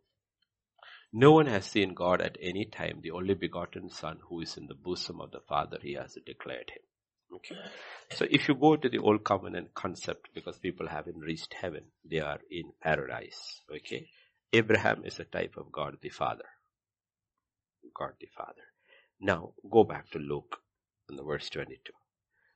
[1.13, 4.67] No one has seen God at any time, the only begotten Son who is in
[4.67, 6.83] the bosom of the Father, he has declared him.
[7.37, 7.57] Okay.
[8.13, 12.21] So if you go to the old covenant concept, because people haven't reached heaven, they
[12.21, 13.61] are in paradise.
[13.75, 14.09] Okay.
[14.53, 16.45] Abraham is a type of God the Father.
[17.99, 18.63] God the Father.
[19.21, 20.61] Now go back to Luke
[21.09, 21.93] in the verse 22.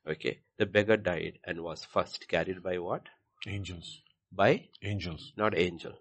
[0.08, 0.40] Okay.
[0.58, 3.02] The beggar died and was first carried by what?
[3.46, 4.00] Angels.
[4.32, 4.68] By?
[4.82, 5.32] Angels.
[5.36, 5.92] Not angel.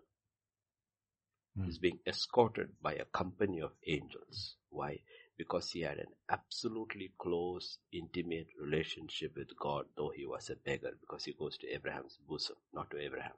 [1.56, 1.66] Hmm.
[1.66, 4.56] He's being escorted by a company of angels.
[4.70, 5.00] Why?
[5.38, 10.92] Because he had an absolutely close, intimate relationship with God, though he was a beggar,
[11.00, 13.32] because he goes to Abraham's bosom, not to Abraham.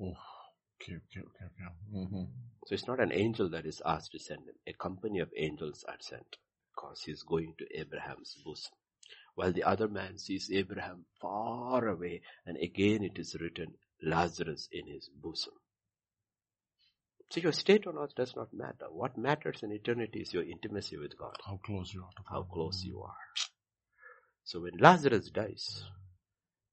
[0.00, 0.16] Oh.
[0.86, 2.04] Okay, okay, okay, okay.
[2.04, 2.22] Mm-hmm.
[2.66, 4.54] So it's not an angel that is asked to send him.
[4.66, 6.36] A company of angels are sent
[6.74, 8.72] because he's going to Abraham's bosom.
[9.34, 14.86] While the other man sees Abraham far away and again it is written Lazarus in
[14.86, 15.54] his bosom.
[17.30, 18.86] So your state on earth does not matter.
[18.90, 21.36] What matters in eternity is your intimacy with God.
[21.44, 22.34] How close you are to God.
[22.34, 23.16] How close you are.
[24.44, 25.84] So when Lazarus dies,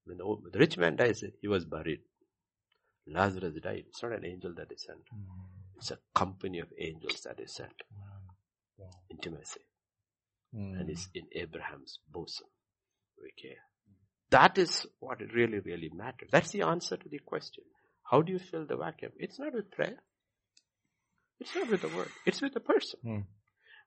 [0.06, 2.02] when the rich man dies, he was buried.
[3.08, 3.86] Lazarus died.
[3.88, 5.00] It's not an angel that is sent.
[5.14, 5.26] Mm.
[5.78, 7.84] It's a company of angels that is sent.
[8.78, 8.90] Wow.
[9.12, 9.62] Intimacy.
[10.56, 10.80] Mm.
[10.80, 12.48] And it's in Abraham's bosom.
[13.20, 13.58] Okay.
[14.30, 16.30] That is what it really, really matters.
[16.32, 17.64] That's the answer to the question.
[18.10, 19.12] How do you fill the vacuum?
[19.18, 19.98] It's not with prayer.
[21.40, 22.10] It's not with the word.
[22.26, 23.00] It's with the person.
[23.06, 23.26] Mm.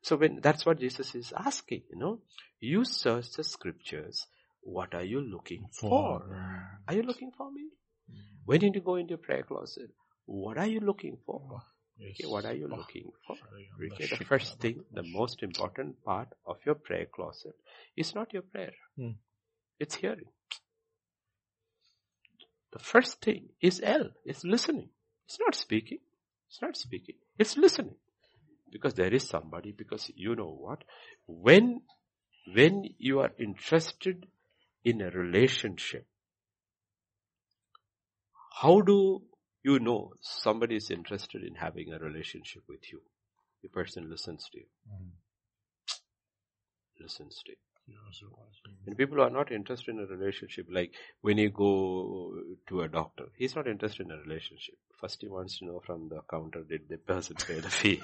[0.02, 2.20] So when, that's what Jesus is asking, you know.
[2.60, 4.26] You search the scriptures.
[4.60, 6.20] What are you looking for?
[6.20, 6.80] for?
[6.86, 7.68] Are you looking for me?
[8.44, 9.90] When did you go into prayer closet?
[10.26, 11.62] what are you looking for?
[11.98, 12.16] Yes.
[12.20, 13.36] Okay, what are you Oh, looking for?
[13.92, 17.54] Okay, the first thing, the most important part of your prayer closet
[17.96, 18.72] is not your prayer.
[18.96, 19.12] Hmm.
[19.78, 20.26] It's hearing.
[22.72, 24.90] The first thing is L, it's listening.
[25.26, 25.98] It's not speaking.
[26.48, 27.16] It's not speaking.
[27.38, 27.94] It's listening.
[28.70, 30.82] Because there is somebody, because you know what?
[31.26, 31.82] When,
[32.52, 34.26] when you are interested
[34.84, 36.06] in a relationship,
[38.62, 39.22] how do
[39.62, 43.00] you know somebody is interested in having a relationship with you?
[43.62, 45.12] The person listens to you, Mm.
[47.00, 47.58] listens to you.
[47.88, 48.54] Yes, it was.
[48.86, 50.66] And people are not interested in a relationship.
[50.68, 52.34] Like when you go
[52.68, 54.74] to a doctor, he's not interested in a relationship.
[55.00, 58.00] First, he wants to know from the counter did the person pay the fee.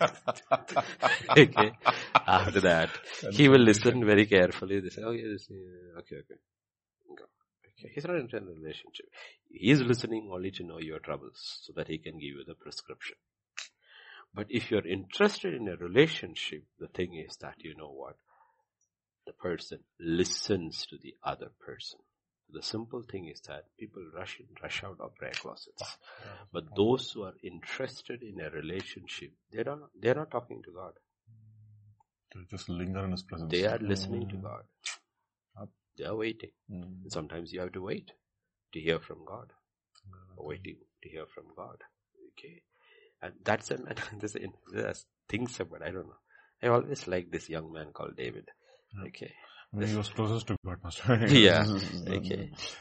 [1.36, 1.72] okay.
[2.26, 2.90] After that,
[3.30, 4.80] he will listen very carefully.
[4.80, 6.40] They say, "Oh yes, yeah, okay, okay."
[7.76, 9.06] He's not interested in a relationship.
[9.50, 12.54] He is listening only to know your troubles, so that he can give you the
[12.54, 13.16] prescription.
[14.34, 18.16] But if you're interested in a relationship, the thing is that you know what
[19.26, 22.00] the person listens to the other person.
[22.50, 25.98] The simple thing is that people rush in, rush out of prayer closets.
[26.52, 30.92] But those who are interested in a relationship, they don't, they're not talking to God.
[32.32, 33.50] To just linger in his presence.
[33.50, 34.42] They are listening to Mm.
[34.42, 34.64] God.
[35.98, 36.50] They are waiting.
[36.70, 37.10] Mm.
[37.10, 38.10] Sometimes you have to wait
[38.72, 39.52] to hear from God.
[40.36, 41.82] Waiting to hear from God.
[42.32, 42.62] Okay.
[43.22, 43.78] And that's a,
[44.18, 44.40] there's, a,
[44.72, 46.20] there's things about, I don't know.
[46.62, 48.48] I always like this young man called David.
[48.94, 49.08] Yeah.
[49.08, 49.32] Okay.
[49.72, 51.26] I mean, he was closest to God, Master.
[51.28, 51.64] Yeah,
[52.08, 52.50] okay.
[52.52, 52.76] this-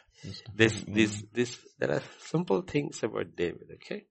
[0.56, 0.94] this mm.
[0.94, 4.06] this this there are simple things about david okay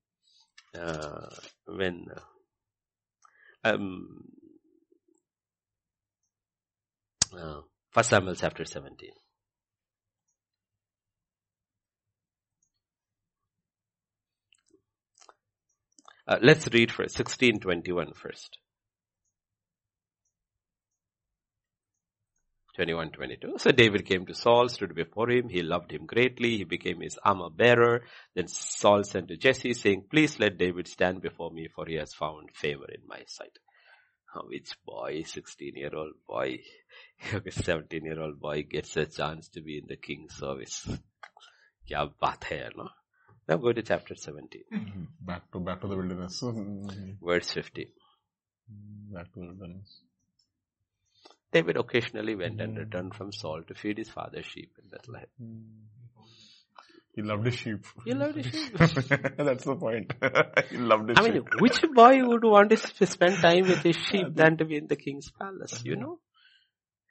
[0.78, 1.26] uh,
[1.66, 2.06] when
[3.64, 4.24] uh, um
[7.36, 7.60] uh,
[7.94, 9.10] first samuel chapter 17
[16.28, 18.58] uh, let's read first 1621 first
[22.74, 23.54] 21, 22.
[23.58, 25.48] So David came to Saul, stood before him.
[25.48, 26.56] He loved him greatly.
[26.56, 28.02] He became his armor bearer.
[28.34, 32.12] Then Saul sent to Jesse saying, please let David stand before me for he has
[32.12, 33.56] found favor in my sight.
[34.34, 36.58] Oh, which boy, 16 year old boy,
[37.50, 40.86] 17 year old boy gets a chance to be in the king's service.
[41.90, 42.88] Kya baat hai, no?
[43.48, 45.06] Now go to chapter 17, Mm.
[45.20, 46.40] Back to, back to the wilderness.
[46.42, 47.16] Mm.
[47.22, 47.88] verse 50.
[49.12, 50.00] Back to the wilderness.
[51.52, 55.26] David occasionally went and returned from Saul to feed his father's sheep in Bethlehem.
[57.14, 57.84] He loved his sheep.
[58.04, 58.76] He loved his sheep.
[58.78, 60.12] That's the point.
[60.70, 61.60] he loved his I mean, sheep.
[61.60, 64.96] which boy would want to spend time with his sheep than to be in the
[64.96, 66.18] king's palace, you know?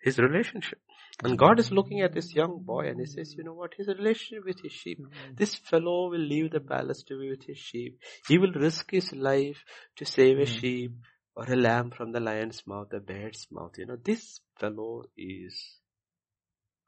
[0.03, 0.79] His relationship.
[1.23, 1.45] And mm-hmm.
[1.45, 4.45] God is looking at this young boy and he says, you know what, his relationship
[4.45, 4.99] with his sheep.
[4.99, 5.35] Mm-hmm.
[5.35, 7.99] This fellow will leave the palace to be with his sheep.
[8.27, 9.63] He will risk his life
[9.97, 10.59] to save a mm-hmm.
[10.59, 10.91] sheep
[11.35, 13.71] or a lamb from the lion's mouth, a bear's mouth.
[13.77, 15.79] You know, this fellow is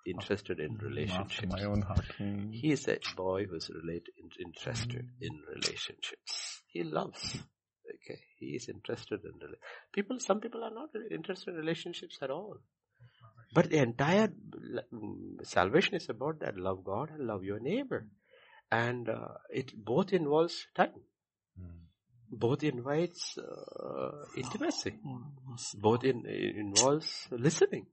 [0.05, 1.51] interested in relationships.
[1.51, 2.05] my own heart.
[2.51, 6.61] He is a boy who's relate, in- interested in relationships.
[6.67, 7.37] He loves.
[7.87, 9.61] Okay, he is interested in rela-
[9.93, 10.19] people.
[10.19, 12.57] Some people are not interested in relationships at all.
[13.53, 18.07] But the entire mm, salvation is about that: love God and love your neighbor,
[18.71, 21.01] and uh, it both involves time.
[21.59, 21.79] Mm.
[22.31, 24.99] Both invites uh, intimacy.
[25.75, 27.87] Both in, involves listening.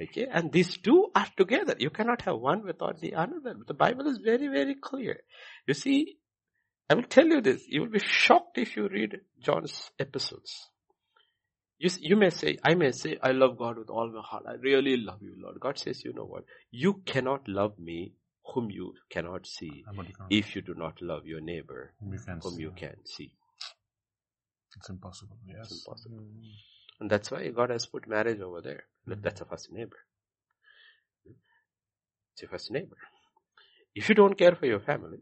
[0.00, 1.76] Okay, and these two are together.
[1.78, 3.40] You cannot have one without the other.
[3.66, 5.20] The Bible is very, very clear.
[5.66, 6.16] You see,
[6.88, 7.62] I will tell you this.
[7.68, 10.68] You will be shocked if you read John's epistles.
[11.82, 14.44] You, you may say, I may say, I love God with all my heart.
[14.48, 15.58] I really love you, Lord.
[15.58, 16.44] God says, you know what?
[16.70, 18.12] You cannot love me
[18.54, 20.28] whom you cannot see But you can't.
[20.30, 22.62] if you do not love your neighbor you can whom see.
[22.62, 23.32] you can see.
[24.76, 25.36] It's impossible.
[25.44, 25.56] Yes.
[25.72, 26.18] It's impossible.
[26.18, 26.52] Mm.
[27.00, 28.84] And that's why God has put marriage over there.
[29.08, 29.98] Look, That's a first neighbor.
[31.26, 32.96] It's your first neighbor.
[33.92, 35.18] If you don't care for your family,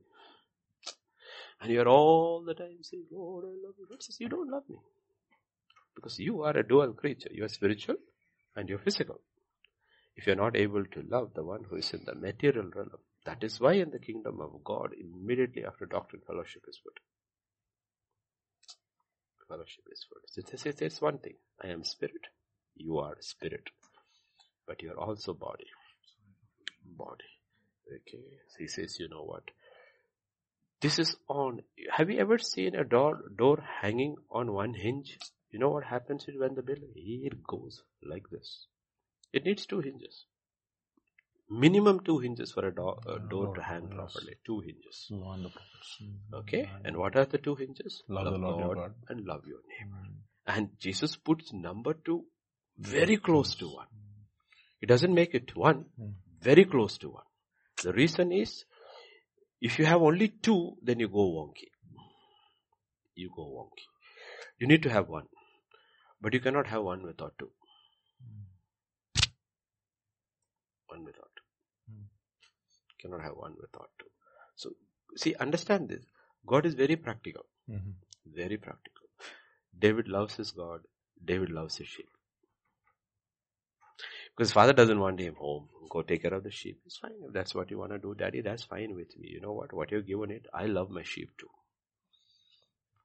[1.62, 4.64] and you're all the time saying, Lord, I love you, God says, you don't love
[4.68, 4.76] me.
[6.00, 7.28] Because you are a dual creature.
[7.30, 7.96] You are spiritual
[8.56, 9.20] and you're physical.
[10.16, 12.90] If you're not able to love the one who is in the material realm,
[13.26, 17.00] that is why in the kingdom of God, immediately after doctrine, fellowship is put.
[19.46, 20.22] Fellowship is put.
[20.36, 21.34] It's, it's, it's one thing.
[21.62, 22.28] I am spirit.
[22.76, 23.68] You are spirit.
[24.66, 25.66] But you're also body.
[26.96, 27.24] Body.
[27.88, 28.24] Okay.
[28.48, 29.42] So he says, you know what?
[30.80, 31.60] This is on.
[31.90, 35.18] Have you ever seen a door, door hanging on one hinge?
[35.50, 38.66] You know what happens when the bill, it goes like this.
[39.32, 40.24] It needs two hinges.
[41.50, 43.94] Minimum two hinges for a ah, door, a door Lord, to hang yes.
[43.94, 44.36] properly.
[44.46, 45.06] Two hinges.
[45.08, 45.42] The mm-hmm.
[45.42, 45.98] prophets.
[46.34, 46.70] Okay?
[46.84, 48.04] And what are the two hinges?
[48.08, 48.94] Love the Lord God.
[49.08, 49.96] and love your neighbor.
[49.96, 50.58] Mm-hmm.
[50.58, 52.24] And Jesus puts number two
[52.78, 53.86] very close to one.
[54.80, 56.12] He doesn't make it one, mm-hmm.
[56.40, 57.24] very close to one.
[57.82, 58.64] The reason is,
[59.60, 61.68] if you have only two, then you go wonky.
[63.14, 63.86] You go wonky.
[64.58, 65.26] You need to have one.
[66.20, 67.50] But you cannot have one without two.
[70.88, 71.46] One without two.
[73.02, 74.10] Cannot have one without two.
[74.56, 74.72] So,
[75.16, 76.04] see, understand this.
[76.46, 77.46] God is very practical.
[77.68, 77.94] Mhm.
[78.40, 79.06] Very practical.
[79.78, 80.86] David loves his God.
[81.24, 82.08] David loves his sheep.
[84.36, 85.68] Because father doesn't want him home.
[85.88, 86.80] Go take care of the sheep.
[86.86, 87.16] It's fine.
[87.28, 89.28] If that's what you want to do, daddy, that's fine with me.
[89.28, 89.72] You know what?
[89.72, 91.50] What you've given it, I love my sheep too.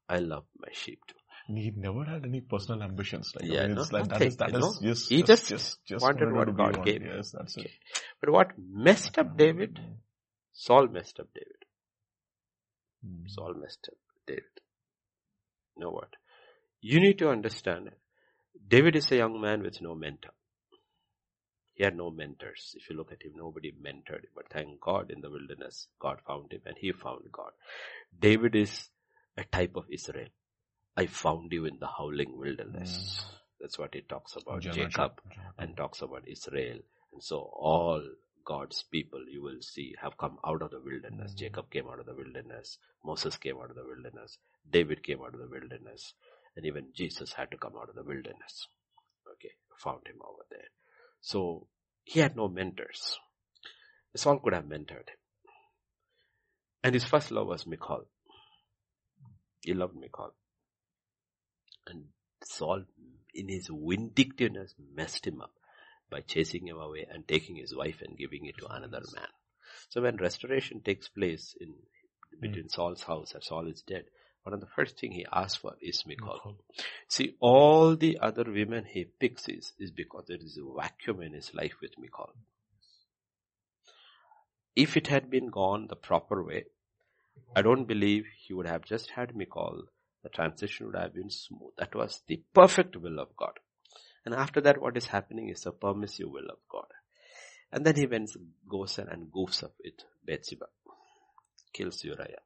[0.07, 1.15] I love my sheep too.
[1.47, 3.31] He never had any personal ambitions.
[3.35, 4.89] Like, Yeah, I mean, no, it's like, that nothing, is, that you is know.
[4.89, 7.03] just, He just, just just wanted wanted what God gave.
[7.03, 7.71] Yes, that's it.
[8.19, 9.79] But what messed up David?
[10.53, 11.65] Saul messed up David.
[13.05, 13.29] Mm.
[13.29, 14.43] Saul messed up David.
[15.77, 16.09] You know what?
[16.81, 17.91] You need to understand,
[18.67, 20.31] David is a young man with no mentor.
[21.75, 22.73] He had no mentors.
[22.75, 24.31] If you look at him, nobody mentored him.
[24.33, 27.51] But thank God in the wilderness, God found him and he found God.
[28.17, 28.89] David is
[29.37, 30.29] a type of Israel.
[30.97, 33.25] I found you in the howling wilderness.
[33.59, 35.21] That's what he talks about Jacob
[35.57, 36.79] and talks about Israel.
[37.11, 38.01] And so all
[38.45, 41.33] God's people you will see have come out of the wilderness.
[41.33, 41.37] Mm.
[41.37, 42.77] Jacob came out of the wilderness.
[43.03, 44.37] Moses came out of the wilderness.
[44.69, 46.13] David came out of the wilderness.
[46.55, 48.67] And even Jesus had to come out of the wilderness.
[49.33, 49.51] Okay.
[49.79, 50.69] Found him over there.
[51.21, 51.67] So
[52.03, 53.17] he had no mentors.
[54.15, 55.19] Saul could have mentored him.
[56.83, 58.05] And his first love was Michal.
[59.61, 60.33] He loved Michal.
[61.87, 62.05] And
[62.43, 62.83] Saul,
[63.33, 65.53] in his vindictiveness, messed him up
[66.09, 69.27] by chasing him away and taking his wife and giving it to another man.
[69.89, 72.39] So when restoration takes place in hmm.
[72.41, 74.05] between Saul's house and Saul is dead,
[74.43, 76.57] one of the first thing he asks for is Michal.
[77.07, 81.33] See, all the other women he picks is, is because there is a vacuum in
[81.33, 82.31] his life with Michal.
[84.75, 86.65] If it had been gone the proper way,
[87.55, 89.85] I don't believe he would have just had Michal.
[90.25, 91.73] The transition would have been smooth.
[91.77, 93.59] That was the perfect will of God.
[94.25, 96.87] And after that, what is happening is the permissive will of God.
[97.71, 98.31] And then he went,
[98.67, 99.93] goes and goofs up with
[100.25, 100.65] Bathsheba,
[101.73, 102.41] kills Uriah.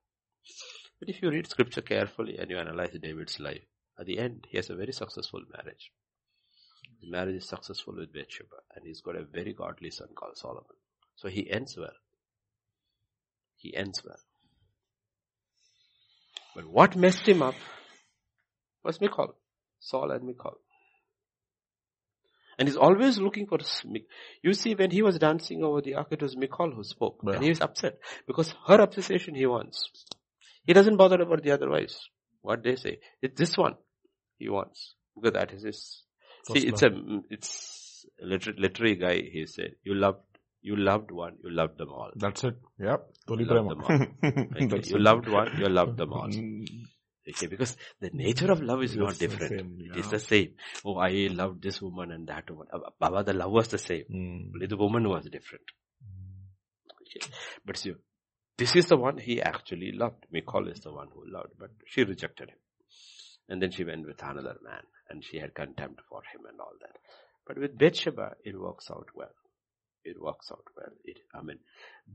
[1.00, 3.64] But if you read scripture carefully and you analyze David's life,
[3.98, 5.94] at the end, he has a very successful marriage.
[7.02, 10.66] The marriage is successful with Bathsheba, and he's got a very godly son called Solomon.
[11.16, 11.96] So he ends well.
[13.56, 14.20] He ends well.
[16.56, 17.56] But what messed him up
[18.84, 19.36] was Michal,
[19.80, 20.58] Saul and Michal.
[22.58, 23.58] And he's always looking for,
[24.44, 27.22] you see when he was dancing over the ark, it was Michal who spoke.
[27.26, 27.36] Yeah.
[27.36, 29.90] And he was upset because her obsession he wants.
[30.66, 32.10] He doesn't bother about the other wives.
[32.42, 33.00] What they say.
[33.22, 33.76] It's this one
[34.38, 34.96] he wants.
[35.16, 36.04] Because that is his,
[36.46, 36.90] First see it's a,
[37.30, 40.20] it's a liter- literary guy, he said, you loved,
[40.62, 42.12] you loved one, you loved them all.
[42.16, 42.56] That's it.
[42.80, 43.08] Yep.
[43.28, 43.76] Toli prema.
[44.24, 45.02] Okay, you it.
[45.02, 46.28] loved one, you loved them all.
[46.28, 46.66] Mm.
[47.30, 49.52] Okay, because the nature of love is not It's the different.
[49.60, 50.54] same, It is the same.
[50.84, 52.68] Oh, I loved this woman and that woman.
[53.00, 54.06] Baba, the love was the same.
[54.12, 54.54] Mm.
[54.56, 55.64] Only the woman was different.
[57.02, 57.32] Okay.
[57.66, 57.94] But see,
[58.58, 60.26] this is the one he actually loved.
[60.32, 62.58] Michal is the one who loved, but she rejected him.
[63.48, 66.74] And then she went with another man and she had contempt for him and all
[66.82, 66.96] that.
[67.48, 69.34] But with Bathsheba, it works out well.
[70.04, 70.92] It works out well.
[71.04, 71.60] It, I mean,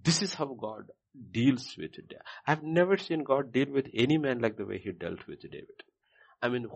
[0.03, 0.91] this is how God
[1.33, 2.13] deals with it.
[2.47, 5.83] I've never seen God deal with any man like the way he dealt with David.
[6.43, 6.67] I mean,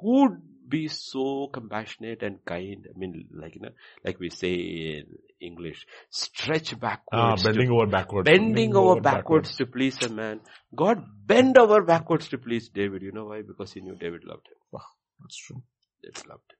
[0.00, 2.86] who'd be so compassionate and kind?
[2.92, 3.68] I mean, like, you know,
[4.04, 5.04] like we say in
[5.40, 7.42] English, stretch Ah, backwards.
[7.42, 8.28] to bending over backwards.
[8.28, 10.40] bending over backwards to please a man.
[10.74, 13.02] God bent over backwards to please David.
[13.02, 13.42] You know why?
[13.42, 14.56] Because he knew David loved him.
[14.72, 14.80] Wow,
[15.20, 15.62] That's true.
[16.02, 16.58] David loved him.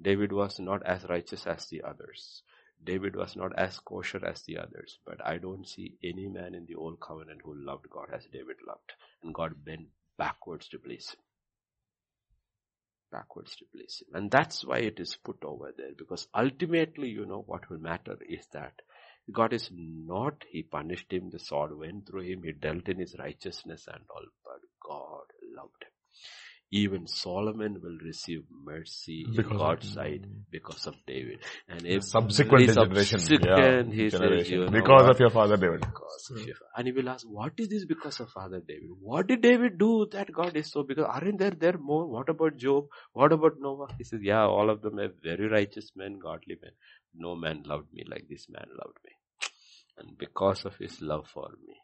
[0.00, 2.42] David was not as righteous as the others.
[2.84, 4.98] David was not as kosher as the others.
[5.04, 8.56] But I don't see any man in the old covenant who loved God as David
[8.66, 8.92] loved.
[9.22, 9.88] And God bent
[10.18, 11.20] backwards to please him.
[13.10, 14.14] Backwards to please him.
[14.14, 15.92] And that's why it is put over there.
[15.96, 18.72] Because ultimately, you know, what will matter is that
[19.32, 23.16] God is not, he punished him, the sword went through him, he dealt in his
[23.18, 25.24] righteousness and all, but God
[25.56, 25.90] loved him.
[26.72, 31.38] Even Solomon will receive mercy Because in God's side because of David.
[31.68, 33.20] And every Subsequent generation.
[33.20, 34.52] subsequent, yeah, says, generation.
[34.52, 35.80] you know because of your father David.
[35.80, 38.90] because of your- And he will ask, what is this because of Father David?
[39.00, 40.82] What did David do that God is so?
[40.82, 42.06] Because aren't there there more?
[42.06, 42.86] What about Job?
[43.12, 43.88] What about Noah?
[43.98, 46.72] He says, yeah, all of them are very righteous men, godly men.
[47.14, 49.12] no man loved me like this man loved me.
[49.98, 51.74] And because of his love for me,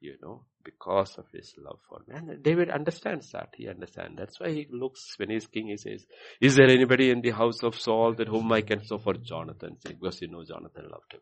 [0.00, 2.14] you know, because of his love for me.
[2.16, 3.50] And David understands that.
[3.56, 4.16] He understands.
[4.16, 6.04] That's why he looks, when he's king, he says,
[6.40, 9.76] is there anybody in the house of Saul that whom I can so for Jonathan?
[9.84, 11.20] Because you know Jonathan loved him.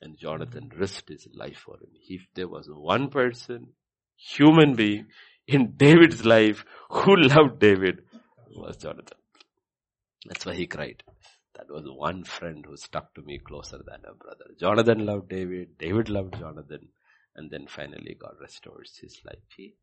[0.00, 1.90] And Jonathan risked his life for him.
[2.08, 3.68] If there was one person,
[4.16, 5.06] human being,
[5.46, 8.02] in David's life who loved David,
[8.50, 9.18] was Jonathan.
[10.26, 11.02] That's why he cried.
[11.56, 14.44] That was one friend who stuck to me closer than a brother.
[14.60, 15.78] Jonathan loved David.
[15.78, 16.88] David loved Jonathan.
[17.38, 19.38] And then finally God restores his life.
[19.56, 19.74] He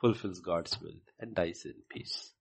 [0.00, 2.32] fulfills God's will and dies in peace.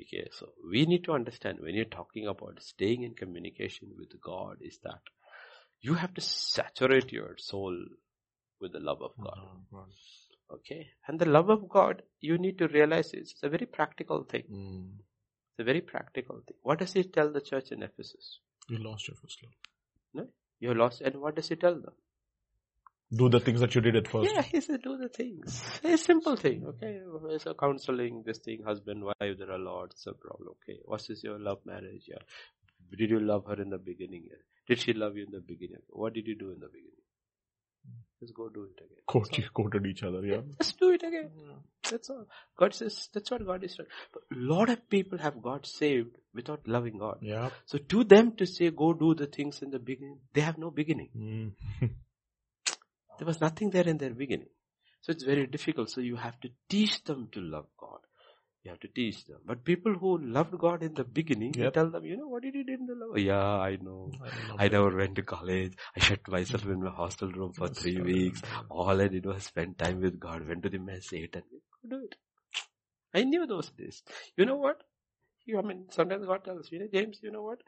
[0.00, 4.56] Okay, so we need to understand when you're talking about staying in communication with God
[4.60, 5.02] is that
[5.82, 7.76] you have to saturate your soul
[8.60, 9.38] with the love of God.
[9.38, 10.54] Mm-hmm.
[10.54, 14.44] Okay, and the love of God, you need to realize it's a very practical thing.
[14.50, 14.88] Mm.
[14.96, 16.56] It's a very practical thing.
[16.62, 18.40] What does he tell the church in Ephesus?
[18.68, 19.52] You lost your first love.
[20.14, 20.26] No,
[20.60, 21.94] you lost, and what does he tell them?
[23.14, 24.32] Do the things that you did at first.
[24.32, 25.62] Yeah, he said do the things.
[25.84, 27.00] A simple thing, okay?
[27.38, 30.56] So counseling, this thing, husband, wife, there are lots of problems.
[30.62, 32.04] Okay, what is your love marriage?
[32.08, 32.18] Yeah.
[32.96, 34.24] Did you love her in the beginning?
[34.30, 34.38] Yeah.
[34.68, 35.82] Did she love you in the beginning?
[35.88, 36.90] What did you do in the beginning?
[38.20, 39.02] Just go do it again.
[39.06, 40.40] Quote, you quoted each other, yeah.
[40.58, 41.30] Just do it again.
[41.90, 42.26] That's all.
[42.56, 43.88] God says, that's what God is doing.
[44.12, 47.18] But a lot of people have got saved without loving God.
[47.20, 47.50] Yeah.
[47.66, 50.70] So to them to say, go do the things in the beginning, they have no
[50.70, 51.10] beginning.
[51.14, 51.90] Mm.
[53.18, 54.48] there was nothing there in their beginning.
[55.02, 55.90] So it's very difficult.
[55.90, 57.98] So you have to teach them to love God.
[58.64, 59.40] You have to teach them.
[59.44, 61.64] But people who loved God in the beginning, yep.
[61.64, 63.18] you tell them, you know, what did you do in the love?
[63.18, 64.10] Yeah, I know.
[64.58, 65.74] I, I never went to college.
[65.94, 68.40] I shut myself in my hostel room for That's three weeks.
[68.70, 71.44] All I did was spend time with God, went to the mess, ate and
[71.82, 72.14] could do it.
[73.12, 74.02] I knew those days.
[74.38, 74.82] You know what?
[75.44, 77.58] You, I mean, sometimes God tells you, know, James, you know what?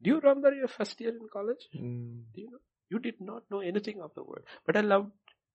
[0.00, 1.66] Do you remember your first year in college?
[1.74, 2.22] Mm.
[2.32, 2.58] Do you know?
[2.90, 4.44] You did not know anything of the world.
[4.66, 5.12] But I loved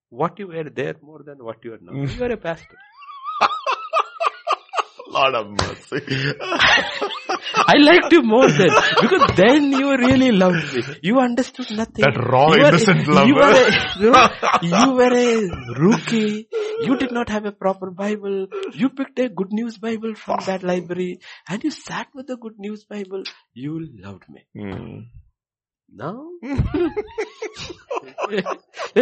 [0.09, 1.93] what you were there more than what you are now.
[1.93, 2.77] You are a pastor.
[5.07, 6.33] Lord of mercy.
[7.55, 8.69] I liked you more then
[9.01, 10.83] because then you really loved me.
[11.01, 12.03] You understood nothing.
[12.03, 13.27] That raw, you innocent were, love.
[13.27, 16.47] You were, a, you were a rookie.
[16.81, 18.47] You did not have a proper Bible.
[18.73, 22.57] You picked a good news Bible from that library and you sat with the good
[22.57, 23.23] news Bible.
[23.53, 24.45] You loved me.
[24.55, 25.05] Mm.
[25.95, 26.55] Now, your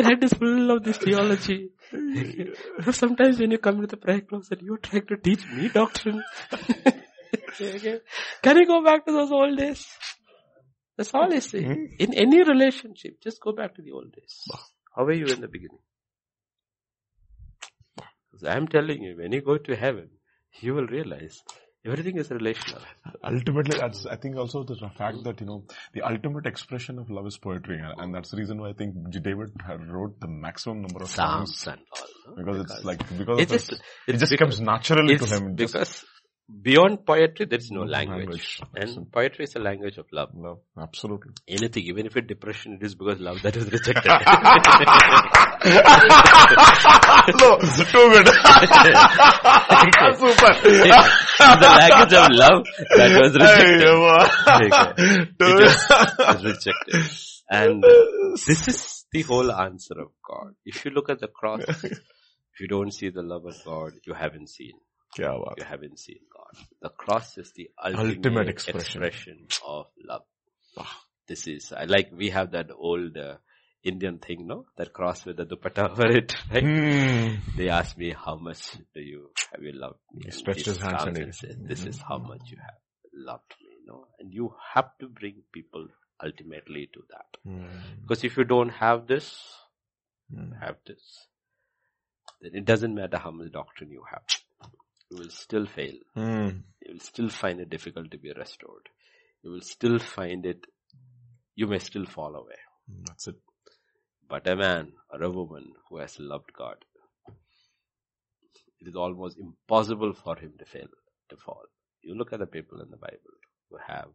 [0.03, 1.69] head is full of this theology.
[2.91, 6.21] Sometimes when you come to the prayer closet, you're trying to teach me doctrine.
[8.43, 9.87] Can you go back to those old days?
[10.97, 11.63] That's all I say.
[11.63, 11.85] Hmm?
[11.97, 14.45] In any relationship, just go back to the old days.
[14.93, 15.79] How were you in the beginning?
[18.45, 20.09] I'm telling you, when you go to heaven,
[20.59, 21.41] you will realize
[21.83, 22.81] Everything is relational.
[23.23, 25.63] Ultimately, that's, I think also the fact that, you know,
[25.93, 27.81] the ultimate expression of love is poetry.
[27.97, 29.49] And that's the reason why I think David
[29.89, 31.57] wrote the maximum number of songs.
[31.57, 32.07] Psalms and all.
[32.27, 32.35] No?
[32.35, 35.55] Because, because, it's like, because it just, it just comes naturally to him.
[35.55, 36.05] Because
[36.61, 38.59] beyond poetry, there is no language.
[38.73, 38.75] language.
[38.75, 40.29] And poetry is a language of love.
[40.33, 41.31] Love, absolutely.
[41.47, 44.05] Anything, even if it's depression, it is because love that is was rejected.
[47.39, 48.27] no, too good.
[50.17, 50.53] Super.
[51.37, 52.65] the language of love
[52.97, 53.81] that was rejected.
[55.39, 57.11] it was, rejected.
[57.49, 57.83] And
[58.47, 60.53] this is the whole answer of God.
[60.65, 64.13] If you look at the cross, if you don't see the love of God, you
[64.13, 64.73] haven't seen.
[65.57, 66.65] You haven't seen God.
[66.81, 69.03] The cross is the ultimate, ultimate expression.
[69.03, 69.47] expression.
[69.65, 70.23] of love.
[71.27, 73.35] This is, I like, we have that old uh,
[73.83, 74.65] Indian thing, no?
[74.77, 76.63] That cross with the dupatta over it, right?
[76.63, 77.39] Mm.
[77.57, 80.23] They asked me, how much do you, have you loved me?
[80.25, 81.87] He stretched his hands and said, this mm.
[81.87, 82.79] is how much you have
[83.13, 84.07] loved me, no?
[84.19, 85.87] And you have to bring people
[86.23, 87.49] ultimately to that.
[87.49, 87.69] Mm.
[88.01, 89.35] Because if you don't have this,
[90.33, 90.51] hmm.
[90.61, 91.27] have this,
[92.41, 94.21] then it doesn't matter how much doctrine you have
[95.11, 95.93] you will still fail.
[96.17, 96.63] Mm.
[96.81, 98.87] You will still find it difficult to be restored.
[99.43, 100.65] You will still find it,
[101.55, 102.59] you may still fall away.
[102.89, 103.35] Hmm, that's it.
[104.29, 106.77] But a man or a woman who has loved God,
[108.79, 110.87] it is almost impossible for him to fail,
[111.29, 111.63] to fall.
[112.01, 113.35] You look at the people in the Bible
[113.69, 114.07] who have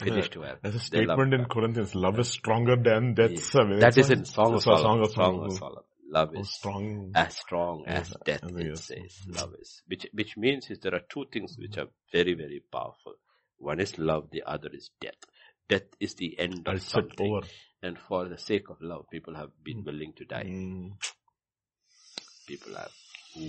[0.00, 0.56] finished well.
[0.62, 3.30] There's a statement in Corinthians, love is stronger than death.
[3.30, 3.60] Yeah.
[3.60, 5.08] I mean, that is in Song of Solomon.
[5.10, 5.84] Song of Solomon.
[6.14, 7.12] Love is strong.
[7.14, 9.20] as strong as death, it says.
[9.28, 9.82] Love is.
[9.86, 13.14] Which, which means is there are two things which are very, very powerful.
[13.58, 15.20] One is love, the other is death.
[15.68, 17.42] Death is the end of something.
[17.82, 19.86] And for the sake of love, people have been mm.
[19.86, 20.44] willing to die.
[20.44, 20.92] Mm.
[22.46, 22.88] People are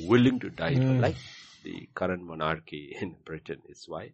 [0.03, 0.99] willing to die, mm.
[0.99, 1.17] like
[1.63, 4.11] the current monarchy in Britain is why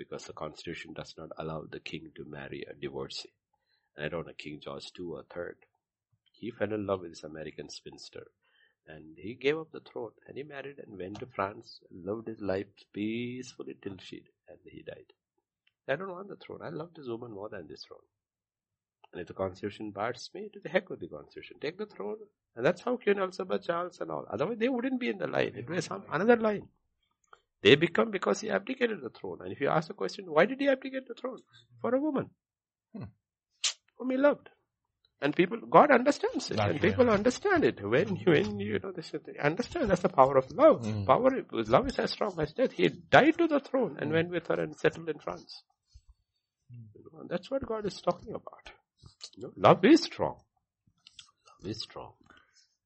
[0.00, 3.28] because the constitution does not allow the king to marry a divorcee.
[3.94, 5.56] And I don't know, King George II or third.
[6.40, 8.26] He fell in love with this American spinster
[8.86, 12.40] and he gave up the throne and he married and went to France, lived his
[12.40, 15.12] life peacefully till she and he died.
[15.88, 16.60] I don't want the throne.
[16.62, 18.00] I love this woman more than this throne.
[19.12, 21.56] And if the constitution bars me, to the heck with the constitution.
[21.60, 22.18] Take the throne.
[22.54, 24.24] And that's how Queen Elizabeth, Charles and all.
[24.30, 25.52] Otherwise they wouldn't be in the line.
[25.56, 26.68] It was some another line.
[27.62, 29.40] They become because he abdicated the throne.
[29.42, 31.40] And if you ask the question, why did he abdicate the throne?
[31.80, 32.30] For a woman.
[32.96, 33.04] Hmm.
[33.98, 34.48] Whom he loved.
[35.22, 36.58] And people, God understands it.
[36.58, 37.86] And people understand it.
[37.86, 40.82] When, when you know, they understand that's the power of love.
[40.82, 41.06] Mm.
[41.06, 42.72] Power, love is as strong as death.
[42.72, 44.14] He died to the throne and mm.
[44.14, 45.62] went with her and settled in France.
[46.72, 47.28] Mm.
[47.28, 48.70] that's what God is talking about.
[49.36, 50.36] You know, love is strong.
[51.48, 52.12] Love is strong.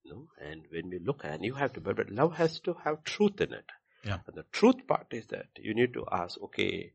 [0.02, 2.74] You know, and when we look and you have to, but, but love has to
[2.84, 3.66] have truth in it.
[4.04, 4.18] Yeah.
[4.26, 6.92] And the truth part is that you need to ask, okay,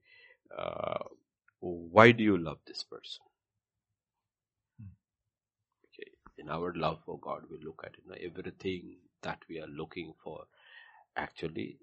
[0.56, 1.00] uh,
[1.60, 3.22] why do you love this person?
[6.40, 8.04] In our love for God, we look at it.
[8.08, 10.46] Now, everything that we are looking for
[11.16, 11.80] actually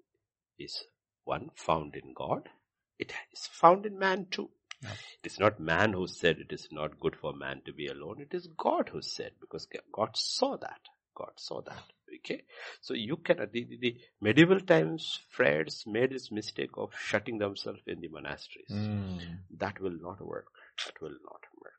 [0.57, 0.83] is
[1.23, 2.49] one found in God.
[2.97, 4.49] It is found in man too.
[4.81, 4.89] Yeah.
[5.23, 8.21] It is not man who said it is not good for man to be alone.
[8.21, 10.81] It is God who said because God saw that.
[11.15, 11.83] God saw that.
[12.19, 12.43] Okay.
[12.81, 17.81] So you cannot, the, the, the medieval times, friars made this mistake of shutting themselves
[17.87, 18.71] in the monasteries.
[18.71, 19.19] Mm.
[19.57, 20.45] That will not work.
[20.85, 21.76] That will not work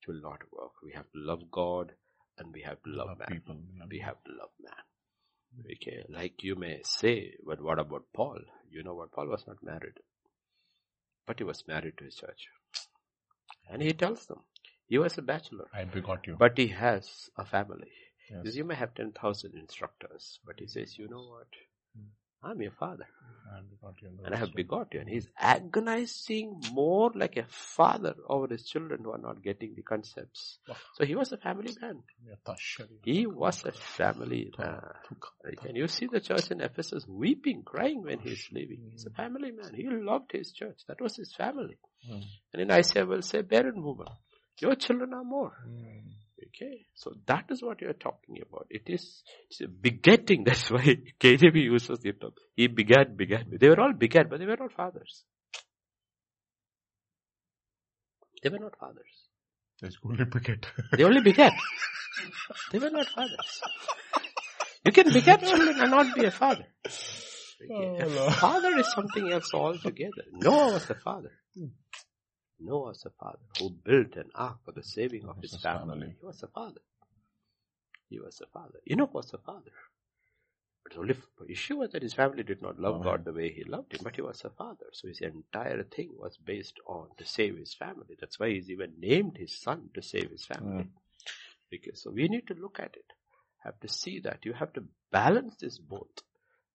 [0.00, 0.72] it will not work.
[0.82, 1.92] We have to love God
[2.38, 3.28] and we have to love, love man.
[3.28, 3.56] People,
[3.90, 4.74] we have to love man.
[5.72, 8.38] Okay, like you may say, but what about Paul?
[8.70, 9.12] You know what?
[9.12, 9.98] Paul was not married,
[11.26, 12.48] but he was married to his church.
[13.68, 14.40] And he tells them,
[14.86, 15.66] he was a bachelor.
[15.74, 16.36] I begot you.
[16.38, 17.92] But he has a family.
[18.30, 18.54] Yes.
[18.54, 21.48] You may have 10,000 instructors, but he says, you know what?
[22.42, 23.06] I'm your father.
[24.24, 25.00] And I have begot you.
[25.00, 29.82] And he's agonizing more like a father over his children who are not getting the
[29.82, 30.58] concepts.
[30.94, 32.02] So he was a family man.
[33.04, 34.80] He was a family man.
[35.68, 38.78] And you see the church in Ephesus weeping, crying when he's leaving.
[38.92, 39.74] He's a family man.
[39.74, 40.78] He loved his church.
[40.88, 41.76] That was his family.
[42.06, 42.20] Hmm.
[42.52, 44.06] And in Isaiah will say, barren woman,
[44.60, 45.52] your children are more.
[46.50, 48.66] Okay, so that is what you are talking about.
[48.70, 50.44] It is it's a begetting.
[50.46, 52.32] That's why KJV uses the term.
[52.56, 53.44] He begat, begat.
[53.48, 55.24] They were all begat, but they were not fathers.
[58.42, 59.28] They were not fathers.
[59.80, 60.66] They only beget.
[60.96, 61.52] they only beget.
[62.72, 63.62] They were not fathers.
[64.84, 66.66] You can beget children and not be a father.
[67.62, 68.04] Okay.
[68.18, 70.24] Oh, father is something else altogether.
[70.32, 71.32] Noah was a father.
[72.60, 75.92] Noah was a father who built an ark for the saving of his family.
[75.92, 76.14] family.
[76.20, 76.80] He was a father.
[78.08, 78.80] He was a father.
[78.90, 79.72] Enoch was a father.
[80.84, 81.16] But the only
[81.48, 84.16] issue was that his family did not love God the way he loved him, but
[84.16, 84.86] he was a father.
[84.92, 88.16] So his entire thing was based on to save his family.
[88.18, 90.84] That's why he's even named his son to save his family.
[90.84, 90.88] Mm.
[91.70, 93.12] Because so we need to look at it.
[93.64, 94.44] Have to see that.
[94.44, 96.22] You have to balance this both.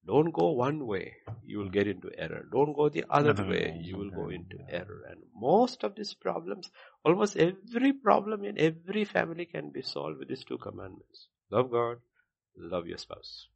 [0.08, 1.14] Don't go one way,
[1.44, 2.46] you will get into error.
[2.52, 5.04] Don't go the other way, you will go into error.
[5.10, 6.70] And most of these problems,
[7.04, 11.28] almost every problem in every family can be solved with these two commandments.
[11.50, 11.98] Love God,
[12.56, 13.48] love your spouse.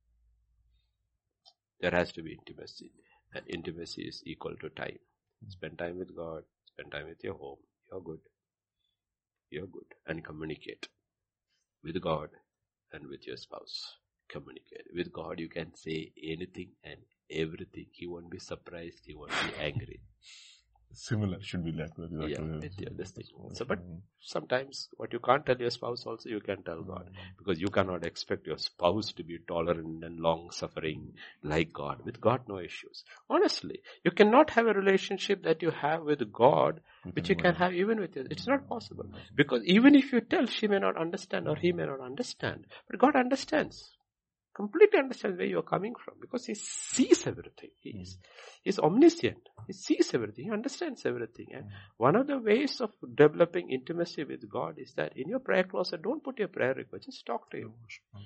[1.80, 2.92] There has to be intimacy.
[3.34, 4.98] And intimacy is equal to time.
[5.50, 7.60] Spend time with God, spend time with your home.
[7.92, 8.20] You're good.
[9.52, 9.94] You're good.
[10.08, 10.88] And communicate
[11.84, 12.30] with God
[12.92, 13.96] and with your spouse
[14.30, 14.88] communicate.
[14.96, 17.00] With God, you can say anything and
[17.30, 17.88] everything.
[17.92, 19.04] He won't be surprised.
[19.06, 20.00] He won't be angry.
[20.92, 22.10] Similar should be like that.
[22.12, 23.26] Yeah, with the this thing.
[23.54, 24.00] So, but mm-hmm.
[24.20, 27.38] sometimes what you can't tell your spouse also you can tell God mm-hmm.
[27.38, 32.02] because you cannot expect your spouse to be tolerant and long suffering like God.
[32.04, 33.04] With God, no issues.
[33.30, 36.82] Honestly, you cannot have a relationship that you have with God
[37.14, 38.26] which you can have even with you.
[38.30, 39.36] It's not possible mm-hmm.
[39.36, 43.00] because even if you tell, she may not understand or he may not understand, but
[43.00, 43.92] God understands
[44.60, 47.70] completely understands where you're coming from because he sees everything.
[47.80, 48.28] He is, hmm.
[48.64, 49.44] he's omniscient.
[49.68, 50.46] He sees everything.
[50.46, 51.48] He understands everything.
[51.54, 51.70] And hmm.
[51.98, 56.02] one of the ways of developing intimacy with God is that in your prayer closet,
[56.02, 57.06] don't put your prayer request.
[57.06, 57.74] Just talk to him.
[58.14, 58.20] Hmm.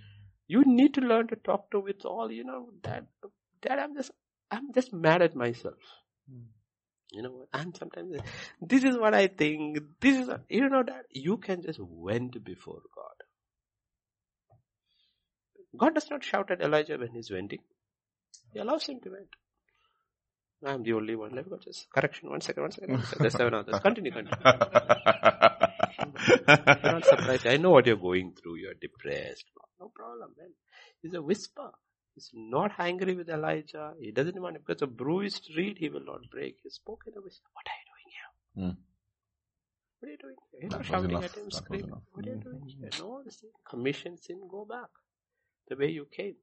[0.47, 3.05] You need to learn to talk to with all, you know, that,
[3.61, 4.11] that I'm just,
[4.49, 5.77] I'm just mad at myself.
[7.11, 7.49] You know, what?
[7.53, 8.17] and sometimes
[8.59, 9.77] this is what I think.
[10.01, 13.12] This is, you know, that you can just vent before God.
[15.77, 17.59] God does not shout at Elijah when he's venting.
[18.53, 19.29] He allows him to vent.
[20.65, 21.35] I'm the only one.
[21.35, 22.29] Let me go just correction.
[22.29, 22.91] One second, one second.
[22.93, 23.21] One second.
[23.21, 23.79] There's seven others.
[23.83, 24.31] Continue, continue.
[26.47, 27.47] you're not surprised.
[27.47, 28.55] I know what you're going through.
[28.57, 29.45] You're depressed.
[29.79, 30.51] No problem, man.
[31.03, 31.71] It's a whisper.
[32.15, 33.93] He's not angry with Elijah.
[33.99, 36.57] He doesn't want because a bruised reed he will not break.
[36.63, 37.41] He spoke in a voice.
[37.53, 38.29] What are you doing here?
[38.71, 38.79] Hmm.
[39.99, 40.59] What are you doing here?
[40.61, 41.23] You're not shouting enough.
[41.25, 41.89] at him, screaming.
[42.13, 42.41] What are you Hmm.
[42.41, 42.89] doing here?
[42.99, 43.49] No, sin.
[43.69, 44.89] commission sin, go back.
[45.69, 46.35] The way you came.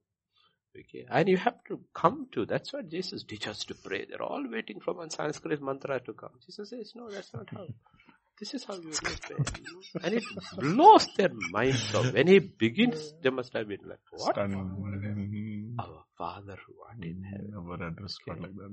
[0.77, 1.05] Okay.
[1.09, 4.05] And you have to come to, that's what Jesus teaches to pray.
[4.09, 6.31] They're all waiting for one Sanskrit mantra to come.
[6.45, 7.67] Jesus says, no, that's not how.
[8.39, 9.35] This is how you do pray.
[9.59, 10.01] you know.
[10.03, 10.23] And it
[10.57, 12.13] blows their minds off.
[12.13, 14.33] When he begins, they must have been like, what?
[14.33, 15.60] Stunned.
[15.79, 17.53] Our Father who art in heaven.
[17.55, 18.71] Our address God like that.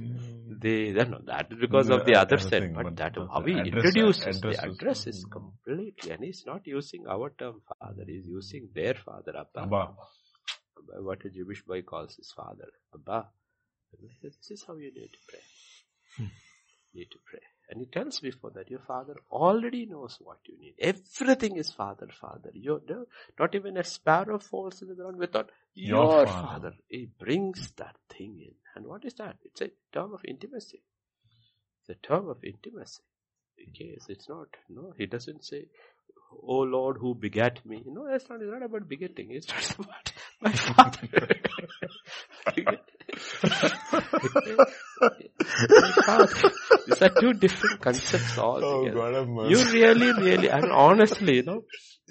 [0.00, 0.60] Mm.
[0.60, 3.42] They, they no, that is because of the The other sin, but but- that how
[3.42, 8.24] he introduces address the address is completely, and he's not using our term father, he's
[8.26, 9.62] using their father, Abba.
[9.64, 9.88] Abba.
[11.00, 13.28] What a Jewish boy calls his father, Abba.
[13.92, 15.40] And he says, This is how you need to pray.
[16.16, 16.32] Hmm.
[16.94, 17.40] Need to pray.
[17.70, 20.74] And he tells before that your father already knows what you need.
[20.80, 22.50] Everything is father, father.
[22.54, 23.04] You no,
[23.38, 26.46] not even a sparrow falls in the ground without your, Your father.
[26.48, 26.72] father.
[26.88, 28.54] He brings that thing in.
[28.74, 29.36] And what is that?
[29.44, 30.82] It's a term of intimacy.
[31.80, 33.02] It's a term of intimacy.
[33.70, 35.66] Okay, so it's not, no, he doesn't say,
[36.46, 37.82] Oh Lord, who begat me?
[37.86, 39.28] No, that's not, it's not about begetting.
[39.30, 41.08] It's not about my father.
[45.70, 46.50] My father.
[46.86, 49.24] These are two different concepts Oh altogether.
[49.24, 49.50] God.
[49.50, 51.64] You really, really, and honestly, you know,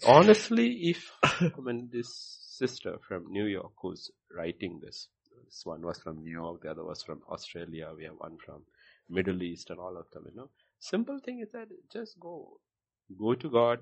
[0.05, 5.09] honestly, if, I mean, this sister from New York who's writing this,
[5.45, 8.63] this one was from New York, the other was from Australia, we have one from
[9.09, 10.49] Middle East and all of them, you know.
[10.79, 12.59] Simple thing is that just go,
[13.19, 13.79] go to God,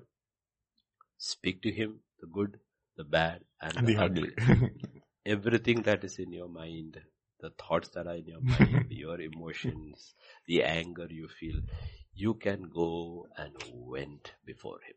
[1.18, 2.58] speak to Him, the good,
[2.96, 4.30] the bad, and, And the, the ugly.
[4.40, 4.70] ugly.
[5.26, 7.00] Everything that is in your mind,
[7.40, 10.14] the thoughts that are in your mind, your emotions,
[10.46, 11.60] the anger you feel,
[12.14, 14.96] you can go and went before Him.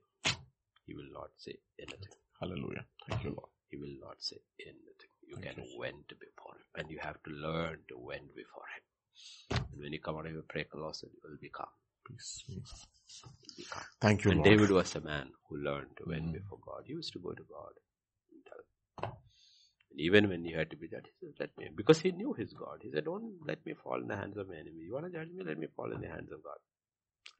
[0.85, 2.15] He will not say anything.
[2.39, 2.85] Hallelujah.
[3.07, 3.49] Thank you, Lord.
[3.69, 5.11] He will not say anything.
[5.27, 6.67] You can vent before Him.
[6.77, 8.83] And you have to learn to vent before Him.
[9.73, 11.67] And when you come out of your prayer closet, you will be calm.
[12.07, 12.43] Peace.
[13.57, 13.83] Be calm.
[14.01, 14.49] Thank you, and Lord.
[14.49, 16.33] David was a man who learned to vent Mhm.
[16.33, 16.83] before God.
[16.87, 17.73] He used to go to God
[18.31, 18.63] and tell.
[19.91, 22.33] And even when he had to be judged, he said, let me, because he knew
[22.33, 22.79] his God.
[22.83, 24.83] He said, don't let me fall in the hands of my enemy.
[24.87, 25.43] You want to judge me?
[25.45, 26.59] Let me fall in the hands of God.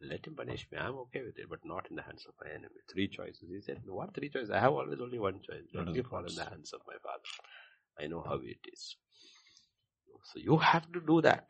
[0.01, 0.77] Let him punish me.
[0.77, 2.75] I'm okay with it, but not in the hands of my enemy.
[2.91, 3.49] Three choices.
[3.49, 4.51] He said, what three choices?
[4.51, 5.63] I have always only one choice.
[5.73, 7.23] Let That is me the fall in the hands of my Father.
[7.99, 8.95] I know how it is.
[10.23, 11.47] So you have to do that.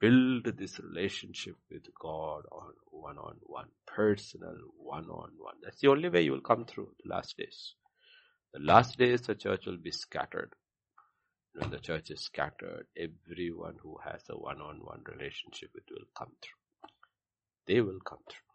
[0.00, 5.54] Build this relationship with God on one on one, personal one on one.
[5.62, 7.74] That's the only way you will come through the last days.
[8.54, 10.52] The last days the church will be scattered.
[11.54, 16.06] When the church is scattered, everyone who has a one on one relationship it will
[16.16, 16.59] come through.
[17.70, 18.48] They will come through.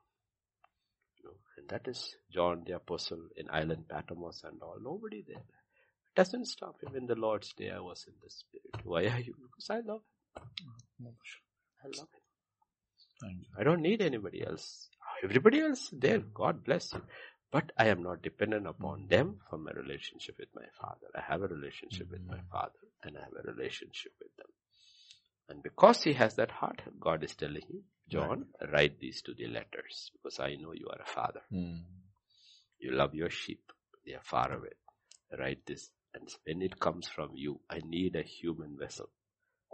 [1.18, 4.76] You know, and that is John the Apostle in island Patmos and all.
[4.84, 5.38] Nobody there.
[5.38, 8.84] It doesn't stop him in the Lord's day I was in the spirit.
[8.84, 9.34] Why are you?
[9.42, 10.02] Because I love
[11.00, 11.14] him.
[11.82, 12.10] I love
[13.24, 13.46] him.
[13.58, 14.90] I don't need anybody else.
[15.24, 17.02] Everybody else there, God bless you.
[17.54, 19.10] But I am not dependent upon mm.
[19.10, 21.08] them for my relationship with my father.
[21.16, 22.50] I have a relationship with my mm.
[22.52, 24.52] father and I have a relationship with them.
[25.50, 29.48] And because he has that heart, God is telling him, John, write these to the
[29.48, 31.42] letters because I know you are a father.
[31.52, 31.82] Mm.
[32.80, 33.62] You love your sheep.
[34.06, 34.74] They are far away.
[35.38, 35.90] Write this.
[36.14, 39.10] And when it comes from you, I need a human vessel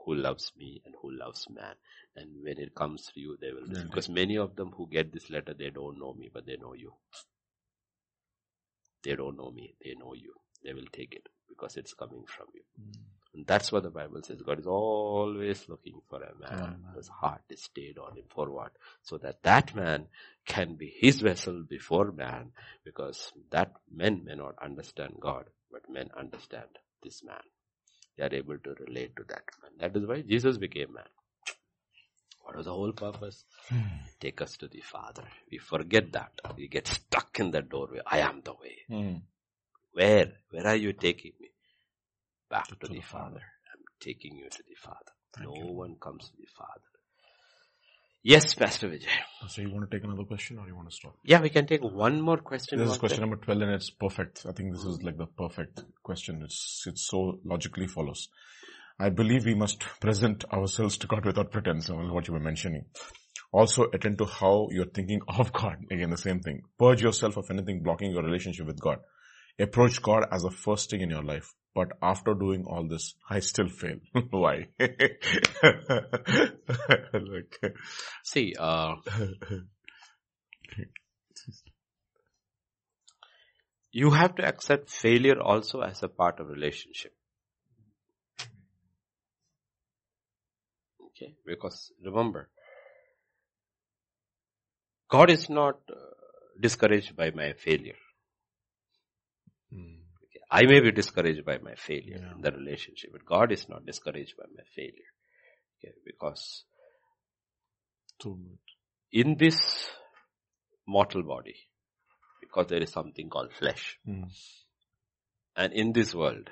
[0.06, 1.76] who loves me and who loves man.
[2.16, 3.84] And when it comes to you, they will listen.
[3.84, 3.90] Yeah.
[3.90, 6.74] Because many of them who get this letter, they don't know me, but they know
[6.74, 6.94] you.
[9.04, 10.34] They don't know me, they know you.
[10.64, 12.62] They will take it because it's coming from you.
[13.34, 14.42] And that's what the Bible says.
[14.42, 16.86] God is always looking for a man Amen.
[16.94, 18.74] whose heart is stayed on him for what?
[19.04, 20.08] So that that man
[20.46, 22.52] can be his vessel before man
[22.84, 26.68] because that men may not understand God, but men understand
[27.02, 27.42] this man.
[28.18, 29.72] They are able to relate to that man.
[29.80, 31.06] That is why Jesus became man.
[32.44, 33.46] What was the whole purpose?
[34.20, 35.24] Take us to the Father.
[35.50, 36.34] We forget that.
[36.58, 38.00] We get stuck in that doorway.
[38.06, 38.78] I am the way.
[38.90, 39.22] Mm.
[39.94, 40.34] Where?
[40.50, 41.51] Where are you taking me?
[42.52, 43.24] Back to, To the, the Father.
[43.26, 43.42] Father.
[43.74, 45.12] I'm taking you to the Father.
[45.36, 45.74] Thank no you.
[45.74, 46.82] one comes to the Father.
[48.24, 49.08] Yes, Pastor Vijay.
[49.48, 51.16] So you want to take another question or you want to stop?
[51.24, 52.78] Yeah, we can take one more question.
[52.78, 54.46] This is question number 12 and it's perfect.
[54.48, 56.42] I think this is like the perfect question.
[56.44, 58.28] It's, it so logically follows.
[59.00, 62.86] I believe we must present ourselves to God without pretense, on what you were mentioning.
[63.52, 65.78] Also attend to how you're thinking of God.
[65.92, 66.62] Again, the same thing.
[66.78, 69.00] Purge yourself of anything blocking your relationship with God.
[69.60, 71.52] Approach God as the first thing in your life.
[71.74, 74.00] But after doing all this, I still fail.
[74.30, 74.68] Why?
[77.14, 77.76] like,
[78.24, 78.96] See, uh,
[83.92, 87.14] you have to accept failure also as a part of relationship.
[91.08, 92.50] Okay, because remember,
[95.10, 95.96] God is not uh,
[96.60, 97.96] discouraged by my failure.
[100.54, 102.34] I may be discouraged by my failure Yeah.
[102.36, 105.12] in the relationship, but God is not discouraged by my failure.
[105.84, 106.66] Okay, because
[109.12, 109.90] in this
[110.86, 111.56] mortal body,
[112.42, 114.30] because there is something called flesh, Mm.
[115.56, 116.50] and in this world,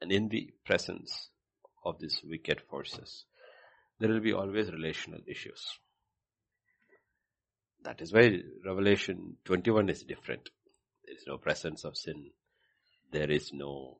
[0.00, 1.30] and in the presence
[1.84, 3.24] of these wicked forces,
[3.98, 5.78] there will be always relational issues.
[7.82, 10.50] That is why Revelation 21 is different.
[11.04, 12.30] There is no presence of sin.
[13.12, 13.98] There is no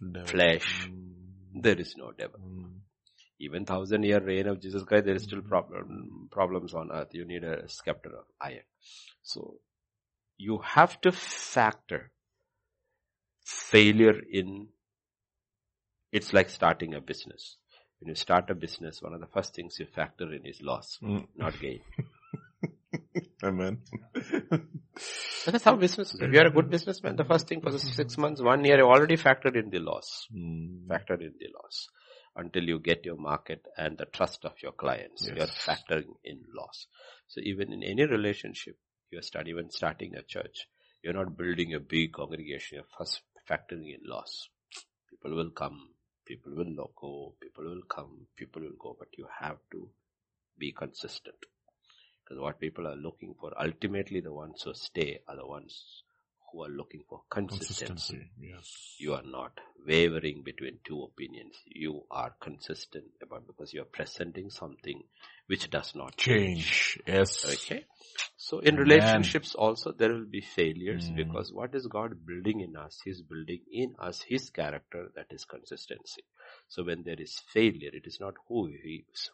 [0.00, 0.26] Devil.
[0.28, 0.88] flesh.
[0.90, 1.62] Mm.
[1.62, 2.40] There is no devil.
[2.40, 2.72] Mm.
[3.38, 7.08] Even thousand year reign of Jesus Christ, there is still problem, problems on earth.
[7.12, 8.62] You need a scepter of iron.
[9.22, 9.58] So
[10.38, 12.10] you have to factor
[13.44, 14.68] failure in.
[16.12, 17.56] It's like starting a business.
[18.00, 20.98] When you start a business, one of the first things you factor in is loss,
[21.02, 21.26] Mm.
[21.36, 21.80] not gain.
[23.42, 23.78] Amen.
[25.44, 26.14] That's how business.
[26.14, 28.78] If you are a good businessman, the first thing for the six months, one year,
[28.78, 30.26] you already factored in the loss.
[30.34, 30.86] Mm.
[30.86, 31.88] Factored in the loss.
[32.34, 36.42] Until you get your market and the trust of your clients, you are factoring in
[36.54, 36.86] loss.
[37.28, 38.76] So even in any relationship,
[39.10, 40.68] you are start, even starting a church,
[41.02, 44.48] you're not building a big congregation, you're first factoring in loss.
[45.08, 45.90] People will come,
[46.26, 49.88] people will not go, people will come, people will go, but you have to
[50.58, 51.36] be consistent.
[52.26, 56.02] Because what people are looking for, ultimately the ones who stay are the ones
[56.50, 57.86] who are looking for consistency.
[57.86, 58.30] Consistency.
[58.40, 58.96] Yes.
[58.98, 59.52] You are not
[59.86, 61.54] wavering between two opinions.
[61.66, 65.04] You are consistent about because you are presenting something
[65.46, 66.98] which does not Change.
[67.06, 67.44] Yes.
[67.44, 67.84] Okay.
[68.36, 68.88] So in Amen.
[68.88, 71.16] relationships also there will be failures Mm.
[71.16, 73.00] because what is God building in us?
[73.04, 76.24] He's building in us His character that is consistency.
[76.68, 79.30] So when there is failure, it is not who He is.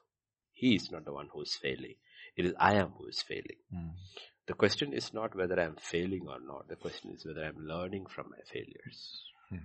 [0.52, 1.97] He is not the one who is failing.
[2.36, 3.60] It is I am who is failing.
[3.74, 3.90] Mm.
[4.46, 6.68] The question is not whether I am failing or not.
[6.68, 9.22] The question is whether I am learning from my failures.
[9.50, 9.56] Hmm.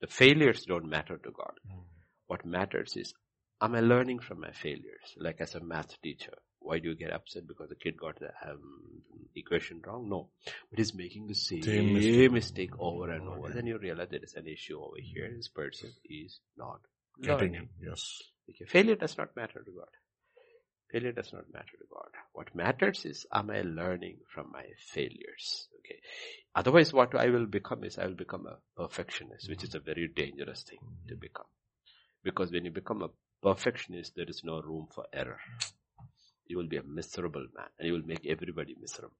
[0.00, 1.54] The failures don't matter to God.
[1.70, 1.82] Mm.
[2.26, 3.12] What matters is,
[3.60, 5.14] am I learning from my failures?
[5.16, 8.30] Like as a math teacher, why do you get upset because the kid got the
[8.50, 9.02] um,
[9.36, 10.08] equation wrong?
[10.08, 10.30] No,
[10.70, 12.32] but he's making the same, Same mistake.
[12.32, 12.70] mistake.
[12.78, 13.50] over and over.
[13.50, 15.30] Then you realize there is an issue over here.
[15.36, 16.80] This person is not
[17.20, 17.68] Getting learning.
[17.80, 17.88] it.
[17.88, 18.22] Yes.
[18.48, 18.64] Okay.
[18.64, 19.88] Failure does not matter to God.
[20.92, 22.10] Failure does not matter to God.
[22.34, 25.68] What matters is, am I learning from my failures?
[25.78, 25.98] Okay.
[26.54, 30.08] Otherwise, what I will become is I will become a perfectionist, which is a very
[30.14, 31.20] dangerous thing to mm-hmm.
[31.20, 31.46] become.
[32.22, 33.08] Because when you become a
[33.42, 35.40] perfectionist, there is no room for error.
[36.46, 39.16] You will be a miserable man and you will make everybody miserable.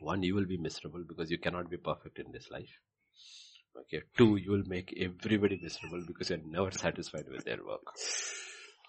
[0.00, 2.80] One, you will be miserable because you cannot be perfect in this life.
[3.82, 4.02] Okay.
[4.16, 7.82] Two, you will make everybody miserable because you're never satisfied with their work.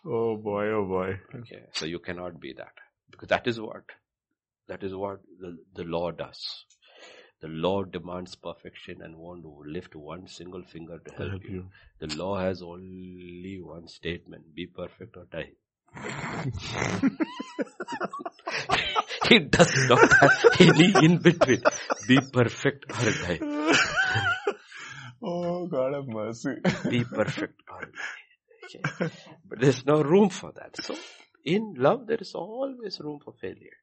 [0.06, 1.20] Oh boy, oh boy.
[1.36, 1.64] Okay.
[1.74, 2.74] So you cannot be that.
[3.12, 3.84] Because that is what,
[4.68, 6.66] that is what the, the law does.
[7.42, 11.50] The law demands perfection and won't lift one single finger to help, Help you.
[11.52, 11.70] you.
[12.00, 15.52] The law has only one statement, be perfect or die.
[19.32, 21.64] it does not have any in between.
[22.08, 23.40] Be perfect or die.
[25.22, 26.56] Oh God have mercy.
[26.90, 27.92] Be perfect or die.
[28.70, 29.10] Okay.
[29.48, 30.76] But there's no room for that.
[30.84, 30.96] So
[31.44, 33.78] in love, there is always room for failure.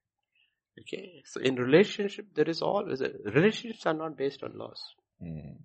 [0.80, 1.22] Okay.
[1.24, 4.80] So in relationship, there is always, a, relationships are not based on laws.
[5.22, 5.56] Mm.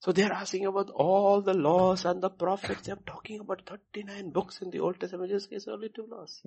[0.00, 2.88] So they are asking about all the laws and the prophets.
[2.88, 5.30] I'm talking about 39 books in the Old Testament.
[5.30, 6.42] Just is only two laws.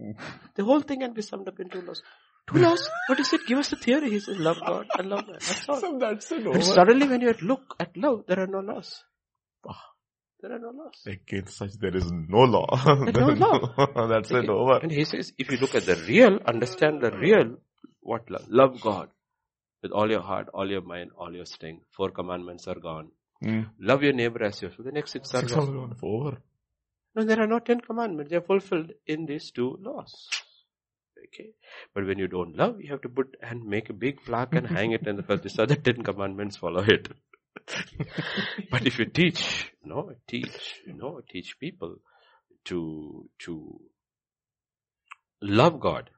[0.53, 2.03] The whole thing can be summed up in two laws.
[2.47, 2.87] Two laws?
[3.07, 3.41] What is it?
[3.47, 4.11] Give us the theory.
[4.11, 5.39] He says love God and love man.
[5.39, 5.81] That's all.
[5.81, 9.03] So that's it And suddenly when you look at love, there are no laws.
[10.41, 11.01] There are no laws.
[11.05, 12.67] Against such there is no law.
[12.85, 14.07] no law.
[14.07, 14.77] that's it over.
[14.77, 17.57] And he says, if you look at the real, understand the real,
[18.01, 18.45] what love?
[18.47, 19.09] Love God
[19.81, 21.85] with all your heart, all your mind, all your strength.
[21.91, 23.09] Four commandments are gone.
[23.43, 23.67] Mm.
[23.79, 24.85] Love your neighbor as yourself.
[24.85, 25.59] The next six are Six gone.
[25.69, 25.95] hours gone.
[26.03, 26.37] Over.
[27.15, 28.29] No, there are no ten commandments.
[28.29, 30.27] They are fulfilled in these two laws.
[31.27, 31.49] Okay.
[31.93, 34.65] But when you don't love, you have to put and make a big plaque and
[34.67, 35.43] hang it in the first.
[35.43, 37.07] These are the ten commandments, follow it.
[38.71, 41.97] but if you teach, no, teach, you know, teach people
[42.65, 43.79] to, to
[45.41, 46.09] love God.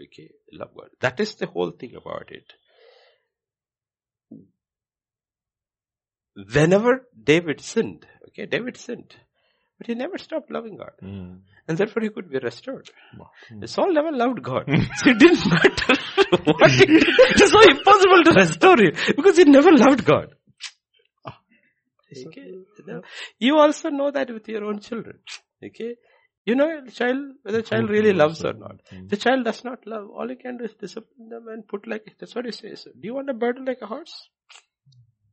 [0.00, 0.30] Okay.
[0.52, 0.88] Love God.
[1.00, 2.52] That is the whole thing about it.
[6.52, 9.14] Whenever David sinned, okay, David sinned,
[9.78, 10.92] but he never stopped loving God.
[11.00, 11.40] Mm.
[11.68, 12.90] And therefore he could be restored.
[13.52, 13.68] Mm.
[13.68, 14.64] Saul never loved God.
[14.96, 15.94] so it didn't matter
[16.44, 17.04] what he did.
[17.08, 20.34] It is so impossible to restore him because he never loved God.
[22.26, 22.50] Okay?
[23.38, 25.18] You also know that with your own children.
[25.64, 25.96] Okay?
[26.46, 28.80] You know the child whether the child really loves or not.
[29.08, 30.10] The child does not love.
[30.10, 32.84] All you can do is discipline them and put like that's what he says.
[32.84, 34.28] Do you want a burden like a horse?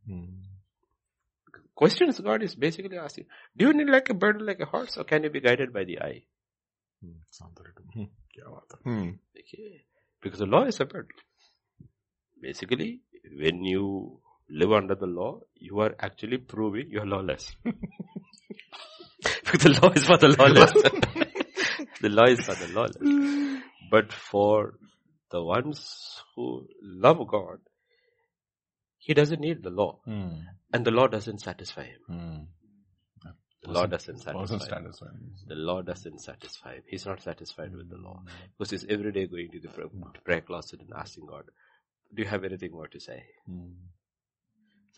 [0.10, 0.38] Mm.
[1.76, 3.26] Questions God is basically asking.
[3.58, 5.84] Do you need like a burden like a horse or can you be guided by
[5.84, 6.24] the eye?
[9.38, 9.82] Okay.
[10.22, 11.12] Because the law is a burden.
[12.42, 13.02] Basically,
[13.38, 14.20] when you
[14.52, 17.56] live under the law, you are actually proving you are lawless.
[19.24, 20.72] the law is for the lawless.
[22.02, 23.62] the law is for the lawless.
[23.90, 24.76] But for
[25.32, 27.60] the ones who love God,
[28.98, 30.00] he doesn't need the law.
[30.06, 30.42] Hmm.
[30.74, 32.02] And the law doesn't satisfy him.
[32.08, 33.32] Hmm.
[33.64, 34.92] The law doesn't satisfy him.
[35.48, 36.84] The law doesn't satisfy him.
[36.88, 38.24] He's not satisfied with the law.
[38.58, 39.70] Because he's every day going to the
[40.24, 41.44] prayer, closet and asking God,
[42.14, 43.24] do you have anything more to say?
[43.48, 43.70] Hmm.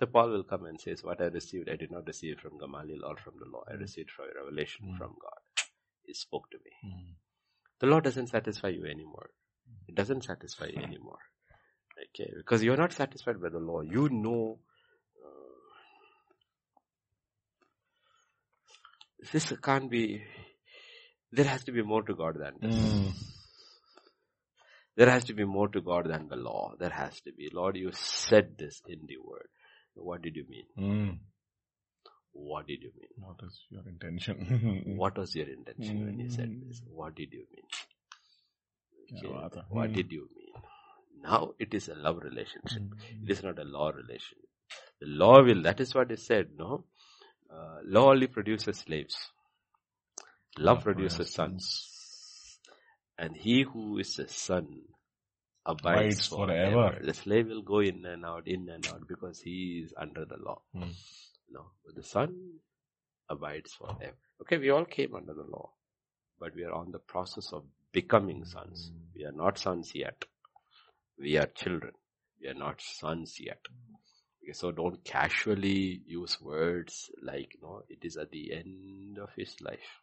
[0.03, 3.05] So Paul will come and says, what I received, I did not receive from Gamaliel
[3.05, 3.63] or from the law.
[3.71, 5.65] I received from a revelation from God.
[6.05, 6.71] He spoke to me.
[6.83, 7.13] Hmm.
[7.79, 9.29] The law doesn't satisfy you anymore.
[9.87, 11.19] It doesn't satisfy you anymore.
[12.13, 13.79] Okay, because you're not satisfied by the law.
[13.79, 14.59] You know,
[15.25, 15.61] uh,
[19.31, 20.21] this can't be,
[21.31, 22.91] there has to be more to God than this.
[22.91, 23.07] Hmm.
[24.97, 26.73] There has to be more to God than the law.
[26.77, 27.49] There has to be.
[27.53, 29.47] Lord, you said this in the word.
[29.95, 30.65] What did you mean?
[30.77, 31.17] Mm.
[32.33, 33.09] What did you mean?
[33.17, 34.83] What was your intention?
[34.97, 36.05] what was your intention mm.
[36.05, 36.79] when you said this?
[36.79, 36.95] Hmm.
[36.95, 39.23] What did you mean?
[39.23, 39.63] Mm.
[39.69, 39.93] What hmm.
[39.93, 40.63] did you mean?
[41.23, 42.81] Now it is a love relationship.
[42.81, 43.23] Hmm.
[43.23, 44.49] It is not a law relationship.
[44.99, 46.85] The law will, that is what is said, no?
[47.53, 49.15] Uh, law only produces slaves.
[50.57, 51.33] Love oh, produces yes.
[51.33, 52.59] sons.
[53.17, 54.67] And he who is a son
[55.65, 56.71] abides Abides forever.
[56.89, 57.05] forever.
[57.05, 60.37] The slave will go in and out, in and out because he is under the
[60.37, 60.61] law.
[60.73, 60.91] Hmm.
[61.49, 62.59] No, but the son
[63.29, 64.17] abides forever.
[64.41, 65.71] Okay, we all came under the law,
[66.39, 68.91] but we are on the process of becoming sons.
[69.15, 70.25] We are not sons yet.
[71.19, 71.93] We are children.
[72.41, 73.59] We are not sons yet.
[74.43, 79.29] Okay, so don't casually use words like, you know, it is at the end of
[79.37, 80.01] his life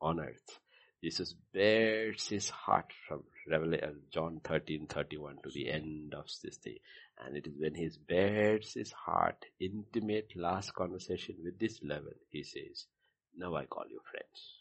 [0.00, 0.58] on earth.
[1.02, 6.56] Jesus bears his heart from Revelation, uh, John 13, 31 to the end of this
[6.58, 6.76] thing.
[7.24, 12.44] And it is when he bears his heart, intimate last conversation with this level, he
[12.44, 12.86] says,
[13.36, 14.60] now I call you friends.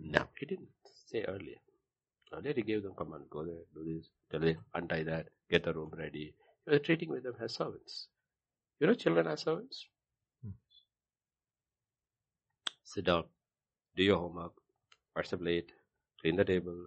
[0.00, 0.68] No, he didn't
[1.06, 1.56] say earlier.
[2.32, 5.74] Earlier he gave them command, go there, do this, tell them, untie that, get the
[5.74, 6.34] room ready.
[6.64, 8.08] He was treating with them as servants.
[8.80, 9.86] You know children as servants?
[12.90, 13.24] Sit down,
[13.96, 14.54] do your homework,
[15.14, 15.72] wash the plate,
[16.22, 16.86] clean the table,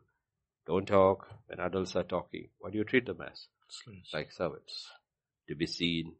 [0.66, 2.50] don't talk when adults are talking.
[2.58, 3.46] What do you treat them as?
[3.70, 4.10] slaves.
[4.12, 4.90] Like servants.
[5.48, 6.16] To be seen,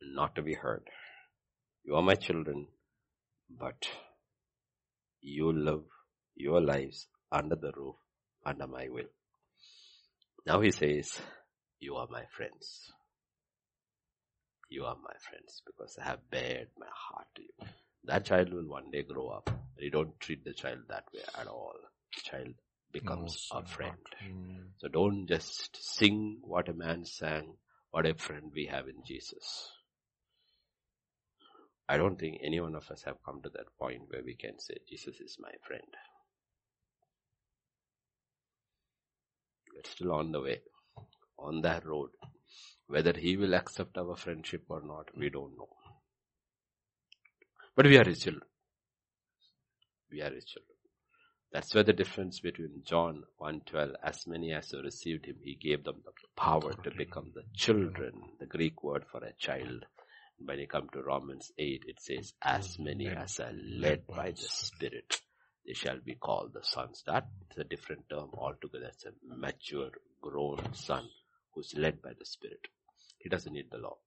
[0.00, 0.88] not to be heard.
[1.84, 2.68] You are my children,
[3.50, 3.86] but
[5.20, 5.84] you live
[6.34, 7.96] your lives under the roof,
[8.46, 9.12] under my will.
[10.46, 11.20] Now he says,
[11.80, 12.90] you are my friends.
[14.70, 17.68] You are my friends because I have bared my heart to you.
[18.04, 19.50] That child will one day grow up.
[19.78, 21.74] You don't treat the child that way at all.
[22.14, 22.54] The child
[22.92, 23.98] becomes No, a friend.
[24.22, 24.56] Hmm.
[24.78, 27.54] So don't just sing what a man sang,
[27.90, 29.70] what a friend we have in Jesus.
[31.88, 34.58] I don't think any one of us have come to that point where we can
[34.58, 35.82] say, Jesus is my friend.
[39.74, 40.60] We're still on the way,
[41.38, 42.10] on that road.
[42.86, 45.68] Whether he will accept our friendship or not, we don't know.
[47.76, 48.42] But we are his children.
[50.10, 50.76] We are his children.
[51.52, 55.82] That's where the difference between John 1.12, as many as who received him, he gave
[55.82, 59.84] them the power to become the children, the Greek word for a child.
[60.38, 64.30] When you come to Romans 8, it says, as mm, many as are led by
[64.30, 65.20] the Spirit,
[65.66, 67.02] they shall be called the sons.
[67.04, 67.26] That's
[67.58, 68.86] a different term altogether.
[68.86, 69.90] It's a mature,
[70.22, 71.08] grown son
[71.54, 72.68] who's led by the Spirit.
[73.18, 73.98] He doesn't need the law.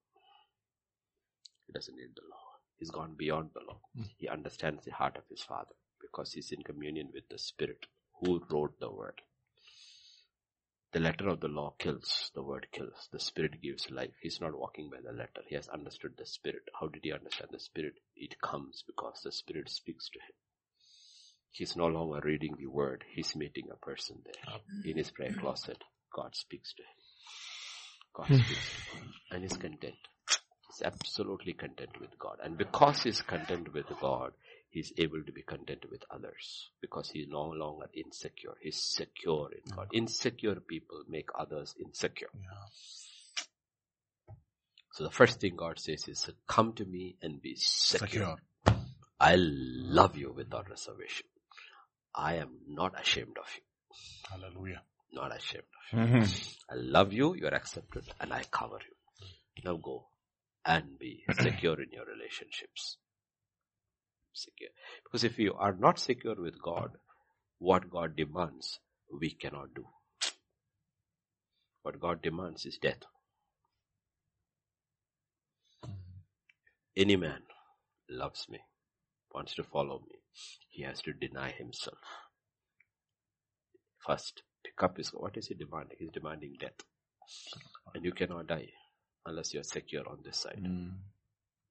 [1.68, 2.53] He doesn't need the law.
[2.84, 3.80] He's gone beyond the law.
[3.96, 4.04] Hmm.
[4.18, 7.86] He understands the heart of his father because he's in communion with the Spirit
[8.20, 9.22] who wrote the word.
[10.92, 14.12] The letter of the law kills, the word kills, the Spirit gives life.
[14.22, 15.44] He's not walking by the letter.
[15.48, 16.64] He has understood the Spirit.
[16.78, 17.94] How did he understand the Spirit?
[18.18, 20.36] It comes because the Spirit speaks to him.
[21.52, 23.06] He's no longer reading the word.
[23.16, 24.44] He's meeting a person there.
[24.46, 24.60] Ah.
[24.84, 25.82] In his prayer closet,
[26.14, 26.90] God speaks to him.
[28.14, 28.44] God hmm.
[28.44, 29.14] speaks to him.
[29.32, 29.96] And he's content.
[30.74, 32.38] He's absolutely content with God.
[32.44, 34.32] And because he's content with God,
[34.70, 36.70] he's able to be content with others.
[36.82, 38.56] Because he's no longer insecure.
[38.62, 39.90] He's secure in God.
[39.94, 42.30] Insecure people make others insecure.
[44.94, 48.08] So the first thing God says is, come to me and be secure.
[48.08, 48.38] Secure.
[49.20, 51.26] I love you without reservation.
[52.16, 53.64] I am not ashamed of you.
[54.30, 54.82] Hallelujah.
[55.12, 55.64] Not ashamed
[55.94, 56.06] of you.
[56.06, 56.74] Mm-hmm.
[56.74, 58.96] I love you, you are accepted, and I cover you.
[59.64, 60.08] Now go
[60.66, 62.98] and be secure in your relationships.
[64.34, 64.70] Secure.
[65.04, 66.92] Because if you are not secure with God,
[67.60, 68.80] what God demands,
[69.12, 69.86] we cannot do.
[71.84, 73.04] What God demands is death.
[76.96, 77.42] Any man
[78.10, 78.60] loves me,
[79.34, 80.20] wants to follow me,
[80.70, 81.98] he has to deny himself.
[84.06, 85.98] First, pick up his, what is he demanding?
[86.00, 86.82] He's demanding death.
[87.94, 88.70] And you cannot die
[89.26, 90.64] unless you're secure on this side.
[90.64, 90.92] Mm.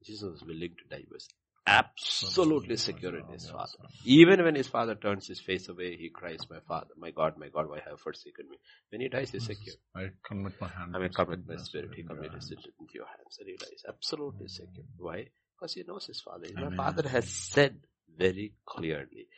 [0.04, 1.28] Jesus was willing to die, was
[1.66, 3.78] absolutely secure in his father.
[4.04, 7.48] Even when his father turns his face away, he cries, my father, my God, my
[7.48, 8.56] God, why have you forsaken me?
[8.90, 9.76] When he dies, he's secure.
[9.96, 10.96] I commit my hand.
[10.96, 13.84] I to commit my spirit, he committed it into your hands and he dies.
[13.88, 14.84] Absolutely secure.
[14.98, 15.26] Why?
[15.54, 16.48] Because he knows his father.
[16.54, 16.76] My Amen.
[16.76, 17.76] father has said
[18.16, 19.28] very clearly,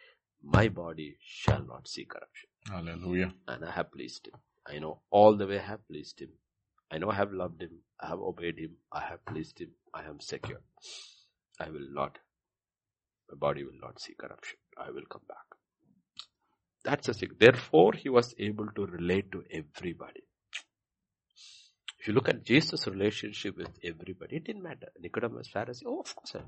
[0.42, 2.48] my body shall not see corruption.
[2.70, 3.34] Hallelujah.
[3.48, 4.34] And I have pleased him.
[4.66, 6.30] I know all the way I have pleased him.
[6.90, 7.80] I know I have loved him.
[8.04, 8.72] I have obeyed him.
[8.92, 9.70] I have pleased him.
[9.94, 10.60] I am secure.
[11.58, 12.18] I will not,
[13.30, 14.58] my body will not see corruption.
[14.76, 15.46] I will come back.
[16.84, 17.30] That's the thing.
[17.38, 20.20] Therefore, he was able to relate to everybody.
[21.98, 24.88] If you look at Jesus' relationship with everybody, it didn't matter.
[25.00, 26.40] Nicodemus, Pharisee, oh, of course, I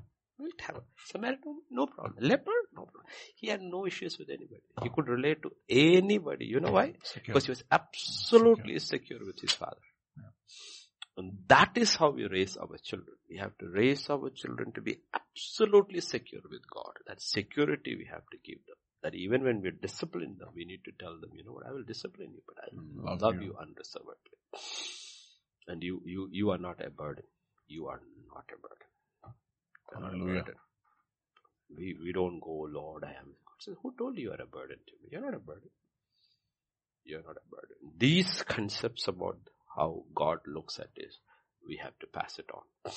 [0.43, 2.17] will have Samaritan, no problem.
[2.19, 3.05] Leper, no problem.
[3.35, 4.61] He had no issues with anybody.
[4.83, 6.45] He could relate to anybody.
[6.45, 6.93] You know why?
[7.01, 7.33] Secure.
[7.33, 9.81] Because he was absolutely secure with his father.
[11.17, 13.17] And that is how we raise our children.
[13.29, 16.93] We have to raise our children to be absolutely secure with God.
[17.07, 18.77] That security we have to give them.
[19.03, 21.71] That even when we discipline them, we need to tell them, you know what, I
[21.71, 23.41] will discipline you, but I mm, Love love, you.
[23.41, 23.55] you.
[23.59, 24.37] unreservedly.
[25.67, 27.25] And you, you, you are not a burden.
[27.67, 28.01] You are
[28.33, 28.87] not a burden.
[29.93, 30.41] Not a Hallelujah.
[30.43, 30.55] burden.
[31.77, 33.25] We, we don't go, Lord, I am.
[33.25, 35.09] God says, who told you you are a burden to me?
[35.11, 35.69] You're not a burden.
[37.05, 37.77] You're not a burden.
[37.97, 39.37] These concepts about
[39.77, 41.19] how God looks at this,
[41.67, 42.91] we have to pass it on.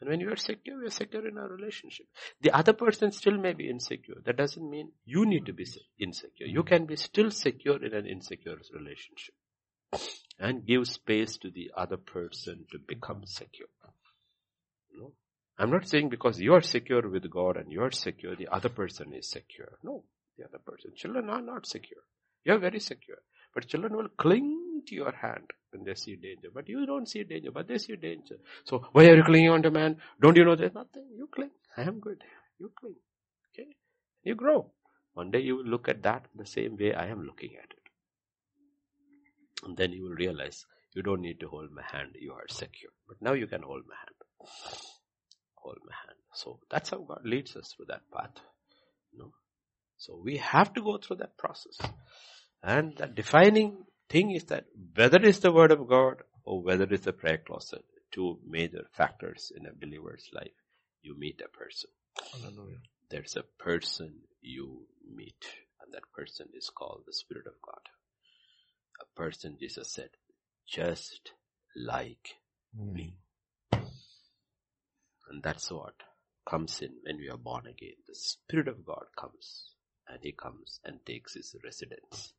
[0.00, 2.06] And when you are secure, you are secure in our relationship.
[2.42, 4.16] The other person still may be insecure.
[4.24, 5.66] That doesn't mean you need to be
[5.98, 6.46] insecure.
[6.46, 9.34] You can be still secure in an insecure relationship.
[10.38, 13.68] And give space to the other person to become secure.
[14.94, 15.12] No.
[15.58, 18.68] I'm not saying because you are secure with God and you are secure, the other
[18.68, 19.78] person is secure.
[19.82, 20.04] No,
[20.36, 20.92] the other person.
[20.94, 22.02] Children are not secure.
[22.44, 23.22] You are very secure.
[23.54, 26.48] But children will cling to your hand when they see danger.
[26.52, 28.36] But you don't see danger, but they see danger.
[28.64, 29.96] So why are you clinging on to man?
[30.20, 31.06] Don't you know there's nothing?
[31.16, 31.50] You cling.
[31.76, 32.22] I am good.
[32.58, 32.96] You cling.
[33.52, 33.68] Okay?
[34.22, 34.70] You grow.
[35.14, 37.86] One day you will look at that the same way I am looking at it.
[39.64, 42.10] And then you will realize you don't need to hold my hand.
[42.18, 42.90] You are secure.
[43.08, 44.16] But now you can hold my hand.
[45.54, 46.18] Hold my hand.
[46.34, 48.34] So that's how God leads us through that path.
[49.12, 49.32] You know?
[49.98, 51.78] So we have to go through that process.
[52.62, 57.04] And that defining thing is that whether it's the word of God or whether it's
[57.04, 60.56] the prayer closet, two major factors in a believer's life.
[61.02, 61.90] You meet a person.
[62.32, 62.78] Hallelujah.
[63.10, 65.44] There's a person you meet
[65.82, 67.82] and that person is called the Spirit of God.
[69.00, 70.10] A person, Jesus said,
[70.66, 71.32] just
[71.76, 72.36] like
[72.76, 72.92] hmm.
[72.92, 73.16] me.
[75.30, 75.94] And that's what
[76.48, 77.96] comes in when we are born again.
[78.08, 79.72] The Spirit of God comes
[80.08, 82.32] and He comes and takes His residence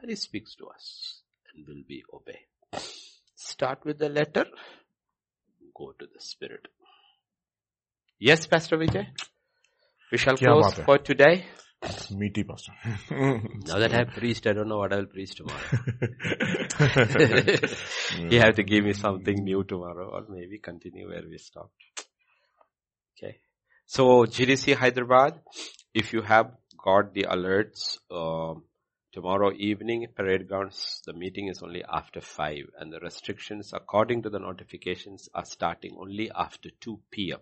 [0.00, 1.22] and He speaks to us
[1.54, 2.40] and will be obey.
[3.34, 4.46] Start with the letter,
[5.74, 6.66] go to the Spirit.
[8.18, 9.06] Yes, Pastor Vijay?
[10.10, 11.46] We shall close for today.
[12.10, 12.72] Meaty pastor.
[13.66, 15.60] Now that I've preached, I don't know what I'll preach tomorrow.
[18.18, 21.80] you have to give me something new tomorrow or maybe continue where we stopped.
[23.16, 23.38] Okay.
[23.86, 25.38] So GDC Hyderabad,
[25.94, 26.50] if you have
[26.82, 28.64] got the alerts, um,
[29.12, 34.30] tomorrow evening parade grounds, the meeting is only after 5 and the restrictions according to
[34.30, 37.40] the notifications are starting only after 2 p.m.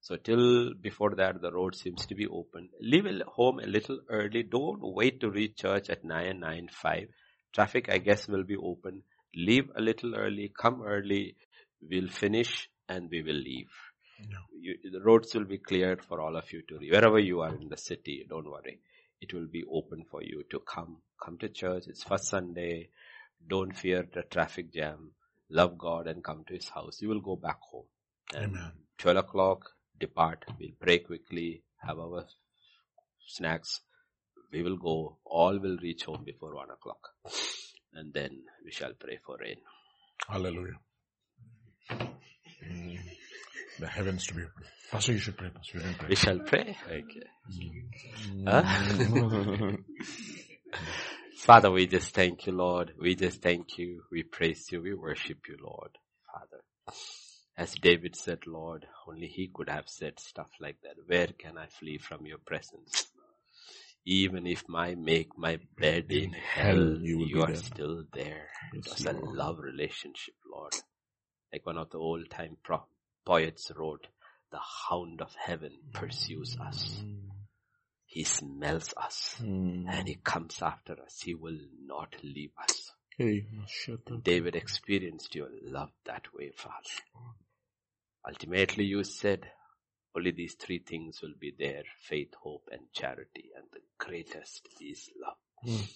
[0.00, 2.68] So till before that, the road seems to be open.
[2.80, 4.42] Leave home a little early.
[4.42, 7.08] Don't wait to reach church at 9, 9, 5.
[7.54, 9.02] Traffic, I guess, will be open.
[9.34, 10.52] Leave a little early.
[10.56, 11.36] Come early.
[11.80, 13.70] We'll finish and we will leave.
[14.60, 17.68] You, the roads will be cleared for all of you to, wherever you are in
[17.68, 18.80] the city, don't worry.
[19.24, 20.98] It will be open for you to come.
[21.24, 21.84] Come to church.
[21.86, 22.90] It's first Sunday.
[23.48, 25.12] Don't fear the traffic jam.
[25.48, 27.00] Love God and come to His house.
[27.00, 27.86] You will go back home.
[28.34, 28.72] And Amen.
[28.98, 30.44] 12 o'clock, depart.
[30.60, 32.26] We'll pray quickly, have our
[33.26, 33.80] snacks.
[34.52, 35.16] We will go.
[35.24, 37.08] All will reach home before 1 o'clock.
[37.94, 39.56] And then we shall pray for rain.
[40.28, 40.80] Hallelujah.
[42.62, 42.98] Mm.
[43.78, 44.64] The heavens to be open.
[44.92, 45.50] Pastor, you should pray.
[45.50, 46.10] Pastor, you didn't pray.
[46.10, 46.76] We shall pray.
[46.86, 47.26] Okay.
[47.52, 47.84] Mm.
[48.46, 48.64] Huh?
[51.38, 52.92] Father, we just thank you, Lord.
[53.00, 54.02] We just thank you.
[54.12, 54.82] We praise you.
[54.82, 55.90] We worship you, Lord.
[56.32, 56.62] Father.
[57.58, 60.96] As David said, Lord, only he could have said stuff like that.
[61.06, 63.06] Where can I flee from your presence?
[64.06, 67.54] Even if I make my bed in hell, you will you be are there.
[67.54, 68.48] still there.
[68.72, 70.74] It Yes, was a love relationship, Lord.
[71.52, 72.86] Like one of the old time pro-
[73.24, 74.06] poets wrote,
[74.50, 77.02] the hound of heaven pursues us.
[78.06, 79.86] He smells us Mm.
[79.88, 81.20] and he comes after us.
[81.22, 82.92] He will not leave us.
[83.18, 83.46] Hey.
[84.22, 87.34] David experienced your love that way, Father.
[88.28, 89.50] Ultimately, you said
[90.16, 95.10] only these three things will be there faith, hope, and charity, and the greatest is
[95.20, 95.36] love.
[95.66, 95.92] Mm.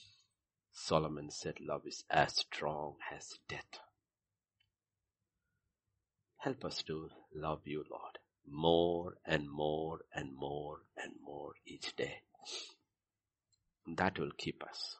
[0.72, 3.80] Solomon said, Love is as strong as death.
[6.38, 12.22] Help us to love you, Lord, more and more and more and more each day.
[13.96, 14.96] That will keep us.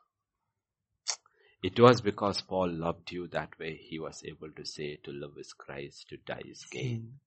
[1.63, 5.33] It was because Paul loved you that way he was able to say to love
[5.39, 7.21] is Christ, to die is gain.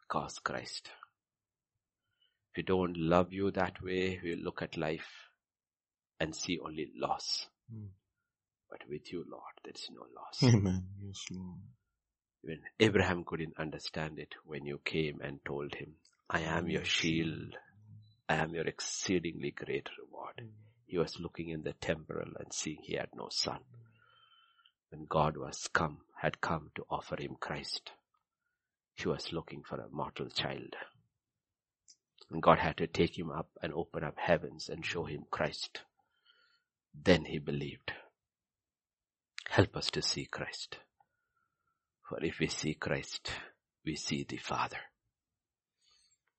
[0.00, 0.88] Because Christ.
[2.50, 5.08] If we don't love you that way, we look at life
[6.20, 7.46] and see only loss.
[7.74, 7.88] Mm.
[8.70, 10.54] But with you, Lord, there is no loss.
[10.54, 10.86] Amen.
[11.02, 11.60] Yes, Lord.
[12.44, 15.94] Even Abraham couldn't understand it when you came and told him,
[16.28, 17.56] I am your shield.
[18.28, 20.40] I am your exceedingly great reward.
[20.40, 20.48] Mm.
[20.86, 23.60] He was looking in the temporal and seeing he had no son.
[24.90, 27.92] When God was come, had come to offer him Christ,
[28.94, 30.74] he was looking for a mortal child.
[32.30, 35.82] And God had to take him up and open up heavens and show him Christ.
[36.94, 37.92] Then he believed.
[39.48, 40.78] Help us to see Christ.
[42.12, 43.30] For if we see Christ,
[43.86, 44.76] we see the Father.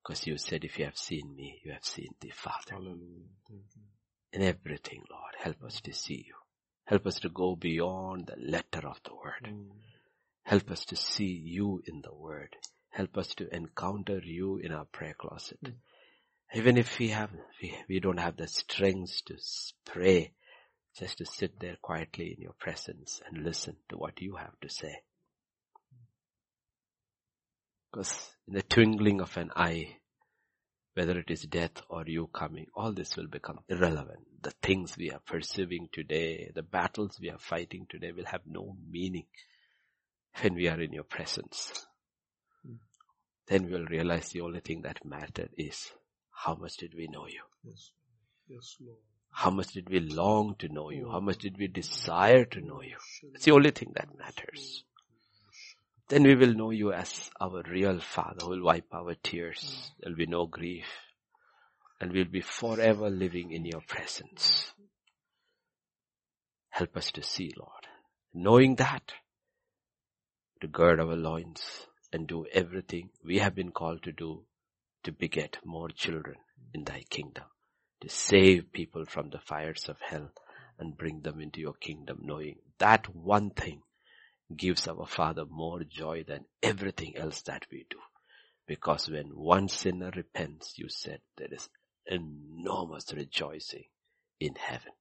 [0.00, 2.74] Because you said, if you have seen me, you have seen the Father.
[2.74, 3.26] Hallelujah.
[4.32, 6.34] In everything, Lord, help us to see you.
[6.84, 9.48] Help us to go beyond the letter of the word.
[9.48, 9.70] Mm.
[10.44, 12.54] Help us to see you in the word.
[12.90, 15.58] Help us to encounter you in our prayer closet.
[16.54, 17.30] Even if we have,
[17.60, 19.36] we, we don't have the strength to
[19.84, 20.34] pray,
[20.96, 24.68] just to sit there quietly in your presence and listen to what you have to
[24.68, 24.98] say.
[27.94, 29.98] Because in the twinkling of an eye,
[30.94, 34.18] whether it is death or you coming, all this will become irrelevant.
[34.42, 38.76] The things we are pursuing today, the battles we are fighting today will have no
[38.90, 39.26] meaning
[40.40, 41.86] when we are in your presence.
[42.66, 42.78] Hmm.
[43.46, 45.92] Then we'll realize the only thing that mattered is
[46.32, 47.42] how much did we know you?
[47.62, 47.92] Yes.
[48.48, 48.98] Yes, Lord.
[49.30, 51.06] How much did we long to know you?
[51.06, 51.12] Oh.
[51.12, 52.96] How much did we desire to know you?
[53.34, 54.82] It's the only thing that matters.
[56.08, 59.90] Then we will know you as our real Father who will wipe our tears.
[60.00, 60.86] There'll be no grief.
[62.00, 64.72] And we'll be forever living in your presence.
[66.68, 67.86] Help us to see, Lord.
[68.34, 69.14] Knowing that,
[70.60, 74.44] to gird our loins and do everything we have been called to do
[75.04, 76.36] to beget more children
[76.74, 77.44] in thy kingdom,
[78.00, 80.32] to save people from the fires of hell
[80.78, 83.82] and bring them into your kingdom, knowing that one thing
[84.56, 87.98] gives our Father more joy than everything else that we do.
[88.66, 91.68] Because when one sinner repents, you said there is
[92.06, 93.84] enormous rejoicing
[94.40, 94.92] in heaven.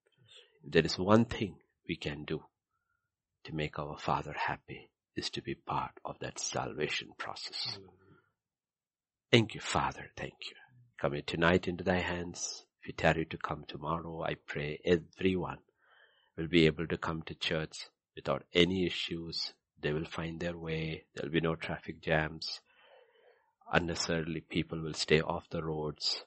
[0.64, 1.58] There is one thing
[1.88, 2.44] we can do
[3.46, 7.78] to make our Father happy is to be part of that salvation process.
[9.32, 10.12] Thank you, Father.
[10.16, 10.56] Thank you.
[11.00, 12.66] Commit tonight into thy hands.
[12.82, 15.60] If you tarry to come tomorrow, I pray everyone
[16.38, 19.54] will be able to come to church without any issues.
[19.82, 21.06] They will find their way.
[21.14, 22.62] There'll be no traffic jams.
[23.72, 26.24] Unnecessarily people will stay off the roads.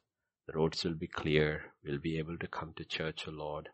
[0.47, 1.73] The roads will be clear.
[1.85, 3.69] We'll be able to come to church, O Lord,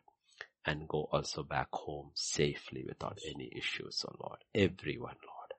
[0.65, 4.39] and go also back home safely without any issues, O Lord.
[4.55, 5.53] Everyone, Lord.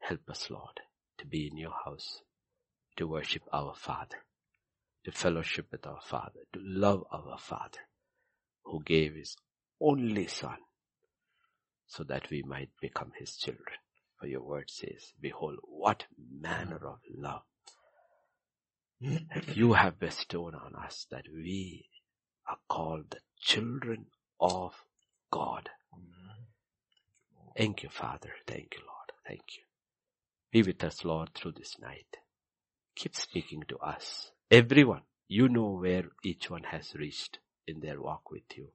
[0.00, 0.80] Help us, Lord,
[1.18, 2.22] to be in your house,
[2.96, 4.24] to worship our Father,
[5.04, 7.78] to fellowship with our Father, to love our Father,
[8.64, 9.36] who gave his
[9.80, 10.58] only Son,
[11.90, 13.76] so that we might become his children.
[14.20, 16.04] For your word says, behold, what
[16.40, 17.42] manner of love
[19.54, 21.86] you have bestowed on us that we
[22.48, 24.06] are called the children
[24.40, 24.74] of
[25.32, 25.70] God.
[27.56, 28.30] Thank you, Father.
[28.46, 29.12] Thank you, Lord.
[29.26, 29.64] Thank you.
[30.52, 32.18] Be with us, Lord, through this night.
[32.96, 34.32] Keep speaking to us.
[34.50, 38.68] Everyone, you know where each one has reached in their walk with you.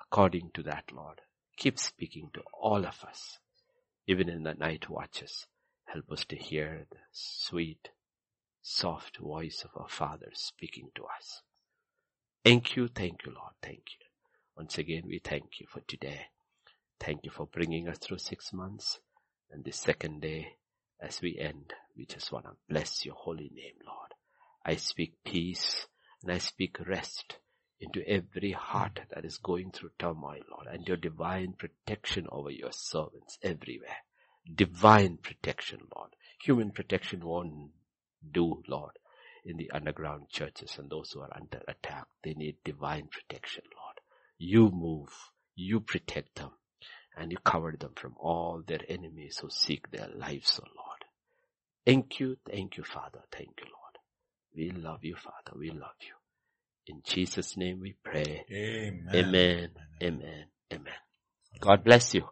[0.00, 1.20] According to that, Lord,
[1.56, 3.38] keep speaking to all of us,
[4.06, 5.46] even in the night watches.
[5.86, 7.90] Help us to hear the sweet,
[8.62, 11.42] soft voice of our Father speaking to us.
[12.44, 14.06] Thank you, thank you, Lord, thank you.
[14.56, 16.26] Once again, we thank you for today.
[17.00, 19.00] Thank you for bringing us through six months
[19.50, 20.56] and this second day
[21.00, 24.14] as we end, we just want to bless your holy name, Lord.
[24.64, 25.86] I speak peace
[26.22, 27.38] and I speak rest
[27.82, 32.72] into every heart that is going through turmoil, Lord, and your divine protection over your
[32.72, 33.98] servants everywhere.
[34.54, 36.10] Divine protection, Lord.
[36.44, 37.72] Human protection won't
[38.32, 38.92] do, Lord,
[39.44, 42.06] in the underground churches and those who are under attack.
[42.24, 43.96] They need divine protection, Lord.
[44.38, 45.10] You move,
[45.56, 46.52] you protect them,
[47.16, 51.04] and you cover them from all their enemies who seek their lives, O Lord.
[51.86, 53.20] Thank you, thank you, Father.
[53.32, 53.98] Thank you, Lord.
[54.56, 55.58] We love you, Father.
[55.58, 56.21] We love you.
[56.86, 58.44] In Jesus' name we pray.
[58.52, 59.08] Amen.
[59.14, 59.70] Amen.
[60.02, 60.44] Amen.
[60.72, 60.94] Amen.
[61.60, 62.24] God bless you.